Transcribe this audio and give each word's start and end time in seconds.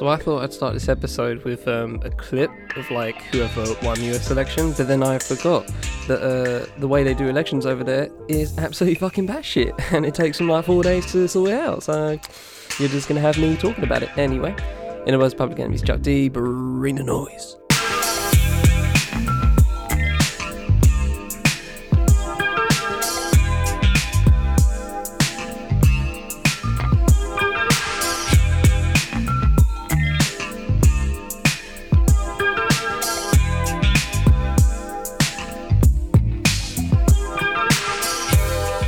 So 0.00 0.08
I 0.08 0.16
thought 0.16 0.42
I'd 0.42 0.50
start 0.54 0.72
this 0.72 0.88
episode 0.88 1.44
with 1.44 1.68
um, 1.68 2.00
a 2.02 2.08
clip 2.08 2.50
of 2.74 2.90
like 2.90 3.20
whoever 3.24 3.66
won 3.82 4.02
US 4.04 4.30
election, 4.30 4.72
but 4.72 4.88
then 4.88 5.02
I 5.02 5.18
forgot 5.18 5.70
that 6.08 6.22
uh, 6.22 6.80
the 6.80 6.88
way 6.88 7.04
they 7.04 7.12
do 7.12 7.28
elections 7.28 7.66
over 7.66 7.84
there 7.84 8.08
is 8.26 8.56
absolutely 8.56 8.94
fucking 8.94 9.28
batshit, 9.28 9.78
and 9.92 10.06
it 10.06 10.14
takes 10.14 10.38
them 10.38 10.48
like 10.48 10.64
four 10.64 10.82
days 10.82 11.12
to 11.12 11.28
sort 11.28 11.50
it 11.50 11.60
out. 11.60 11.82
So 11.82 12.18
you're 12.78 12.88
just 12.88 13.08
gonna 13.08 13.20
have 13.20 13.36
me 13.36 13.58
talking 13.58 13.84
about 13.84 14.02
it 14.02 14.08
anyway. 14.16 14.56
In 15.04 15.12
other 15.12 15.18
words, 15.18 15.34
Public 15.34 15.58
Enemy's, 15.58 15.82
Chuck 15.82 16.00
D, 16.00 16.30
the 16.96 17.02
noise. 17.04 17.59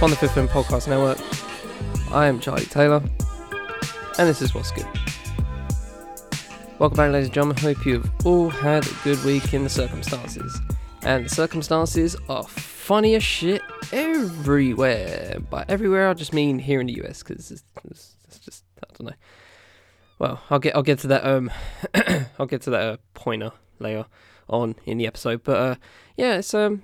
On 0.03 0.11
the 0.11 0.17
Fifth 0.17 0.35
Wing 0.35 0.49
Podcast 0.49 0.89
Network. 0.89 1.17
I 2.13 2.27
am 2.27 2.41
Charlie 2.41 2.65
Taylor, 2.65 3.01
and 4.19 4.29
this 4.29 4.43
is 4.43 4.53
What's 4.53 4.73
Good. 4.73 4.89
Welcome 6.81 6.97
back, 6.97 7.13
ladies 7.13 7.27
and 7.27 7.35
gentlemen. 7.35 7.57
Hope 7.59 7.87
you've 7.87 8.11
all 8.25 8.51
had 8.51 8.85
a 8.85 8.91
good 9.05 9.23
week 9.23 9.55
in 9.55 9.63
the 9.63 9.71
circumstances. 9.71 10.61
And 11.03 11.27
the 11.27 11.29
circumstances 11.29 12.17
are 12.29 12.43
funny 12.43 13.15
as 13.15 13.23
shit 13.23 13.63
everywhere. 13.93 15.39
By 15.49 15.65
everywhere, 15.69 16.09
I 16.09 16.15
just 16.15 16.33
mean 16.33 16.59
here 16.59 16.81
in 16.81 16.89
the 16.89 17.01
US, 17.05 17.23
because 17.23 17.53
it's, 17.53 17.63
it's, 17.85 18.17
it's, 18.27 18.39
just, 18.41 18.65
I 18.83 18.89
don't 18.99 19.07
know. 19.11 19.17
Well, 20.19 20.43
I'll 20.51 20.59
get 20.59 20.75
I'll 20.75 20.83
get 20.83 20.99
to 21.01 21.07
that 21.07 21.25
um 21.25 21.49
I'll 22.41 22.47
get 22.47 22.63
to 22.63 22.71
that 22.71 22.83
uh, 22.83 22.97
pointer 23.15 23.53
later 23.79 24.07
on 24.49 24.75
in 24.85 24.99
the 24.99 25.07
episode. 25.07 25.45
But 25.45 25.57
uh, 25.57 25.75
yeah, 26.17 26.39
it's 26.39 26.53
um 26.55 26.83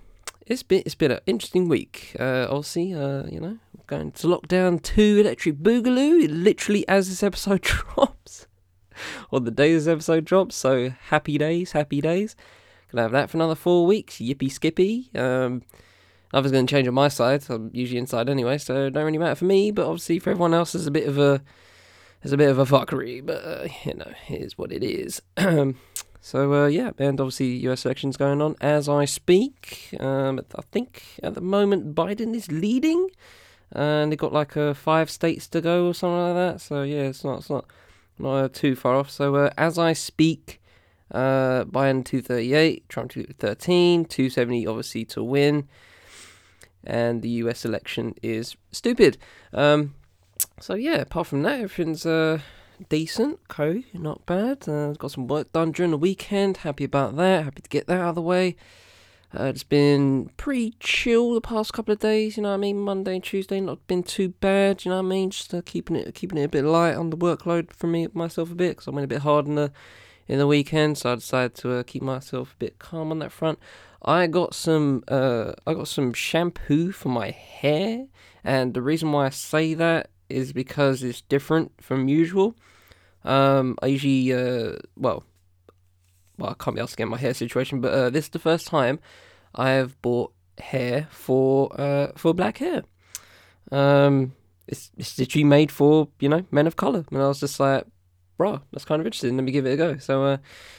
it's 0.48 0.62
been 0.62 0.82
it's 0.84 0.94
been 0.94 1.10
an 1.10 1.20
interesting 1.26 1.68
week. 1.68 2.16
Uh, 2.18 2.46
obviously, 2.48 2.94
uh, 2.94 3.24
you 3.26 3.38
know, 3.38 3.58
going 3.86 4.12
to 4.12 4.26
lockdown 4.26 4.82
two 4.82 5.18
electric 5.20 5.56
boogaloo 5.56 6.26
literally 6.28 6.88
as 6.88 7.08
this 7.08 7.22
episode 7.22 7.60
drops, 7.62 8.46
or 9.30 9.40
the 9.40 9.50
day 9.50 9.72
this 9.74 9.86
episode 9.86 10.24
drops. 10.24 10.56
So 10.56 10.90
happy 11.08 11.38
days, 11.38 11.72
happy 11.72 12.00
days. 12.00 12.34
Gonna 12.90 13.02
have 13.02 13.12
that 13.12 13.28
for 13.28 13.36
another 13.36 13.54
four 13.54 13.86
weeks. 13.86 14.16
Yippee 14.16 14.50
skippy. 14.50 15.10
Um, 15.14 15.62
nothing's 16.32 16.52
gonna 16.52 16.66
change 16.66 16.88
on 16.88 16.94
my 16.94 17.08
side. 17.08 17.44
I'm 17.50 17.70
usually 17.74 17.98
inside 17.98 18.30
anyway, 18.30 18.56
so 18.56 18.88
don't 18.88 19.04
really 19.04 19.18
matter 19.18 19.34
for 19.34 19.44
me. 19.44 19.70
But 19.70 19.86
obviously 19.86 20.18
for 20.18 20.30
everyone 20.30 20.54
else, 20.54 20.72
there's 20.72 20.86
a 20.86 20.90
bit 20.90 21.06
of 21.06 21.18
a 21.18 21.42
there's 22.22 22.32
a 22.32 22.38
bit 22.38 22.48
of 22.48 22.58
a 22.58 22.64
fuckery. 22.64 23.24
But 23.24 23.44
uh, 23.44 23.68
you 23.84 23.94
know, 23.94 24.12
it 24.30 24.40
is 24.40 24.56
what 24.56 24.72
it 24.72 24.82
is. 24.82 25.20
So 26.20 26.52
uh, 26.52 26.66
yeah, 26.66 26.90
and 26.98 27.20
obviously 27.20 27.56
U.S. 27.68 27.84
elections 27.84 28.16
going 28.16 28.42
on 28.42 28.56
as 28.60 28.88
I 28.88 29.04
speak. 29.04 29.94
Um, 30.00 30.40
I 30.54 30.62
think 30.72 31.02
at 31.22 31.34
the 31.34 31.40
moment 31.40 31.94
Biden 31.94 32.34
is 32.34 32.50
leading, 32.50 33.10
and 33.72 34.10
they 34.12 34.16
got 34.16 34.32
like 34.32 34.56
uh, 34.56 34.74
five 34.74 35.10
states 35.10 35.46
to 35.48 35.60
go 35.60 35.86
or 35.86 35.94
something 35.94 36.18
like 36.18 36.34
that. 36.34 36.60
So 36.60 36.82
yeah, 36.82 37.02
it's 37.02 37.24
not 37.24 37.38
it's 37.38 37.50
not 37.50 37.66
not 38.18 38.34
uh, 38.34 38.48
too 38.52 38.74
far 38.74 38.96
off. 38.96 39.10
So 39.10 39.36
uh, 39.36 39.50
as 39.56 39.78
I 39.78 39.92
speak, 39.92 40.60
uh, 41.12 41.64
Biden 41.64 42.04
two 42.04 42.20
thirty 42.20 42.54
eight, 42.54 42.88
Trump 42.88 43.10
two 43.12 43.24
thirteen, 43.38 44.04
two 44.04 44.28
seventy 44.28 44.66
obviously 44.66 45.04
to 45.06 45.22
win, 45.22 45.68
and 46.84 47.22
the 47.22 47.30
U.S. 47.42 47.64
election 47.64 48.14
is 48.22 48.56
stupid. 48.72 49.18
Um, 49.52 49.94
so 50.60 50.74
yeah, 50.74 50.96
apart 50.96 51.28
from 51.28 51.42
that, 51.42 51.60
everything's 51.60 52.04
uh 52.04 52.40
decent, 52.88 53.40
okay, 53.50 53.84
not 53.92 54.24
bad. 54.26 54.68
Uh, 54.68 54.92
got 54.92 55.10
some 55.10 55.26
work 55.26 55.52
done 55.52 55.72
during 55.72 55.90
the 55.90 55.98
weekend. 55.98 56.58
Happy 56.58 56.84
about 56.84 57.16
that. 57.16 57.44
Happy 57.44 57.62
to 57.62 57.68
get 57.68 57.86
that 57.86 58.00
out 58.00 58.10
of 58.10 58.14
the 58.14 58.22
way. 58.22 58.56
Uh, 59.38 59.44
it's 59.44 59.64
been 59.64 60.30
pretty 60.38 60.74
chill 60.80 61.34
the 61.34 61.40
past 61.40 61.74
couple 61.74 61.92
of 61.92 61.98
days. 61.98 62.36
You 62.36 62.42
know 62.42 62.50
what 62.50 62.54
I 62.54 62.58
mean? 62.58 62.78
Monday 62.78 63.16
and 63.16 63.24
Tuesday 63.24 63.60
not 63.60 63.86
been 63.86 64.02
too 64.02 64.30
bad. 64.30 64.84
You 64.84 64.90
know 64.90 64.96
what 64.96 65.06
I 65.06 65.08
mean? 65.08 65.30
Just 65.30 65.52
uh, 65.52 65.60
keeping 65.64 65.96
it 65.96 66.14
keeping 66.14 66.38
it 66.38 66.44
a 66.44 66.48
bit 66.48 66.64
light 66.64 66.94
on 66.94 67.10
the 67.10 67.16
workload 67.16 67.72
for 67.72 67.88
me 67.88 68.08
myself 68.14 68.50
a 68.50 68.54
bit 68.54 68.70
because 68.70 68.88
I 68.88 68.92
went 68.92 69.04
a 69.04 69.08
bit 69.08 69.22
hard 69.22 69.46
in 69.46 69.54
the 69.54 69.70
in 70.26 70.38
the 70.38 70.46
weekend. 70.46 70.96
So 70.96 71.12
I 71.12 71.14
decided 71.16 71.54
to 71.56 71.72
uh, 71.72 71.82
keep 71.82 72.02
myself 72.02 72.54
a 72.54 72.56
bit 72.56 72.78
calm 72.78 73.10
on 73.10 73.18
that 73.18 73.32
front. 73.32 73.58
I 74.00 74.28
got 74.28 74.54
some 74.54 75.04
uh, 75.08 75.52
I 75.66 75.74
got 75.74 75.88
some 75.88 76.14
shampoo 76.14 76.92
for 76.92 77.10
my 77.10 77.30
hair, 77.30 78.06
and 78.42 78.72
the 78.72 78.82
reason 78.82 79.12
why 79.12 79.26
I 79.26 79.30
say 79.30 79.74
that 79.74 80.08
is 80.28 80.52
because 80.52 81.02
it's 81.02 81.20
different 81.22 81.72
from 81.80 82.08
usual. 82.08 82.54
Um, 83.24 83.76
I 83.82 83.86
usually, 83.86 84.32
uh, 84.32 84.76
well, 84.96 85.24
well, 86.38 86.50
I 86.50 86.54
can't 86.62 86.76
be 86.76 86.82
asking 86.82 87.08
my 87.08 87.18
hair 87.18 87.34
situation, 87.34 87.80
but 87.80 87.92
uh, 87.92 88.10
this 88.10 88.26
is 88.26 88.30
the 88.30 88.38
first 88.38 88.66
time 88.66 89.00
I 89.54 89.70
have 89.70 90.00
bought 90.02 90.32
hair 90.58 91.08
for 91.10 91.68
uh, 91.80 92.12
for 92.16 92.32
black 92.34 92.58
hair. 92.58 92.82
Um, 93.72 94.32
it's 94.66 94.90
it's 94.96 95.18
literally 95.18 95.44
made 95.44 95.72
for 95.72 96.08
you 96.20 96.28
know 96.28 96.44
men 96.50 96.66
of 96.66 96.76
color, 96.76 97.04
and 97.10 97.22
I 97.22 97.28
was 97.28 97.40
just 97.40 97.58
like, 97.58 97.84
bro, 98.36 98.60
that's 98.72 98.84
kind 98.84 99.00
of 99.00 99.06
interesting. 99.06 99.36
Let 99.36 99.44
me 99.44 99.52
give 99.52 99.66
it 99.66 99.72
a 99.72 99.76
go. 99.76 99.98
So, 99.98 100.24
uh, 100.24 100.36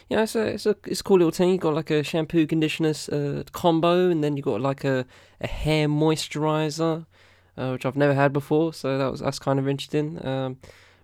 you 0.10 0.16
know, 0.16 0.24
it's 0.24 0.36
a 0.36 0.46
it's 0.48 0.66
a 0.66 0.76
it's 0.86 1.02
a 1.02 1.04
cool 1.04 1.18
little 1.18 1.32
thing. 1.32 1.50
You 1.50 1.58
got 1.58 1.74
like 1.74 1.92
a 1.92 2.04
shampoo 2.04 2.48
conditioner 2.48 2.94
uh, 3.12 3.44
combo, 3.52 4.10
and 4.10 4.24
then 4.24 4.38
you 4.38 4.44
got 4.44 4.62
like 4.62 4.84
a 4.84 5.06
a 5.42 5.48
hair 5.48 5.88
moisturizer 5.88 7.06
uh, 7.60 7.72
which 7.72 7.86
I've 7.86 7.96
never 7.96 8.14
had 8.14 8.34
before. 8.34 8.74
So 8.74 8.98
that 8.98 9.12
was 9.12 9.20
that's 9.20 9.40
kind 9.40 9.60
of 9.60 9.68
interesting. 9.68 10.26
Um, 10.26 10.58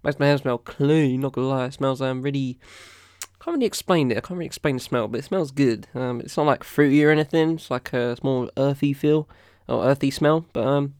makes 0.03 0.19
my 0.19 0.27
hair 0.27 0.37
smell 0.37 0.57
clean. 0.57 1.21
Not 1.21 1.33
gonna 1.33 1.47
lie, 1.47 1.65
it 1.65 1.73
smells 1.73 2.01
um 2.01 2.21
really. 2.21 2.57
Can't 3.39 3.55
really 3.57 3.67
explain 3.67 4.09
it. 4.09 4.17
I 4.17 4.21
can't 4.21 4.39
really 4.39 4.47
explain 4.47 4.77
the 4.77 4.81
smell, 4.81 5.07
but 5.07 5.19
it 5.19 5.23
smells 5.25 5.51
good. 5.51 5.87
Um, 5.93 6.19
it's 6.21 6.35
not 6.35 6.47
like 6.47 6.63
fruity 6.63 7.05
or 7.05 7.11
anything. 7.11 7.51
It's 7.51 7.69
like 7.69 7.93
a 7.93 8.17
more 8.23 8.49
earthy 8.57 8.91
feel 8.91 9.29
or 9.67 9.85
earthy 9.85 10.09
smell. 10.09 10.47
But 10.51 10.65
um, 10.65 10.95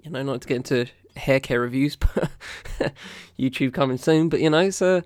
you 0.00 0.10
know, 0.10 0.22
not 0.22 0.42
to 0.42 0.48
get 0.48 0.56
into 0.58 0.86
hair 1.16 1.40
care 1.40 1.60
reviews, 1.60 1.96
but 1.96 2.30
YouTube 3.38 3.72
coming 3.72 3.98
soon. 3.98 4.28
But 4.28 4.40
you 4.40 4.50
know, 4.50 4.60
it's 4.60 4.82
uh, 4.82 5.00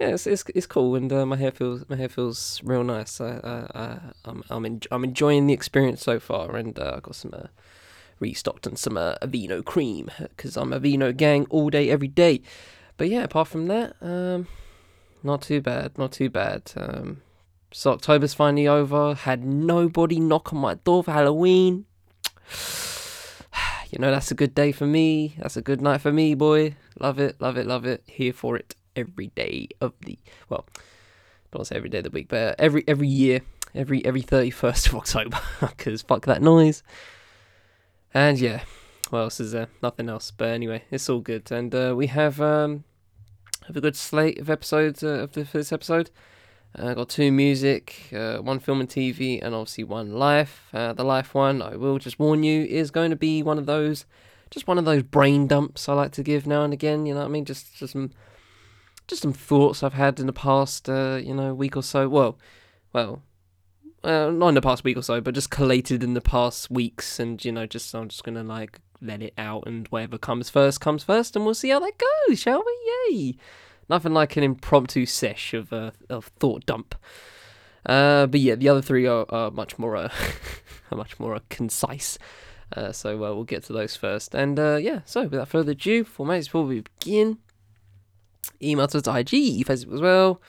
yeah, 0.00 0.08
it's 0.08 0.26
it's, 0.26 0.44
it's 0.54 0.66
cool, 0.66 0.94
and 0.94 1.12
uh, 1.12 1.24
my 1.24 1.36
hair 1.36 1.52
feels 1.52 1.88
my 1.88 1.96
hair 1.96 2.08
feels 2.08 2.60
real 2.64 2.84
nice. 2.84 3.20
I, 3.20 3.40
I, 3.44 3.80
I 3.80 3.98
I'm 4.24 4.42
I'm, 4.50 4.66
en- 4.66 4.80
I'm 4.90 5.04
enjoying 5.04 5.46
the 5.46 5.54
experience 5.54 6.02
so 6.02 6.18
far, 6.18 6.56
and 6.56 6.78
uh, 6.78 6.94
I 6.96 7.00
got 7.00 7.14
some 7.14 7.32
uh, 7.32 7.46
restocked 8.20 8.66
on 8.66 8.76
some 8.76 8.96
uh, 8.96 9.16
Aveeno 9.22 9.64
cream 9.64 10.10
because 10.18 10.56
I'm 10.56 10.70
Aveeno 10.70 11.16
gang 11.16 11.46
all 11.50 11.70
day, 11.70 11.90
every 11.90 12.08
day. 12.08 12.42
But 12.96 13.08
yeah, 13.08 13.24
apart 13.24 13.48
from 13.48 13.66
that, 13.66 13.96
um, 14.00 14.46
not 15.22 15.42
too 15.42 15.60
bad, 15.60 15.98
not 15.98 16.12
too 16.12 16.30
bad. 16.30 16.72
Um, 16.76 17.22
so 17.72 17.90
October's 17.92 18.34
finally 18.34 18.68
over. 18.68 19.14
Had 19.14 19.44
nobody 19.44 20.20
knock 20.20 20.52
on 20.52 20.60
my 20.60 20.74
door 20.74 21.02
for 21.02 21.12
Halloween. 21.12 21.86
you 23.90 23.98
know 23.98 24.10
that's 24.10 24.30
a 24.30 24.34
good 24.34 24.54
day 24.54 24.70
for 24.70 24.86
me. 24.86 25.34
That's 25.38 25.56
a 25.56 25.62
good 25.62 25.80
night 25.80 26.00
for 26.00 26.12
me, 26.12 26.34
boy. 26.34 26.76
Love 27.00 27.18
it, 27.18 27.40
love 27.40 27.56
it, 27.56 27.66
love 27.66 27.84
it. 27.84 28.02
Here 28.06 28.32
for 28.32 28.56
it 28.56 28.76
every 28.94 29.28
day 29.28 29.68
of 29.80 29.92
the 30.02 30.18
well, 30.48 30.66
don't 31.50 31.66
say 31.66 31.76
every 31.76 31.88
day 31.88 31.98
of 31.98 32.04
the 32.04 32.10
week, 32.10 32.28
but 32.28 32.54
every 32.58 32.84
every 32.86 33.08
year, 33.08 33.40
every 33.74 34.04
every 34.04 34.22
thirty 34.22 34.50
first 34.50 34.86
of 34.86 34.94
October, 34.94 35.40
because 35.60 36.02
fuck 36.02 36.26
that 36.26 36.42
noise. 36.42 36.82
And 38.14 38.38
yeah, 38.38 38.62
what 39.10 39.18
else 39.18 39.40
is 39.40 39.52
there? 39.52 39.68
Nothing 39.82 40.08
else. 40.08 40.30
But 40.30 40.50
anyway, 40.50 40.84
it's 40.90 41.10
all 41.10 41.20
good. 41.20 41.50
And 41.50 41.74
uh, 41.74 41.94
we 41.96 42.06
have 42.06 42.40
um, 42.40 42.84
have 43.66 43.76
a 43.76 43.80
good 43.80 43.96
slate 43.96 44.38
of 44.38 44.48
episodes 44.48 45.02
uh, 45.02 45.08
of 45.08 45.32
the, 45.32 45.44
for 45.44 45.58
this 45.58 45.72
episode. 45.72 46.10
I 46.76 46.82
uh, 46.82 46.94
got 46.94 47.08
two 47.08 47.30
music, 47.30 48.08
uh, 48.12 48.38
one 48.38 48.58
film 48.58 48.80
and 48.80 48.88
TV, 48.88 49.40
and 49.42 49.54
obviously 49.54 49.84
one 49.84 50.12
life. 50.12 50.68
Uh, 50.72 50.92
the 50.92 51.04
life 51.04 51.32
one, 51.34 51.62
I 51.62 51.76
will 51.76 51.98
just 51.98 52.18
warn 52.18 52.42
you, 52.42 52.64
is 52.64 52.90
going 52.90 53.10
to 53.10 53.16
be 53.16 53.44
one 53.44 53.58
of 53.58 53.66
those, 53.66 54.06
just 54.50 54.66
one 54.66 54.76
of 54.78 54.84
those 54.84 55.04
brain 55.04 55.46
dumps 55.46 55.88
I 55.88 55.94
like 55.94 56.10
to 56.12 56.24
give 56.24 56.48
now 56.48 56.64
and 56.64 56.72
again. 56.72 57.06
You 57.06 57.14
know 57.14 57.20
what 57.20 57.26
I 57.26 57.30
mean? 57.30 57.44
Just, 57.44 57.76
just 57.76 57.92
some, 57.92 58.10
just 59.06 59.22
some 59.22 59.32
thoughts 59.32 59.84
I've 59.84 59.92
had 59.92 60.18
in 60.18 60.26
the 60.26 60.32
past, 60.32 60.88
uh, 60.88 61.20
you 61.22 61.32
know, 61.32 61.54
week 61.54 61.76
or 61.76 61.82
so. 61.82 62.08
Well, 62.08 62.38
well, 62.92 63.22
uh, 64.04 64.30
not 64.30 64.48
in 64.48 64.54
the 64.54 64.60
past 64.60 64.84
week 64.84 64.96
or 64.96 65.02
so, 65.02 65.20
but 65.20 65.34
just 65.34 65.50
collated 65.50 66.02
in 66.02 66.14
the 66.14 66.20
past 66.20 66.70
weeks, 66.70 67.18
and 67.18 67.42
you 67.44 67.50
know, 67.50 67.66
just 67.66 67.94
I'm 67.94 68.08
just 68.08 68.24
gonna 68.24 68.44
like 68.44 68.80
let 69.00 69.22
it 69.22 69.34
out, 69.38 69.66
and 69.66 69.88
whatever 69.88 70.18
comes 70.18 70.50
first 70.50 70.80
comes 70.80 71.02
first, 71.02 71.34
and 71.34 71.44
we'll 71.44 71.54
see 71.54 71.70
how 71.70 71.80
that 71.80 71.94
goes, 72.28 72.38
shall 72.38 72.62
we? 72.64 73.14
Yay! 73.16 73.36
Nothing 73.88 74.14
like 74.14 74.36
an 74.36 74.44
impromptu 74.44 75.06
sesh 75.06 75.54
of 75.54 75.72
uh, 75.72 75.92
of 76.08 76.26
thought 76.38 76.66
dump. 76.66 76.94
Uh, 77.86 78.26
but 78.26 78.40
yeah, 78.40 78.54
the 78.54 78.68
other 78.68 78.80
three 78.80 79.06
are, 79.06 79.26
are 79.28 79.50
much 79.50 79.78
more 79.78 79.96
uh, 79.96 80.08
are 80.90 80.98
much 80.98 81.18
more 81.18 81.40
concise. 81.50 82.18
Uh, 82.76 82.92
so 82.92 83.16
uh, 83.16 83.34
we'll 83.34 83.44
get 83.44 83.62
to 83.64 83.72
those 83.72 83.96
first. 83.96 84.34
And 84.34 84.58
uh, 84.58 84.76
yeah, 84.76 85.00
so 85.04 85.22
without 85.24 85.48
further 85.48 85.72
ado, 85.72 86.04
for 86.04 86.26
mates, 86.26 86.48
before 86.48 86.64
we 86.64 86.80
begin, 86.80 87.38
email 88.62 88.88
to 88.88 88.98
IG, 88.98 89.64
Facebook 89.66 89.94
as 89.94 90.00
well. 90.00 90.40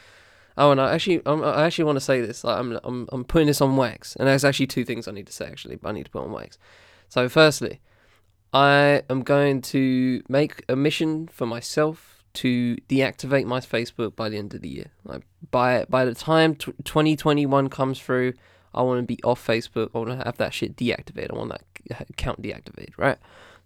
Oh, 0.58 0.72
and 0.72 0.80
I 0.80 0.94
actually, 0.94 1.26
um, 1.26 1.44
I 1.44 1.66
actually 1.66 1.84
want 1.84 1.98
to 1.98 2.02
say 2.02 2.22
this. 2.22 2.44
Like, 2.44 2.58
I'm, 2.58 2.80
I'm, 2.84 3.10
I'm 3.12 3.26
putting 3.26 3.48
this 3.48 3.60
on 3.62 3.76
wax, 3.76 4.16
and 4.16 4.28
there's 4.28 4.46
actually 4.46 4.68
two 4.68 4.86
things 4.86 5.08
I 5.08 5.12
need 5.12 5.28
to 5.28 5.34
say. 5.34 5.48
Actually, 5.48 5.80
I 5.84 5.92
need 5.92 6.06
to 6.06 6.12
put 6.12 6.24
on 6.24 6.32
wax. 6.32 6.58
So, 7.10 7.28
firstly, 7.28 7.82
I 8.54 9.04
am 9.10 9.24
going 9.24 9.62
to 9.64 10.24
make 10.30 10.64
a 10.70 10.76
mission 10.78 11.28
for 11.28 11.46
myself 11.46 12.24
to 12.36 12.76
deactivate 12.90 13.46
my 13.46 13.60
Facebook 13.60 14.16
by 14.16 14.30
the 14.30 14.38
end 14.38 14.54
of 14.54 14.62
the 14.62 14.70
year. 14.70 14.92
Like 15.04 15.24
by 15.52 15.86
by 15.90 16.06
the 16.06 16.14
time 16.14 16.56
t- 16.56 16.74
2021 16.84 17.70
comes 17.70 18.00
through, 18.00 18.34
I 18.74 18.82
want 18.82 19.00
to 19.00 19.04
be 19.04 19.22
off 19.24 19.46
Facebook. 19.46 19.90
I 19.96 19.98
want 19.98 20.12
to 20.12 20.26
have 20.26 20.38
that 20.38 20.54
shit 20.54 20.76
deactivated. 20.76 21.34
I 21.34 21.38
want 21.38 21.52
that 21.52 22.10
account 22.10 22.42
deactivated, 22.42 22.98
right? 22.98 23.18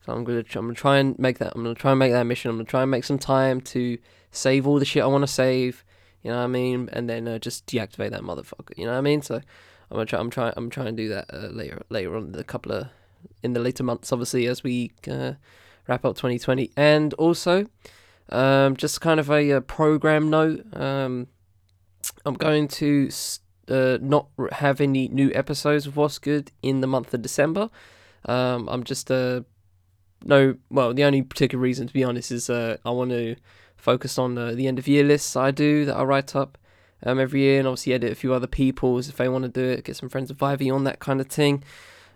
So 0.06 0.14
I'm 0.14 0.24
gonna 0.24 0.44
I'm 0.56 0.66
gonna 0.66 0.74
try 0.74 0.98
and 0.98 1.18
make 1.20 1.40
that. 1.40 1.54
I'm 1.56 1.64
gonna 1.64 1.76
try 1.76 1.92
and 1.92 2.00
make 2.00 2.14
that 2.14 2.24
mission. 2.26 2.50
I'm 2.50 2.58
gonna 2.58 2.66
try 2.66 2.84
and 2.84 2.92
make 2.92 3.04
some 3.04 3.20
time 3.20 3.60
to 3.62 3.98
save 4.32 4.66
all 4.66 4.80
the 4.80 4.86
shit 4.86 5.04
I 5.04 5.08
want 5.08 5.24
to 5.24 5.28
save. 5.28 5.84
You 6.24 6.32
know 6.32 6.38
what 6.38 6.44
I 6.44 6.48
mean? 6.48 6.90
And 6.92 7.10
then 7.10 7.28
uh, 7.28 7.40
just 7.40 7.66
deactivate 7.66 8.12
that 8.12 8.22
motherfucker. 8.22 8.78
You 8.78 8.86
know 8.86 8.92
what 8.92 8.98
I 8.98 9.02
mean? 9.02 9.22
So 9.22 9.36
I'm 9.36 9.44
gonna 9.92 10.06
try. 10.06 10.20
I'm 10.20 10.30
trying. 10.30 10.54
I'm 10.58 10.70
trying 10.70 10.88
to 10.88 10.92
do 10.92 11.10
that 11.10 11.26
uh, 11.34 11.48
later 11.48 11.82
later 11.90 12.16
on 12.16 12.34
the 12.34 12.44
couple 12.44 12.72
of 12.72 12.88
in 13.44 13.54
the 13.54 13.60
later 13.60 13.84
months, 13.84 14.12
obviously, 14.12 14.48
as 14.48 14.64
we 14.64 14.92
uh, 15.10 15.34
wrap 15.88 16.06
up 16.06 16.16
2020. 16.16 16.72
And 16.76 17.14
also, 17.16 17.66
um, 18.30 18.76
just 18.76 19.02
kind 19.02 19.20
of 19.20 19.30
a, 19.30 19.52
a 19.52 19.62
program 19.62 20.30
note. 20.30 20.66
Um, 20.76 21.28
I'm 22.26 22.36
going 22.36 22.68
to 22.68 23.10
uh, 23.68 23.98
not 24.02 24.28
have 24.54 24.82
any 24.82 25.08
new 25.08 25.32
episodes 25.34 25.86
of 25.86 25.96
What's 25.98 26.20
Good 26.20 26.52
in 26.62 26.82
the 26.82 26.88
month 26.88 27.14
of 27.14 27.22
December. 27.22 27.70
Um, 28.26 28.68
I'm 28.70 28.84
just 28.84 29.10
uh, 29.10 29.42
no. 30.24 30.56
Well, 30.70 30.94
the 30.94 31.04
only 31.04 31.22
particular 31.22 31.62
reason, 31.62 31.88
to 31.88 31.94
be 31.94 32.04
honest, 32.04 32.32
is 32.32 32.50
uh, 32.50 32.78
I 32.86 32.92
want 32.92 33.12
to 33.12 33.36
focus 33.80 34.18
on 34.18 34.36
the 34.36 34.68
end 34.68 34.80
of 34.80 34.88
year 34.88 35.04
lists 35.04 35.36
I 35.36 35.52
do 35.52 35.86
that 35.86 35.96
I 35.96 36.04
write 36.04 36.36
up 36.36 36.58
um, 37.04 37.20
every 37.20 37.42
year, 37.42 37.60
and 37.60 37.68
obviously 37.68 37.94
edit 37.94 38.12
a 38.12 38.16
few 38.16 38.34
other 38.34 38.48
people's 38.48 39.10
if 39.10 39.18
they 39.18 39.30
want 39.30 39.44
to 39.44 39.50
do 39.50 39.64
it. 39.64 39.86
Get 39.86 39.96
some 39.96 40.10
friends 40.10 40.30
of 40.30 40.42
Ivy 40.44 40.70
on 40.70 40.84
that 40.84 41.00
kind 41.00 41.22
of 41.22 41.28
thing 41.28 41.64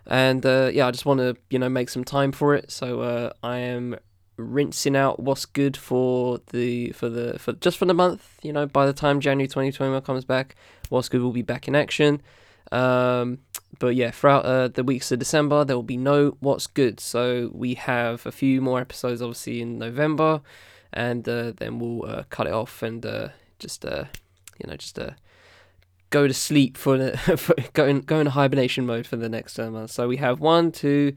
and 0.06 0.46
uh, 0.46 0.70
yeah, 0.74 0.88
I 0.88 0.92
just 0.92 1.06
want 1.06 1.20
to 1.20 1.36
you 1.50 1.60
know 1.60 1.70
make 1.70 1.90
some 1.90 2.04
time 2.04 2.32
for 2.32 2.56
it. 2.56 2.72
So 2.72 3.02
uh, 3.02 3.34
I 3.42 3.58
am 3.58 3.98
rinsing 4.38 4.96
out 4.96 5.20
what's 5.20 5.46
good 5.46 5.78
for 5.78 6.40
the 6.52 6.92
for 6.92 7.10
the 7.10 7.40
for 7.40 7.54
just 7.54 7.78
for 7.78 7.86
the 7.86 7.94
month. 7.94 8.40
You 8.42 8.54
know, 8.54 8.66
by 8.66 8.86
the 8.86 8.94
time 8.94 9.20
January 9.20 9.48
2021 9.48 10.02
comes 10.02 10.26
back, 10.26 10.56
what's 10.90 11.10
good 11.10 11.22
will 11.22 11.32
be 11.32 11.42
back 11.42 11.68
in 11.68 11.76
action. 11.76 12.22
Um, 12.72 13.40
but 13.80 13.96
yeah, 13.96 14.12
throughout 14.12 14.46
uh, 14.46 14.68
the 14.68 14.84
weeks 14.84 15.12
of 15.12 15.20
December, 15.20 15.64
there 15.64 15.76
will 15.76 15.84
be 15.84 15.98
no 15.98 16.38
what's 16.40 16.68
good. 16.68 17.00
So 17.00 17.50
we 17.54 17.76
have 17.76 18.26
a 18.26 18.32
few 18.32 18.62
more 18.62 18.80
episodes, 18.80 19.22
obviously 19.22 19.62
in 19.62 19.78
November, 19.80 20.42
and 20.94 21.28
uh, 21.28 21.54
then 21.58 21.80
we'll 21.80 22.06
uh, 22.06 22.24
cut 22.30 22.48
it 22.48 22.54
off 22.54 22.84
and 22.84 23.06
uh, 23.06 23.30
just 23.60 23.86
uh, 23.86 24.06
you 24.60 24.70
know 24.70 24.76
just 24.78 24.98
go 26.14 26.28
to 26.28 26.34
sleep 26.34 26.78
for, 26.78 27.12
for 27.38 27.56
go 27.74 27.88
in, 27.88 28.26
hibernation 28.28 28.86
mode 28.86 29.08
for 29.08 29.18
the 29.18 29.28
next 29.28 29.58
uh, 29.60 29.70
month. 29.70 29.90
So 29.90 30.08
we 30.08 30.18
have 30.18 30.40
one, 30.40 30.72
two, 30.72 31.14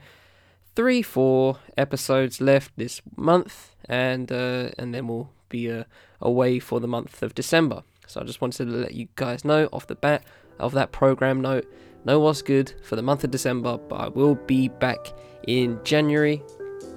three, 0.74 1.02
four 1.02 1.58
episodes 1.76 2.40
left 2.40 2.72
this 2.76 3.02
month, 3.14 3.76
and 3.84 4.32
uh, 4.32 4.70
and 4.78 4.94
then 4.94 5.06
we'll 5.06 5.30
be 5.50 5.70
uh, 5.70 5.84
away 6.20 6.58
for 6.58 6.80
the 6.80 6.88
month 6.88 7.22
of 7.22 7.34
December. 7.34 7.82
So 8.06 8.22
I 8.22 8.24
just 8.24 8.40
wanted 8.40 8.64
to 8.64 8.70
let 8.70 8.94
you 8.94 9.08
guys 9.16 9.44
know 9.44 9.68
off 9.72 9.86
the 9.86 9.94
bat 9.94 10.24
of 10.58 10.72
that 10.72 10.92
program 10.92 11.42
note. 11.42 11.70
Know 12.06 12.18
what's 12.20 12.40
good 12.40 12.72
for 12.82 12.96
the 12.96 13.02
month 13.02 13.22
of 13.22 13.30
December, 13.30 13.76
but 13.76 13.96
I 13.96 14.08
will 14.08 14.36
be 14.36 14.68
back 14.68 15.12
in 15.46 15.78
January, 15.84 16.42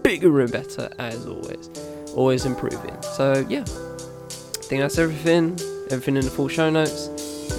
bigger 0.03 0.39
and 0.39 0.51
better 0.51 0.89
as 0.99 1.25
always, 1.25 1.69
always 2.15 2.45
improving. 2.45 2.95
So 3.01 3.45
yeah, 3.47 3.61
I 3.61 4.63
think 4.63 4.81
that's 4.81 4.97
everything. 4.97 5.59
Everything 5.91 6.17
in 6.17 6.25
the 6.25 6.31
full 6.31 6.47
show 6.47 6.69
notes 6.69 7.09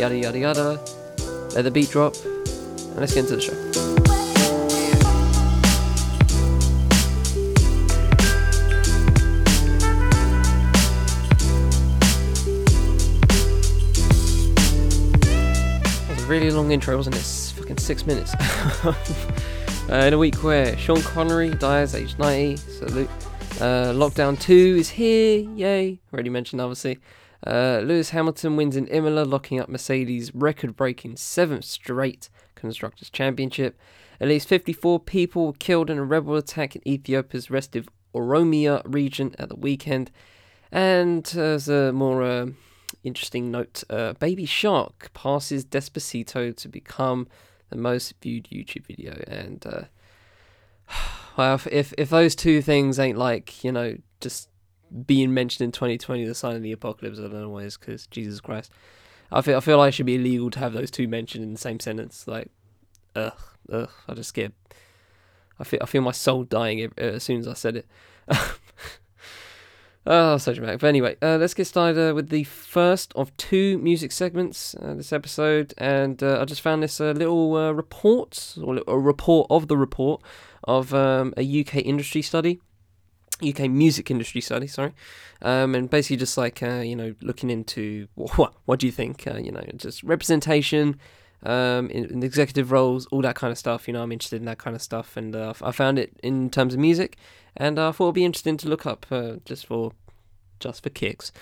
yada 0.01 0.17
yada 0.17 0.39
yada. 0.39 0.81
Let 1.55 1.63
the 1.63 1.71
beat 1.71 1.91
drop, 1.91 2.15
and 2.25 2.97
let's 2.97 3.13
get 3.13 3.31
into 3.31 3.37
the 3.37 3.43
show. 3.43 3.55
Really 16.27 16.53
long 16.53 16.71
intro, 16.71 16.97
wasn't 16.97 17.17
it? 17.17 17.59
Fucking 17.59 17.79
six 17.79 18.07
minutes. 18.07 18.33
uh, 18.85 18.95
in 19.91 20.15
a 20.15 20.19
week 20.19 20.37
where 20.45 20.79
Sean 20.79 21.03
Connery 21.03 21.51
dies 21.51 21.95
aged 21.97 22.21
90, 22.21 22.57
salute. 22.57 23.11
Uh, 23.61 23.93
Lockdown 23.93 24.41
2 24.41 24.77
is 24.79 24.89
here, 24.89 25.41
yay. 25.55 26.01
Already 26.15 26.31
mentioned, 26.31 26.63
obviously. 26.63 26.99
Uh, 27.47 27.83
Lewis 27.85 28.09
Hamilton 28.09 28.57
wins 28.57 28.75
in 28.75 28.87
Imola, 28.87 29.25
locking 29.25 29.61
up 29.61 29.69
Mercedes' 29.69 30.35
record 30.35 30.77
breaking 30.77 31.17
seventh 31.17 31.67
straight 31.67 32.31
Constructors' 32.55 33.11
Championship. 33.11 33.79
At 34.19 34.29
least 34.29 34.49
54 34.49 35.01
people 35.01 35.47
were 35.47 35.53
killed 35.53 35.91
in 35.91 35.99
a 35.99 36.05
rebel 36.05 36.37
attack 36.37 36.75
in 36.75 36.89
Ethiopia's 36.89 37.51
restive 37.51 37.87
Oromia 38.15 38.81
region 38.87 39.35
at 39.39 39.51
the 39.51 39.57
weekend. 39.57 40.11
And 40.73 41.31
as 41.37 41.69
a 41.69 41.93
more 41.93 42.23
uh, 42.23 42.47
interesting 43.05 43.51
note, 43.51 43.85
uh, 43.91 44.15
Baby 44.15 44.47
Shark 44.47 45.11
passes 45.13 45.67
Despacito 45.67 46.57
to 46.57 46.69
become 46.69 47.29
the 47.69 47.77
most 47.77 48.15
viewed 48.23 48.49
YouTube 48.51 48.87
video. 48.87 49.23
And 49.27 49.67
uh, 49.67 49.83
if 51.41 51.93
if 51.99 52.11
those 52.11 52.35
two 52.35 52.63
things 52.63 52.99
ain't 52.99 53.19
like 53.19 53.65
you 53.65 53.73
know 53.73 53.97
just 54.21 54.49
being 55.07 55.33
mentioned 55.33 55.65
in 55.65 55.73
2020, 55.73 56.25
the 56.25 56.35
sign 56.35 56.57
of 56.57 56.63
the 56.63 56.73
apocalypse. 56.73 57.19
I 57.19 57.23
don't 57.23 57.41
know 57.41 57.49
why 57.51 57.63
it's 57.63 57.77
because 57.77 58.07
Jesus 58.07 58.41
Christ. 58.41 58.73
I 59.33 59.43
feel 59.43 59.57
I 59.57 59.61
feel 59.61 59.79
like 59.79 59.91
it 59.91 59.93
should 59.93 60.07
be 60.07 60.17
illegal 60.17 60.51
to 60.51 60.59
have 60.59 60.73
those 60.73 60.91
two 60.91 61.07
mentioned 61.07 61.45
in 61.45 61.53
the 61.53 61.59
same 61.59 61.79
sentence. 61.79 62.27
Like, 62.27 62.51
ugh, 63.15 63.33
ugh. 63.73 63.91
I 64.09 64.15
just 64.15 64.35
get. 64.35 64.53
I 65.59 65.65
feel 65.65 65.81
I 65.83 65.87
feel 65.87 66.03
my 66.03 66.13
soul 66.13 66.45
dying 66.45 66.85
uh, 66.85 66.91
as 67.01 67.23
soon 67.23 67.39
as 67.39 67.47
I 67.47 67.55
said 67.55 67.77
it. 67.77 67.87
oh, 70.07 70.37
such 70.39 70.59
a 70.59 70.61
But 70.61 70.83
anyway, 70.85 71.17
uh, 71.23 71.37
let's 71.37 71.55
get 71.55 71.67
started 71.67 72.11
uh, 72.11 72.15
with 72.15 72.31
the 72.31 72.45
first 72.45 73.13
of 73.15 73.37
two 73.37 73.79
music 73.79 74.11
segments 74.11 74.75
uh, 74.83 74.95
this 74.95 75.13
episode, 75.13 75.75
and 75.79 76.21
uh, 76.23 76.41
I 76.41 76.45
just 76.45 76.63
found 76.63 76.83
this 76.83 77.01
uh, 77.01 77.13
little 77.13 77.73
report 77.73 78.57
or 78.61 78.81
a 78.89 78.99
report 78.99 79.47
of 79.49 79.69
the 79.69 79.77
report 79.77 80.23
of 80.65 80.93
um, 80.95 81.35
a 81.37 81.61
UK 81.61 81.77
industry 81.77 82.23
study 82.23 82.61
UK 83.43 83.71
music 83.71 84.11
industry 84.11 84.41
study, 84.41 84.67
sorry, 84.67 84.93
um, 85.43 85.75
and 85.75 85.89
basically 85.89 86.17
just 86.17 86.37
like 86.37 86.63
uh, 86.63 86.81
you 86.81 86.97
know 86.97 87.15
looking 87.23 87.51
into 87.51 88.09
what 88.15 88.55
what 88.67 88.79
do 88.79 88.87
you 88.87 88.93
think, 88.93 89.27
uh, 89.27 89.39
you 89.39 89.51
know, 89.51 89.65
just 89.77 90.03
representation, 90.03 90.99
um, 91.43 91.89
in, 91.91 92.05
in, 92.07 92.23
executive 92.23 92.71
roles, 92.71 93.07
all 93.07 93.23
that 93.23 93.35
kind 93.35 93.51
of 93.51 93.59
stuff. 93.59 93.89
You 93.89 93.95
know, 93.95 94.03
I'm 94.03 94.13
interested 94.13 94.37
in 94.37 94.47
that 94.47 94.59
kind 94.59 94.77
of 94.77 94.83
stuff, 94.83 95.17
and 95.17 95.35
uh, 95.35 95.55
I 95.63 95.73
found 95.73 95.99
it 95.99 96.13
in 96.23 96.51
terms 96.51 96.75
of 96.75 96.81
music, 96.81 97.17
and 97.57 97.79
uh, 97.79 97.89
I 97.89 97.93
thought 97.93 98.07
it'd 98.07 98.15
be 98.15 98.25
interesting 98.25 98.57
to 98.59 98.69
look 98.69 98.87
up 98.87 99.07
uh, 99.11 99.37
just 99.45 99.67
for 99.67 99.93
just 100.59 100.83
for 100.83 100.91
kicks. 100.91 101.33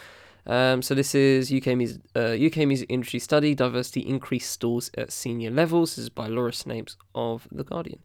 Um, 0.46 0.80
so 0.80 0.94
this 0.94 1.14
is 1.14 1.52
UK 1.52 1.76
music, 1.76 2.00
UK 2.16 2.58
uh, 2.58 2.66
music 2.66 2.86
industry 2.88 3.20
study, 3.20 3.54
diversity 3.54 4.00
increase 4.00 4.48
stalls 4.48 4.90
at 4.96 5.12
senior 5.12 5.50
levels. 5.50 5.96
This 5.96 6.04
is 6.04 6.08
by 6.08 6.26
Laura 6.26 6.52
Snapes 6.52 6.96
of 7.14 7.46
The 7.52 7.64
Guardian. 7.64 7.98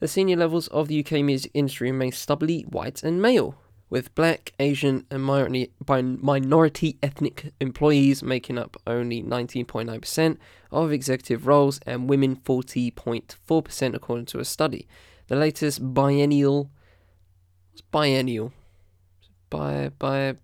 The 0.00 0.08
senior 0.08 0.36
levels 0.36 0.68
of 0.68 0.88
the 0.88 0.98
UK 1.04 1.22
music 1.22 1.50
industry 1.54 1.90
remain 1.90 2.12
stubbornly 2.12 2.62
white 2.62 3.02
and 3.02 3.20
male, 3.20 3.54
with 3.90 4.14
black, 4.14 4.52
Asian, 4.58 5.06
and 5.10 5.22
minority 5.22 6.98
ethnic 7.02 7.52
employees 7.60 8.22
making 8.22 8.58
up 8.58 8.76
only 8.86 9.22
19.9% 9.22 10.38
of 10.70 10.92
executive 10.92 11.46
roles 11.46 11.80
and 11.86 12.08
women 12.08 12.36
40.4% 12.36 13.94
according 13.94 14.26
to 14.26 14.40
a 14.40 14.44
study. 14.44 14.88
The 15.28 15.36
latest 15.36 15.94
biennial 15.94 16.70
biennial? 17.90 18.52
Bi 19.48 19.90
bi 19.98 20.34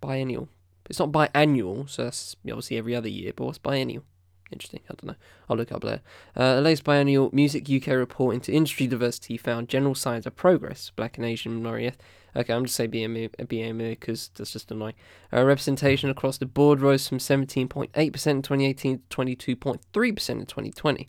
biennial. 0.00 0.48
It's 0.88 0.98
not 0.98 1.12
biannual, 1.12 1.88
so 1.88 2.04
that's 2.04 2.34
obviously 2.46 2.78
every 2.78 2.94
other 2.94 3.08
year, 3.08 3.32
but 3.36 3.44
what's 3.44 3.58
biennial? 3.58 4.04
Interesting. 4.50 4.80
I 4.88 4.94
don't 4.94 5.04
know. 5.08 5.14
I'll 5.48 5.56
look 5.56 5.72
up 5.72 5.82
there. 5.82 6.00
Uh, 6.34 6.56
the 6.56 6.60
latest 6.62 6.84
biennial 6.84 7.30
Music 7.32 7.68
UK 7.70 7.88
report 7.88 8.34
into 8.34 8.52
industry 8.52 8.86
diversity 8.86 9.36
found 9.36 9.68
general 9.68 9.94
signs 9.94 10.26
of 10.26 10.36
progress. 10.36 10.90
Black 10.96 11.18
and 11.18 11.26
Asian 11.26 11.54
minority. 11.54 11.92
Okay, 12.36 12.52
I'm 12.52 12.64
just 12.64 12.76
saying 12.76 12.90
BME 12.90 13.90
because 13.90 14.30
that's 14.34 14.52
just 14.52 14.70
annoying. 14.70 14.94
Uh, 15.32 15.44
representation 15.44 16.08
across 16.08 16.38
the 16.38 16.46
board 16.46 16.80
rose 16.80 17.08
from 17.08 17.18
17.8% 17.18 17.86
in 17.96 18.42
2018 18.42 19.02
to 19.08 19.16
22.3% 19.16 20.30
in 20.30 20.46
2020. 20.46 21.08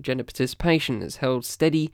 Gender 0.00 0.24
participation 0.24 1.00
has 1.00 1.16
held 1.16 1.44
steady, 1.44 1.92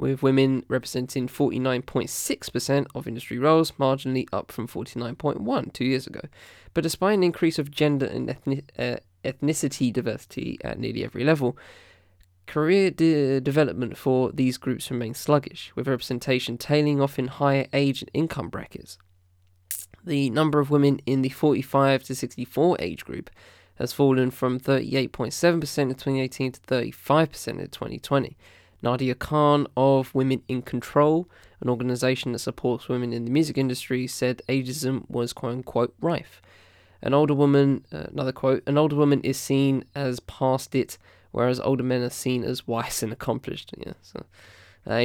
with 0.00 0.22
women 0.22 0.64
representing 0.66 1.28
49.6% 1.28 2.86
of 2.94 3.06
industry 3.06 3.38
roles, 3.38 3.72
marginally 3.72 4.26
up 4.32 4.50
from 4.50 4.66
49.1 4.66 5.72
two 5.74 5.84
years 5.84 6.06
ago. 6.06 6.22
But 6.72 6.82
despite 6.82 7.14
an 7.14 7.22
increase 7.22 7.58
of 7.58 7.70
gender 7.70 8.06
and 8.06 8.30
ethnic, 8.30 8.72
uh, 8.78 8.96
ethnicity 9.24 9.92
diversity 9.92 10.58
at 10.62 10.78
nearly 10.78 11.04
every 11.04 11.24
level, 11.24 11.56
career 12.46 12.90
de- 12.90 13.40
development 13.40 13.96
for 13.96 14.32
these 14.32 14.58
groups 14.58 14.90
remains 14.90 15.18
sluggish, 15.18 15.72
with 15.74 15.88
representation 15.88 16.58
tailing 16.58 17.00
off 17.00 17.18
in 17.18 17.28
higher 17.28 17.66
age 17.72 18.02
and 18.02 18.10
income 18.14 18.48
brackets. 18.48 18.98
The 20.04 20.30
number 20.30 20.60
of 20.60 20.70
women 20.70 21.00
in 21.06 21.22
the 21.22 21.28
45 21.28 22.04
to 22.04 22.14
64 22.14 22.76
age 22.80 23.04
group 23.04 23.30
has 23.76 23.92
fallen 23.92 24.30
from 24.30 24.58
38.7% 24.58 25.52
in 25.52 25.62
2018 25.62 26.52
to 26.52 26.60
35% 26.60 27.48
in 27.48 27.68
2020. 27.68 28.36
Nadia 28.82 29.14
Khan 29.14 29.66
of 29.76 30.14
Women 30.14 30.42
in 30.48 30.62
Control 30.62 31.28
an 31.60 31.68
organisation 31.68 32.32
that 32.32 32.38
supports 32.38 32.88
women 32.88 33.12
in 33.12 33.24
the 33.24 33.30
music 33.30 33.58
industry, 33.58 34.06
said 34.06 34.42
ageism 34.48 35.08
was 35.08 35.32
quote 35.32 35.52
unquote 35.52 35.94
rife. 36.00 36.40
An 37.02 37.14
older 37.14 37.34
woman, 37.34 37.84
uh, 37.92 38.06
another 38.12 38.32
quote, 38.32 38.62
an 38.66 38.76
older 38.76 38.96
woman 38.96 39.20
is 39.22 39.38
seen 39.38 39.84
as 39.94 40.20
past 40.20 40.74
it, 40.74 40.98
whereas 41.30 41.60
older 41.60 41.84
men 41.84 42.02
are 42.02 42.10
seen 42.10 42.44
as 42.44 42.66
wise 42.66 43.02
and 43.02 43.12
accomplished. 43.12 43.72
Yeah, 43.78 43.94
so 44.02 44.24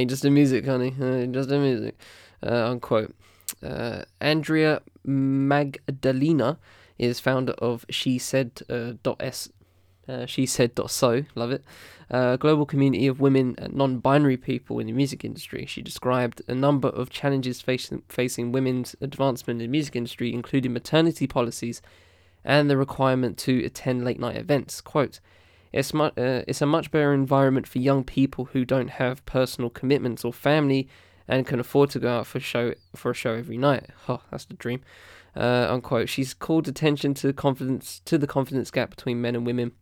just 0.04 0.22
the 0.22 0.30
music, 0.30 0.66
honey. 0.66 0.90
Just 1.30 1.48
the 1.48 1.58
music. 1.58 1.98
Uh, 2.42 2.70
unquote. 2.70 3.14
Uh, 3.62 4.02
Andrea 4.20 4.82
Magdalina 5.06 6.58
is 6.98 7.20
founder 7.20 7.52
of 7.52 7.86
She 7.90 8.18
Said 8.18 8.62
uh, 8.68 8.92
.s. 9.20 9.48
Uh, 10.08 10.24
she 10.24 10.46
said 10.46 10.72
.so, 10.88 11.24
love 11.34 11.50
it, 11.50 11.64
uh, 12.10 12.36
global 12.36 12.64
community 12.64 13.08
of 13.08 13.20
women 13.20 13.56
and 13.58 13.74
non-binary 13.74 14.36
people 14.36 14.78
in 14.78 14.86
the 14.86 14.92
music 14.92 15.24
industry. 15.24 15.66
She 15.66 15.82
described 15.82 16.42
a 16.46 16.54
number 16.54 16.88
of 16.88 17.10
challenges 17.10 17.60
facing 17.60 18.02
facing 18.08 18.52
women's 18.52 18.94
advancement 19.00 19.60
in 19.60 19.66
the 19.66 19.70
music 19.70 19.96
industry, 19.96 20.32
including 20.32 20.72
maternity 20.72 21.26
policies 21.26 21.82
and 22.44 22.70
the 22.70 22.76
requirement 22.76 23.36
to 23.38 23.64
attend 23.64 24.04
late 24.04 24.20
night 24.20 24.36
events. 24.36 24.80
Quote, 24.80 25.18
it's, 25.72 25.92
uh, 25.92 26.10
it's 26.16 26.62
a 26.62 26.66
much 26.66 26.92
better 26.92 27.12
environment 27.12 27.66
for 27.66 27.78
young 27.78 28.04
people 28.04 28.46
who 28.46 28.64
don't 28.64 28.90
have 28.90 29.26
personal 29.26 29.68
commitments 29.68 30.24
or 30.24 30.32
family 30.32 30.88
and 31.26 31.46
can 31.46 31.58
afford 31.58 31.90
to 31.90 31.98
go 31.98 32.18
out 32.18 32.26
for 32.28 32.38
show 32.38 32.74
for 32.94 33.10
a 33.10 33.14
show 33.14 33.34
every 33.34 33.58
night. 33.58 33.86
Oh, 34.08 34.22
that's 34.30 34.44
the 34.44 34.54
dream. 34.54 34.82
Uh, 35.34 35.66
unquote. 35.68 36.08
She's 36.08 36.32
called 36.32 36.68
attention 36.68 37.14
to 37.14 37.32
confidence 37.32 38.00
to 38.04 38.16
the 38.16 38.28
confidence 38.28 38.70
gap 38.70 38.90
between 38.90 39.20
men 39.20 39.34
and 39.34 39.44
women 39.44 39.72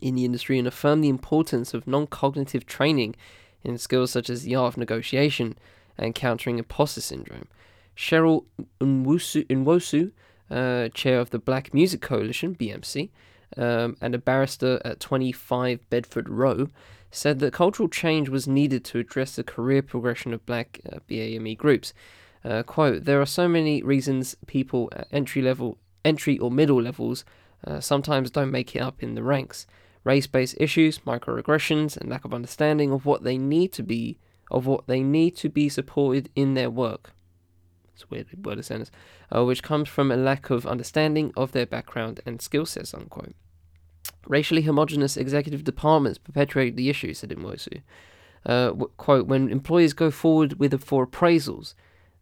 in 0.00 0.14
the 0.14 0.24
industry 0.24 0.58
and 0.58 0.66
affirm 0.68 1.00
the 1.00 1.08
importance 1.08 1.74
of 1.74 1.86
non-cognitive 1.86 2.66
training 2.66 3.14
in 3.62 3.78
skills 3.78 4.10
such 4.10 4.30
as 4.30 4.42
the 4.42 4.54
art 4.54 4.74
of 4.74 4.78
negotiation 4.78 5.56
and 5.98 6.14
countering 6.14 6.58
imposter 6.58 7.00
syndrome. 7.00 7.48
Sheryl 7.96 8.44
Nwosu, 8.80 9.46
Nwosu 9.46 10.12
uh, 10.50 10.88
chair 10.88 11.20
of 11.20 11.30
the 11.30 11.38
Black 11.38 11.74
Music 11.74 12.00
Coalition 12.00 12.54
(BMC), 12.54 13.10
um, 13.56 13.96
and 14.00 14.14
a 14.14 14.18
barrister 14.18 14.80
at 14.84 15.00
25 15.00 15.88
Bedford 15.90 16.28
Row, 16.28 16.68
said 17.10 17.40
that 17.40 17.52
cultural 17.52 17.88
change 17.88 18.28
was 18.28 18.46
needed 18.46 18.84
to 18.86 18.98
address 18.98 19.36
the 19.36 19.44
career 19.44 19.82
progression 19.82 20.32
of 20.32 20.46
black 20.46 20.80
uh, 20.90 20.98
BAME 21.08 21.56
groups. 21.56 21.92
Uh, 22.44 22.62
quote, 22.62 23.04
there 23.04 23.20
are 23.20 23.26
so 23.26 23.48
many 23.48 23.82
reasons 23.82 24.36
people 24.46 24.88
at 24.92 25.08
entry 25.12 25.42
level, 25.42 25.76
entry 26.04 26.38
or 26.38 26.50
middle 26.50 26.80
levels 26.80 27.24
uh, 27.66 27.80
sometimes 27.80 28.30
don't 28.30 28.50
make 28.50 28.74
it 28.74 28.80
up 28.80 29.02
in 29.02 29.14
the 29.14 29.22
ranks. 29.22 29.66
Race-based 30.04 30.56
issues, 30.58 31.00
microaggressions, 31.00 31.96
and 31.96 32.08
lack 32.08 32.24
of 32.24 32.32
understanding 32.32 32.92
of 32.92 33.04
what 33.04 33.22
they 33.22 33.36
need 33.36 33.72
to 33.74 33.82
be, 33.82 34.18
of 34.50 34.66
what 34.66 34.86
they 34.86 35.00
need 35.00 35.36
to 35.36 35.48
be 35.48 35.68
supported 35.68 36.30
in 36.34 36.54
their 36.54 36.70
work. 36.70 37.12
It's 37.94 38.04
a 38.04 38.06
weird 38.08 38.46
word 38.46 38.58
of 38.58 38.64
sentence, 38.64 38.90
uh, 39.34 39.44
which 39.44 39.62
comes 39.62 39.88
from 39.88 40.10
a 40.10 40.16
lack 40.16 40.48
of 40.48 40.66
understanding 40.66 41.32
of 41.36 41.52
their 41.52 41.66
background 41.66 42.20
and 42.24 42.40
skill 42.40 42.64
sets, 42.64 42.94
unquote. 42.94 43.34
Racially 44.26 44.62
homogenous 44.62 45.16
executive 45.16 45.64
departments 45.64 46.18
perpetuate 46.18 46.76
the 46.76 46.88
issue, 46.88 47.12
said 47.12 47.30
Nwosu. 47.30 47.82
Uh, 48.46 48.72
quote, 48.96 49.26
when 49.26 49.50
employers 49.50 49.92
go 49.92 50.10
forward 50.10 50.58
with 50.58 50.82
for 50.82 51.06
appraisals, 51.06 51.74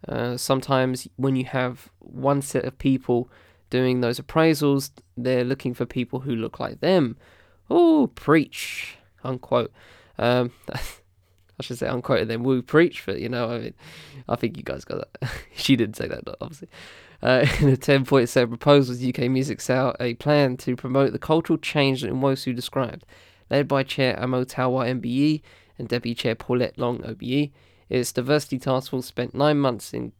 uh, 0.08 0.36
sometimes 0.36 1.06
when 1.16 1.36
you 1.36 1.44
have 1.44 1.90
one 2.00 2.42
set 2.42 2.64
of 2.64 2.78
people 2.78 3.30
doing 3.70 4.00
those 4.00 4.18
appraisals, 4.18 4.90
they're 5.16 5.44
looking 5.44 5.74
for 5.74 5.86
people 5.86 6.20
who 6.20 6.34
look 6.34 6.58
like 6.58 6.80
them. 6.80 7.16
Oh, 7.70 8.10
preach, 8.14 8.96
unquote. 9.22 9.72
Um, 10.18 10.52
I 11.60 11.62
should 11.62 11.78
say 11.78 11.88
unquote 11.88 12.20
and 12.20 12.30
then 12.30 12.44
woo 12.44 12.62
preach, 12.62 13.04
but 13.04 13.20
you 13.20 13.28
know, 13.28 13.50
I 13.50 13.58
mean, 13.58 13.74
I 14.28 14.36
think 14.36 14.56
you 14.56 14.62
guys 14.62 14.84
got 14.84 15.08
that. 15.20 15.30
she 15.54 15.76
didn't 15.76 15.96
say 15.96 16.06
that, 16.06 16.22
obviously. 16.40 16.68
Uh, 17.22 17.44
in 17.60 17.68
a 17.68 17.76
10 17.76 18.04
point 18.04 18.28
set 18.28 18.44
of 18.44 18.50
proposals, 18.50 19.04
UK 19.04 19.30
Music 19.30 19.60
set 19.60 19.76
out 19.76 19.96
a 20.00 20.14
plan 20.14 20.56
to 20.58 20.76
promote 20.76 21.12
the 21.12 21.18
cultural 21.18 21.58
change 21.58 22.02
that 22.02 22.12
Nwosu 22.12 22.54
described. 22.54 23.04
Led 23.50 23.66
by 23.66 23.82
Chair 23.82 24.20
Ammo 24.20 24.44
Talwar 24.44 24.86
MBE 25.00 25.42
and 25.78 25.88
Deputy 25.88 26.14
Chair 26.14 26.34
Paulette 26.34 26.78
Long 26.78 27.02
OBE, 27.04 27.50
its 27.88 28.12
diversity 28.12 28.58
task 28.58 28.90
force 28.90 29.06
spent 29.06 29.34
nine 29.34 29.58
months 29.58 29.94
in 29.94 30.12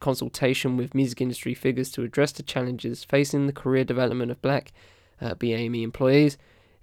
consultation 0.00 0.76
with 0.76 0.94
music 0.94 1.20
industry 1.20 1.54
figures 1.54 1.90
to 1.92 2.02
address 2.02 2.32
the 2.32 2.42
challenges 2.42 3.04
facing 3.04 3.46
the 3.46 3.52
career 3.52 3.84
development 3.84 4.32
of 4.32 4.42
black 4.42 4.72
uh, 5.20 5.34
BAME 5.34 5.82
employees, 5.82 6.36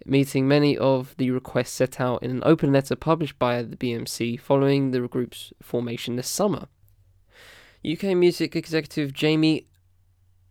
meeting 0.06 0.48
many 0.48 0.78
of 0.78 1.16
the 1.18 1.32
requests 1.32 1.72
set 1.72 2.00
out 2.00 2.24
in 2.24 2.32
an 2.32 2.44
open 2.46 2.72
letter 2.72 2.96
published 2.96 3.38
by 3.38 3.62
the 3.62 3.76
BMC 3.76 4.40
following 4.40 4.92
the 4.92 5.02
group's 5.08 5.54
formation 5.62 6.16
this 6.16 6.28
summer. 6.28 6.68
UK 7.90 8.16
music 8.16 8.56
executive 8.56 9.14
Jamie 9.14 9.68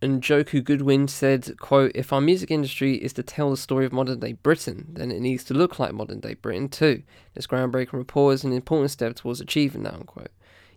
Njoku-Goodwin 0.01 1.07
said, 1.09 1.57
quote, 1.59 1.91
If 1.93 2.13
our 2.13 2.21
music 2.21 2.49
industry 2.49 2.95
is 2.95 3.13
to 3.13 3.23
tell 3.23 3.51
the 3.51 3.57
story 3.57 3.85
of 3.85 3.91
modern 3.91 4.19
day 4.19 4.33
Britain, 4.33 4.87
then 4.93 5.11
it 5.11 5.19
needs 5.19 5.43
to 5.45 5.53
look 5.53 5.77
like 5.77 5.93
modern 5.93 6.21
day 6.21 6.35
Britain 6.35 6.69
too. 6.69 7.03
This 7.33 7.47
groundbreaking 7.47 7.93
report 7.93 8.35
is 8.35 8.43
an 8.43 8.53
important 8.53 8.91
step 8.91 9.15
towards 9.15 9.41
achieving 9.41 9.83
that, 9.83 9.93
unquote. 9.93 10.31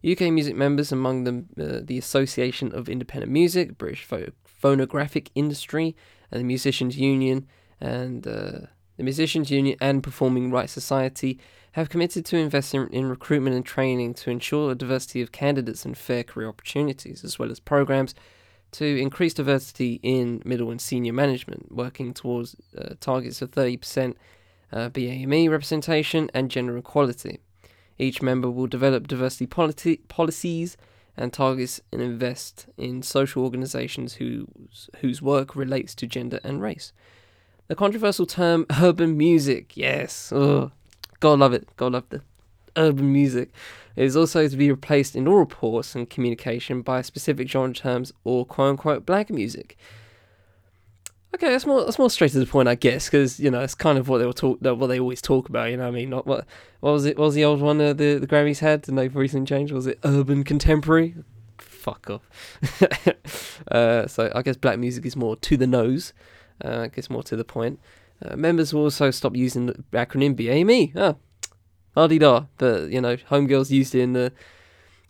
UK 0.05 0.23
music 0.33 0.57
members, 0.57 0.91
among 0.91 1.23
them 1.23 1.49
uh, 1.59 1.81
the 1.83 1.99
Association 1.99 2.75
of 2.75 2.89
Independent 2.89 3.31
Music, 3.31 3.79
British 3.79 4.07
Phonographic 4.45 5.31
Industry, 5.37 5.95
and 6.31 6.41
the 6.41 6.45
Musicians 6.45 6.97
Union, 6.97 7.47
and 7.83 8.27
uh, 8.27 8.67
the 8.97 9.03
Musicians 9.03 9.51
Union 9.51 9.77
and 9.81 10.03
Performing 10.03 10.51
Rights 10.51 10.73
Society, 10.73 11.39
have 11.73 11.89
committed 11.89 12.25
to 12.27 12.37
investing 12.37 12.89
in 12.93 13.09
recruitment 13.09 13.57
and 13.57 13.65
training 13.65 14.15
to 14.15 14.31
ensure 14.31 14.71
a 14.71 14.75
diversity 14.75 15.21
of 15.23 15.33
candidates 15.33 15.85
and 15.85 15.97
fair 15.97 16.23
career 16.23 16.49
opportunities, 16.49 17.25
as 17.25 17.39
well 17.39 17.51
as 17.51 17.59
programs 17.59 18.15
to 18.73 19.01
increase 19.01 19.35
diversity 19.35 19.99
in 20.03 20.43
middle 20.45 20.71
and 20.71 20.81
senior 20.81 21.13
management, 21.13 21.73
working 21.73 22.15
towards 22.15 22.57
uh, 22.79 22.95
targets 23.01 23.43
of 23.43 23.51
30% 23.51 24.15
uh, 24.73 24.89
BAME 24.91 25.51
representation 25.51 26.31
and 26.33 26.51
gender 26.51 26.77
equality. 26.77 27.41
Each 27.99 28.23
member 28.23 28.51
will 28.51 28.67
develop 28.67 29.09
diversity 29.09 29.47
politi- 29.47 30.07
policies 30.09 30.77
and 31.17 31.33
targets 31.33 31.81
and 31.91 32.01
invest 32.01 32.67
in 32.77 33.03
social 33.03 33.45
organizations 33.45 34.15
whose, 34.15 34.89
whose 35.01 35.21
work 35.21 35.57
relates 35.57 35.95
to 35.97 36.07
gender 36.07 36.41
and 36.43 36.63
race. 36.63 36.93
The 37.73 37.77
controversial 37.77 38.27
term 38.27 38.67
urban 38.83 39.17
music, 39.17 39.79
yes, 39.79 40.29
God 40.31 41.39
love 41.39 41.55
it. 41.55 41.75
God 41.79 41.93
love 41.95 42.05
the 42.11 42.21
urban 42.77 43.11
music. 43.11 43.49
It 43.97 44.05
is 44.05 44.15
also 44.15 44.47
to 44.47 44.57
be 44.59 44.71
replaced 44.71 45.17
in 45.17 45.27
all 45.27 45.37
reports 45.37 45.95
and 45.95 46.11
communication 46.11 46.83
by 46.83 47.01
specific 47.01 47.49
genre 47.49 47.73
terms 47.73 48.13
or 48.25 48.45
quote 48.45 48.69
unquote 48.73 49.07
black 49.07 49.31
music. 49.31 49.79
Okay, 51.35 51.49
that's 51.49 51.65
more 51.65 51.83
that's 51.87 51.99
more 51.99 52.11
straight 52.11 52.33
to 52.33 52.41
the 52.41 52.45
point, 52.45 52.69
I 52.69 52.75
guess, 52.75 53.07
because 53.07 53.41
you 53.41 53.51
know 53.51 53.61
it's 53.61 53.75
kind 53.75 53.97
of 53.97 54.07
what 54.07 54.19
they 54.19 54.27
were 54.27 54.35
talk 54.35 54.61
what 54.61 54.89
they 54.89 55.01
always 55.01 55.23
talk 55.23 55.49
about. 55.49 55.71
You 55.71 55.79
know, 55.79 55.89
I 55.89 55.93
mean, 55.93 56.11
not 56.11 56.27
what 56.27 56.45
what 56.81 56.93
was 56.93 57.07
it? 57.07 57.17
What 57.17 57.25
was 57.25 57.35
the 57.35 57.47
old 57.47 57.63
one? 57.63 57.81
Uh, 57.81 57.95
the 57.95 58.19
the 58.19 58.27
Grammys 58.27 58.59
had 58.59 58.87
and 58.87 58.99
they've 58.99 59.17
recently 59.17 59.47
changed. 59.47 59.73
Was 59.73 59.87
it 59.87 59.99
urban 60.05 60.45
contemporary? 60.45 61.15
Fuck 61.57 62.11
off. 62.11 63.09
uh, 63.73 64.07
so 64.09 64.31
I 64.35 64.43
guess 64.43 64.59
black 64.59 64.79
music 64.79 65.07
is 65.07 65.17
more 65.17 65.37
to 65.37 65.57
the 65.57 65.67
nose. 65.67 66.13
Uh, 66.65 66.83
I 66.83 66.89
guess 66.89 67.11
more 67.11 67.23
to 67.25 67.37
the 67.37 67.45
point. 67.45 67.81
Uh, 68.25 68.37
members 68.37 68.73
will 68.73 68.83
also 68.83 69.11
stop 69.11 69.37
using 69.37 69.67
the 69.67 69.75
acronym 69.93 70.37
BAME. 70.37 70.93
Oh, 70.97 71.17
hardy 71.95 72.19
da. 72.19 72.47
But 72.59 72.91
you 72.91 73.01
know, 73.01 73.17
Homegirls 73.17 73.71
used 73.71 73.95
it 73.95 74.01
in 74.01 74.13
the. 74.13 74.33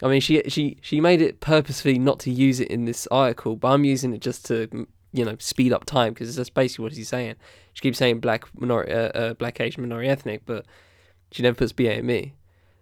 I 0.03 0.09
mean, 0.09 0.21
she 0.21 0.43
she 0.49 0.79
she 0.81 1.01
made 1.01 1.21
it 1.21 1.41
purposefully 1.41 1.99
not 1.99 2.19
to 2.21 2.31
use 2.31 2.61
it 2.61 2.69
in 2.69 2.87
this 2.87 3.07
article, 3.11 3.57
but 3.57 3.69
I'm 3.69 3.85
using 3.85 4.15
it 4.15 4.21
just 4.21 4.47
to 4.47 4.87
you 5.13 5.25
know 5.25 5.37
speed 5.39 5.73
up 5.73 5.85
time 5.85 6.13
because 6.15 6.35
that's 6.35 6.51
basically 6.51 6.85
what 6.85 6.95
she's 6.95 7.09
saying. 7.09 7.37
She 7.75 7.83
keeps 7.83 7.99
saying 7.99 8.21
black 8.21 8.47
minority, 8.59 8.93
uh, 8.93 9.09
uh, 9.09 9.35
black 9.35 9.61
Asian 9.61 9.83
minority 9.83 10.09
ethnic, 10.09 10.43
but 10.47 10.67
she 11.31 11.43
never 11.43 11.55
puts 11.55 11.73
BAME. 11.73 12.33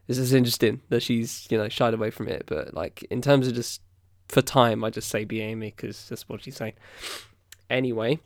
This 0.07 0.19
is 0.19 0.33
interesting 0.33 0.81
that 0.89 1.03
she's 1.03 1.47
you 1.51 1.59
know 1.59 1.69
shied 1.69 1.95
away 1.95 2.11
from 2.11 2.29
it, 2.29 2.45
but 2.47 2.75
like 2.75 3.05
in 3.11 3.21
terms 3.21 3.49
of 3.49 3.55
just 3.55 3.83
for 4.29 4.43
time, 4.43 4.85
I 4.85 4.91
just 4.91 5.09
say 5.09 5.27
BAME 5.27 5.61
because 5.61 6.09
that's 6.09 6.29
what 6.29 6.43
she's 6.43 6.57
saying. 6.57 6.75
Anyway, 7.69 8.21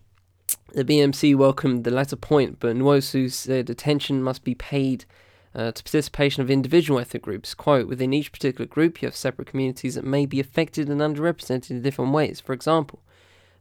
the 0.73 0.85
BMC 0.85 1.37
welcomed 1.37 1.85
the 1.85 1.91
latter 1.91 2.17
point, 2.17 2.59
but 2.59 2.77
Nwosu 2.77 3.31
said 3.31 3.71
attention 3.71 4.23
must 4.23 4.43
be 4.45 4.55
paid 4.55 5.05
uh, 5.55 5.71
to 5.71 5.83
participation 5.85 6.43
of 6.43 6.51
individual 6.51 6.99
ethnic 6.99 7.23
groups. 7.23 7.55
Quote, 7.55 7.87
within 7.87 8.13
each 8.13 8.33
particular 8.33 8.67
group, 8.67 9.01
you 9.01 9.07
have 9.07 9.17
separate 9.17 9.49
communities 9.49 9.95
that 9.95 10.05
may 10.05 10.27
be 10.27 10.41
affected 10.41 10.89
and 10.89 11.01
underrepresented 11.01 11.71
in 11.71 11.83
different 11.83 12.13
ways. 12.13 12.41
For 12.41 12.53
example, 12.53 13.01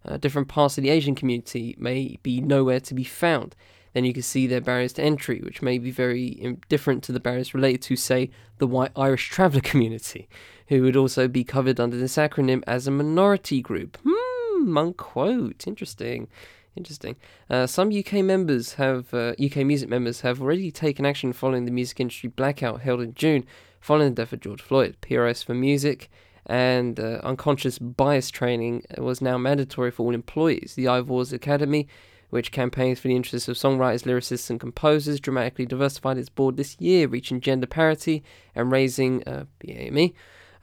uh, 0.05 0.17
different 0.17 0.47
parts 0.47 0.77
of 0.77 0.83
the 0.83 0.89
Asian 0.89 1.15
community 1.15 1.75
may 1.77 2.17
be 2.23 2.41
nowhere 2.41 2.79
to 2.79 2.93
be 2.93 3.03
found. 3.03 3.55
Then 3.93 4.05
you 4.05 4.13
can 4.13 4.23
see 4.23 4.47
their 4.47 4.59
barriers 4.59 4.93
to 4.93 5.03
entry, 5.03 5.39
which 5.41 5.61
may 5.61 5.77
be 5.77 5.91
very 5.91 6.57
different 6.67 7.03
to 7.03 7.11
the 7.11 7.19
barriers 7.19 7.53
related 7.53 7.83
to, 7.83 7.95
say, 7.95 8.31
the 8.57 8.65
white 8.65 8.91
Irish 8.95 9.29
traveller 9.29 9.61
community, 9.63 10.27
who 10.67 10.81
would 10.81 10.95
also 10.95 11.27
be 11.27 11.43
covered 11.43 11.79
under 11.79 11.97
this 11.97 12.15
acronym 12.15 12.63
as 12.65 12.87
a 12.87 12.91
minority 12.91 13.61
group. 13.61 13.99
Hmm, 14.03 14.75
unquote. 14.75 15.67
Interesting. 15.67 16.27
Interesting. 16.75 17.15
Uh, 17.49 17.67
some 17.67 17.91
UK 17.95 18.13
members 18.23 18.73
have 18.73 19.13
uh, 19.13 19.33
UK 19.43 19.57
music 19.57 19.89
members 19.89 20.21
have 20.21 20.41
already 20.41 20.71
taken 20.71 21.05
action 21.05 21.31
following 21.31 21.65
the 21.65 21.71
music 21.71 21.99
industry 21.99 22.29
blackout 22.29 22.81
held 22.81 23.01
in 23.01 23.13
June, 23.13 23.45
following 23.79 24.15
the 24.15 24.23
death 24.23 24.33
of 24.33 24.39
George 24.39 24.61
Floyd. 24.61 24.97
PRS 25.01 25.43
for 25.43 25.53
music 25.53 26.09
and 26.45 26.99
uh, 26.99 27.19
unconscious 27.23 27.79
bias 27.79 28.29
training 28.29 28.83
was 28.97 29.21
now 29.21 29.37
mandatory 29.37 29.91
for 29.91 30.03
all 30.03 30.15
employees. 30.15 30.73
The 30.75 30.87
Ivors 30.87 31.31
Academy, 31.31 31.87
which 32.31 32.51
campaigns 32.51 32.99
for 32.99 33.07
the 33.07 33.15
interests 33.15 33.47
of 33.47 33.55
songwriters, 33.55 34.03
lyricists, 34.03 34.49
and 34.49 34.59
composers, 34.59 35.19
dramatically 35.19 35.65
diversified 35.65 36.17
its 36.17 36.29
board 36.29 36.57
this 36.57 36.75
year, 36.79 37.07
reaching 37.07 37.39
gender 37.39 37.67
parity 37.67 38.23
and 38.55 38.71
raising 38.71 39.23
uh, 39.27 39.45
BAME. 39.59 40.13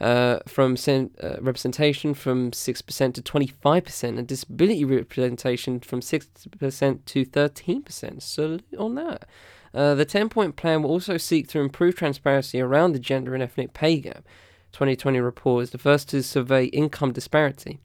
Uh, 0.00 0.38
from 0.47 0.78
sen- 0.78 1.11
uh, 1.23 1.37
representation 1.42 2.14
from 2.14 2.52
6% 2.52 3.14
to 3.14 3.21
25% 3.21 4.19
and 4.19 4.26
disability 4.26 4.83
representation 4.83 5.78
from 5.78 6.00
6% 6.00 7.04
to 7.04 7.25
13%. 7.26 8.23
So 8.23 8.59
on 8.78 8.95
that. 8.95 9.26
Uh, 9.75 9.95
the 9.95 10.07
10 10.07 10.30
point 10.30 10.57
plan 10.57 10.83
will 10.83 10.90
also 10.90 11.19
seek 11.19 11.49
to 11.49 11.61
improve 11.61 11.97
transparency 11.97 12.62
around 12.62 12.92
the 12.92 12.99
gender 12.99 13.35
and 13.35 13.42
ethnic 13.42 13.75
pay 13.75 14.00
gap. 14.00 14.25
2020 14.73 15.21
report 15.21 15.64
is 15.64 15.71
the 15.71 15.78
first 15.78 16.09
to 16.09 16.23
survey 16.23 16.64
income 16.66 17.12
disparity. 17.12 17.78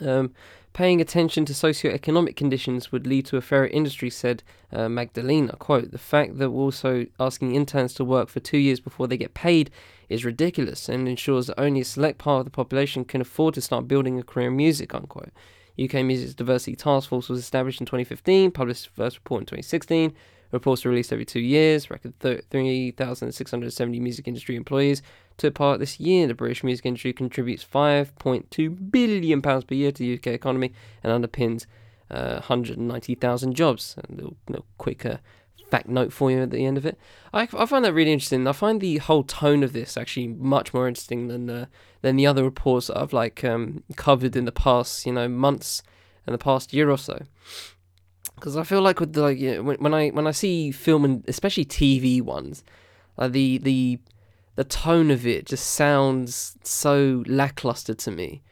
Um, 0.00 0.32
paying 0.72 1.00
attention 1.00 1.44
to 1.44 1.52
socioeconomic 1.52 2.36
conditions 2.36 2.92
would 2.92 3.06
lead 3.06 3.26
to 3.26 3.36
a 3.36 3.40
fairer 3.40 3.66
industry, 3.66 4.10
said 4.10 4.42
uh, 4.72 4.86
Magdalina. 4.86 5.58
Quote, 5.58 5.90
the 5.90 5.98
fact 5.98 6.38
that 6.38 6.50
we're 6.50 6.62
also 6.62 7.06
asking 7.18 7.54
interns 7.54 7.94
to 7.94 8.04
work 8.04 8.28
for 8.28 8.40
two 8.40 8.58
years 8.58 8.80
before 8.80 9.08
they 9.08 9.16
get 9.16 9.34
paid 9.34 9.70
is 10.08 10.24
ridiculous 10.24 10.88
and 10.88 11.08
ensures 11.08 11.48
that 11.48 11.60
only 11.60 11.80
a 11.80 11.84
select 11.84 12.18
part 12.18 12.40
of 12.40 12.44
the 12.44 12.50
population 12.50 13.04
can 13.04 13.20
afford 13.20 13.54
to 13.54 13.60
start 13.60 13.88
building 13.88 14.18
a 14.18 14.22
career 14.22 14.48
in 14.48 14.56
music, 14.56 14.94
unquote. 14.94 15.30
UK 15.82 16.04
Music's 16.04 16.34
Diversity 16.34 16.76
Task 16.76 17.08
Force 17.08 17.28
was 17.28 17.38
established 17.38 17.80
in 17.80 17.86
2015, 17.86 18.50
published 18.50 18.86
its 18.86 18.94
first 18.94 19.16
report 19.16 19.42
in 19.42 19.46
2016. 19.46 20.12
Reports 20.52 20.84
are 20.84 20.90
released 20.90 21.12
every 21.12 21.24
two 21.24 21.40
years. 21.40 21.90
Record 21.90 22.12
3,670 22.20 24.00
music 24.00 24.26
industry 24.26 24.56
employees 24.56 25.00
part 25.48 25.78
this 25.78 26.00
year. 26.00 26.26
The 26.26 26.34
British 26.34 26.64
music 26.64 26.84
industry 26.84 27.12
contributes 27.12 27.64
5.2 27.64 28.90
billion 28.90 29.40
pounds 29.40 29.64
per 29.64 29.74
year 29.74 29.92
to 29.92 29.98
the 29.98 30.14
UK 30.14 30.34
economy 30.34 30.72
and 31.04 31.12
underpins 31.12 31.66
uh, 32.10 32.40
190,000 32.40 33.54
jobs. 33.54 33.96
A 33.96 34.12
little, 34.12 34.36
little 34.48 34.66
quick 34.76 35.06
uh, 35.06 35.18
fact 35.70 35.88
note 35.88 36.12
for 36.12 36.32
you 36.32 36.42
at 36.42 36.50
the 36.50 36.66
end 36.66 36.76
of 36.76 36.84
it. 36.84 36.98
I, 37.32 37.42
I 37.56 37.66
find 37.66 37.84
that 37.84 37.94
really 37.94 38.12
interesting. 38.12 38.46
I 38.48 38.52
find 38.52 38.80
the 38.80 38.98
whole 38.98 39.22
tone 39.22 39.62
of 39.62 39.72
this 39.72 39.96
actually 39.96 40.26
much 40.26 40.74
more 40.74 40.88
interesting 40.88 41.28
than 41.28 41.48
uh, 41.48 41.66
than 42.02 42.16
the 42.16 42.26
other 42.26 42.42
reports 42.42 42.88
that 42.88 42.98
I've 42.98 43.12
like 43.12 43.44
um, 43.44 43.84
covered 43.94 44.34
in 44.34 44.46
the 44.46 44.52
past, 44.52 45.06
you 45.06 45.12
know, 45.12 45.28
months 45.28 45.82
and 46.26 46.34
the 46.34 46.38
past 46.38 46.72
year 46.72 46.90
or 46.90 46.98
so 46.98 47.22
because 48.40 48.56
I 48.56 48.64
feel 48.64 48.80
like 48.80 49.00
with 49.00 49.12
the, 49.12 49.22
like 49.22 49.38
you 49.38 49.56
know, 49.56 49.62
when, 49.62 49.76
when 49.76 49.94
I 49.94 50.08
when 50.08 50.26
I 50.26 50.30
see 50.30 50.72
film 50.72 51.04
and 51.04 51.24
especially 51.28 51.64
TV 51.64 52.22
ones, 52.22 52.64
like 53.16 53.32
the 53.32 53.58
the 53.58 53.98
the 54.56 54.64
tone 54.64 55.10
of 55.10 55.26
it 55.26 55.46
just 55.46 55.70
sounds 55.70 56.56
so 56.62 57.22
lackluster 57.26 57.94
to 57.94 58.10
me. 58.10 58.42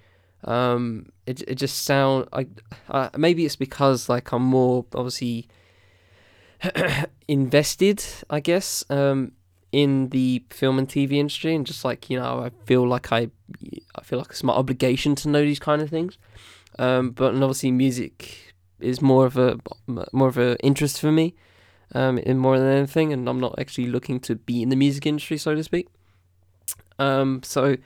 Um, 0.44 1.10
it 1.26 1.42
it 1.42 1.56
just 1.56 1.82
sound 1.82 2.28
like 2.32 2.48
uh, 2.88 3.10
maybe 3.16 3.44
it's 3.44 3.56
because 3.56 4.08
like 4.08 4.32
I'm 4.32 4.42
more 4.42 4.84
obviously 4.94 5.48
invested, 7.28 8.04
I 8.30 8.40
guess, 8.40 8.84
um, 8.90 9.32
in 9.72 10.08
the 10.10 10.44
film 10.50 10.78
and 10.78 10.88
TV 10.88 11.12
industry, 11.12 11.54
and 11.54 11.66
just 11.66 11.84
like 11.84 12.08
you 12.08 12.18
know, 12.18 12.44
I 12.44 12.50
feel 12.66 12.86
like 12.86 13.12
I 13.12 13.30
I 13.96 14.02
feel 14.02 14.18
like 14.18 14.30
it's 14.30 14.44
my 14.44 14.52
obligation 14.52 15.14
to 15.16 15.28
know 15.28 15.42
these 15.42 15.58
kind 15.58 15.82
of 15.82 15.90
things. 15.90 16.16
Um, 16.78 17.10
but 17.10 17.34
and 17.34 17.42
obviously 17.42 17.72
music 17.72 18.54
is 18.78 19.02
more 19.02 19.26
of 19.26 19.36
a 19.36 19.58
more 20.12 20.28
of 20.28 20.38
a 20.38 20.56
interest 20.60 21.00
for 21.00 21.10
me, 21.10 21.34
um, 21.94 22.18
in 22.18 22.38
more 22.38 22.58
than 22.58 22.68
anything, 22.68 23.12
and 23.12 23.28
I'm 23.28 23.40
not 23.40 23.58
actually 23.58 23.86
looking 23.86 24.20
to 24.20 24.36
be 24.36 24.62
in 24.62 24.68
the 24.68 24.76
music 24.76 25.06
industry, 25.06 25.38
so 25.38 25.54
to 25.54 25.64
speak. 25.64 25.88
Um, 26.98 27.42
so 27.42 27.76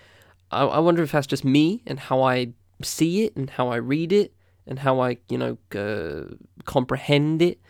I, 0.51 0.65
I 0.65 0.79
wonder 0.79 1.03
if 1.03 1.13
that's 1.13 1.27
just 1.27 1.45
me 1.45 1.83
and 1.87 1.99
how 1.99 2.23
I 2.23 2.53
see 2.83 3.25
it 3.25 3.37
and 3.37 3.51
how 3.51 3.69
I 3.69 3.77
read 3.77 4.13
it 4.13 4.33
and 4.67 4.79
how 4.81 5.01
I 5.01 5.19
you 5.29 5.39
know 5.39 5.59
uh, 5.79 6.35
comprehend 6.65 7.43
it. 7.43 7.61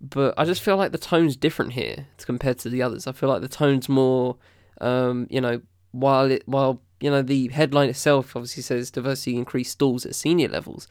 But 0.00 0.34
I 0.36 0.44
just 0.44 0.62
feel 0.62 0.76
like 0.76 0.92
the 0.92 0.98
tone's 0.98 1.36
different 1.36 1.72
here 1.72 2.08
compared 2.18 2.58
to 2.58 2.68
the 2.68 2.82
others. 2.82 3.06
I 3.06 3.12
feel 3.12 3.28
like 3.28 3.40
the 3.40 3.48
tone's 3.48 3.88
more, 3.88 4.36
um, 4.80 5.26
you 5.30 5.40
know, 5.40 5.62
while 5.92 6.30
it 6.30 6.42
while 6.46 6.82
you 7.00 7.10
know 7.10 7.22
the 7.22 7.48
headline 7.48 7.88
itself 7.88 8.36
obviously 8.36 8.62
says 8.62 8.90
diversity 8.90 9.36
increased 9.36 9.72
stalls 9.72 10.04
at 10.04 10.14
senior 10.14 10.48
levels. 10.48 10.88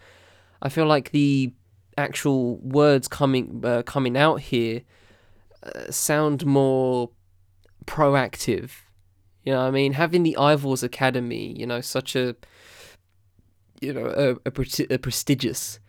I 0.62 0.70
feel 0.70 0.86
like 0.86 1.12
the 1.12 1.54
actual 1.98 2.58
words 2.58 3.08
coming 3.08 3.62
uh, 3.64 3.84
coming 3.84 4.18
out 4.18 4.42
here 4.42 4.82
uh, 5.64 5.92
sound 5.92 6.46
more 6.46 7.10
proactive. 7.86 8.72
You 9.44 9.54
know, 9.54 9.62
I 9.62 9.72
mean, 9.72 9.94
having 9.94 10.24
the 10.24 10.38
Ivors 10.38 10.84
Academy, 10.84 11.58
you 11.58 11.66
know, 11.66 11.82
such 11.82 12.16
a 12.16 12.36
you 13.82 13.94
know 13.94 14.06
a, 14.06 14.48
a, 14.48 14.52
pre- 14.52 14.88
a 14.90 14.98
prestigious 14.98 15.80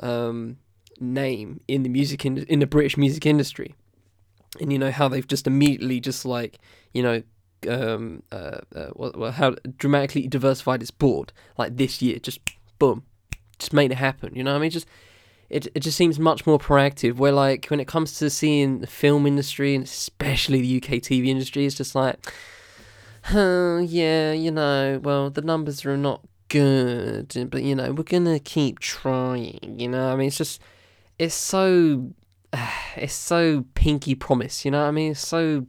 um, 0.00 0.58
name 1.00 1.60
in 1.68 1.82
the 1.82 1.88
music 1.88 2.26
in, 2.26 2.38
in 2.38 2.58
the 2.58 2.66
British 2.66 2.96
music 2.96 3.24
industry, 3.24 3.74
and 4.60 4.72
you 4.72 4.78
know 4.78 4.90
how 4.90 5.08
they've 5.08 5.26
just 5.26 5.46
immediately 5.46 6.00
just 6.00 6.24
like 6.24 6.58
you 6.92 7.02
know 7.02 7.22
um, 7.68 8.22
uh, 8.32 8.58
uh, 8.74 8.90
well, 8.94 9.32
how 9.32 9.54
dramatically 9.78 10.26
diversified 10.28 10.82
its 10.82 10.90
board 10.90 11.32
like 11.56 11.76
this 11.76 12.02
year, 12.02 12.18
just 12.18 12.40
boom, 12.78 13.04
just 13.58 13.72
made 13.72 13.92
it 13.92 13.96
happen. 13.96 14.34
You 14.34 14.44
know, 14.44 14.54
I 14.54 14.58
mean, 14.58 14.70
just 14.70 14.86
it 15.48 15.68
it 15.74 15.80
just 15.80 15.96
seems 15.96 16.18
much 16.18 16.46
more 16.46 16.58
proactive. 16.58 17.16
Where 17.16 17.32
like 17.32 17.66
when 17.66 17.80
it 17.80 17.86
comes 17.86 18.18
to 18.18 18.30
seeing 18.30 18.80
the 18.80 18.86
film 18.86 19.26
industry 19.26 19.74
and 19.74 19.84
especially 19.84 20.60
the 20.60 20.76
UK 20.76 21.00
TV 21.00 21.26
industry, 21.26 21.66
it's 21.66 21.76
just 21.76 21.94
like, 21.94 22.18
oh 23.32 23.78
yeah, 23.78 24.32
you 24.32 24.50
know, 24.50 25.00
well 25.02 25.30
the 25.30 25.42
numbers 25.42 25.84
are 25.84 25.96
not 25.96 26.22
good, 26.48 27.48
but 27.50 27.62
you 27.62 27.74
know 27.74 27.92
we're 27.92 28.02
gonna 28.02 28.38
keep 28.38 28.78
trying. 28.78 29.76
You 29.78 29.88
know, 29.88 30.08
I 30.12 30.16
mean 30.16 30.28
it's 30.28 30.38
just 30.38 30.60
it's 31.18 31.34
so 31.34 32.12
it's 32.96 33.14
so 33.14 33.64
pinky 33.74 34.14
promise. 34.14 34.64
You 34.64 34.70
know, 34.70 34.82
what 34.82 34.88
I 34.88 34.92
mean 34.92 35.12
it's 35.12 35.26
so 35.26 35.66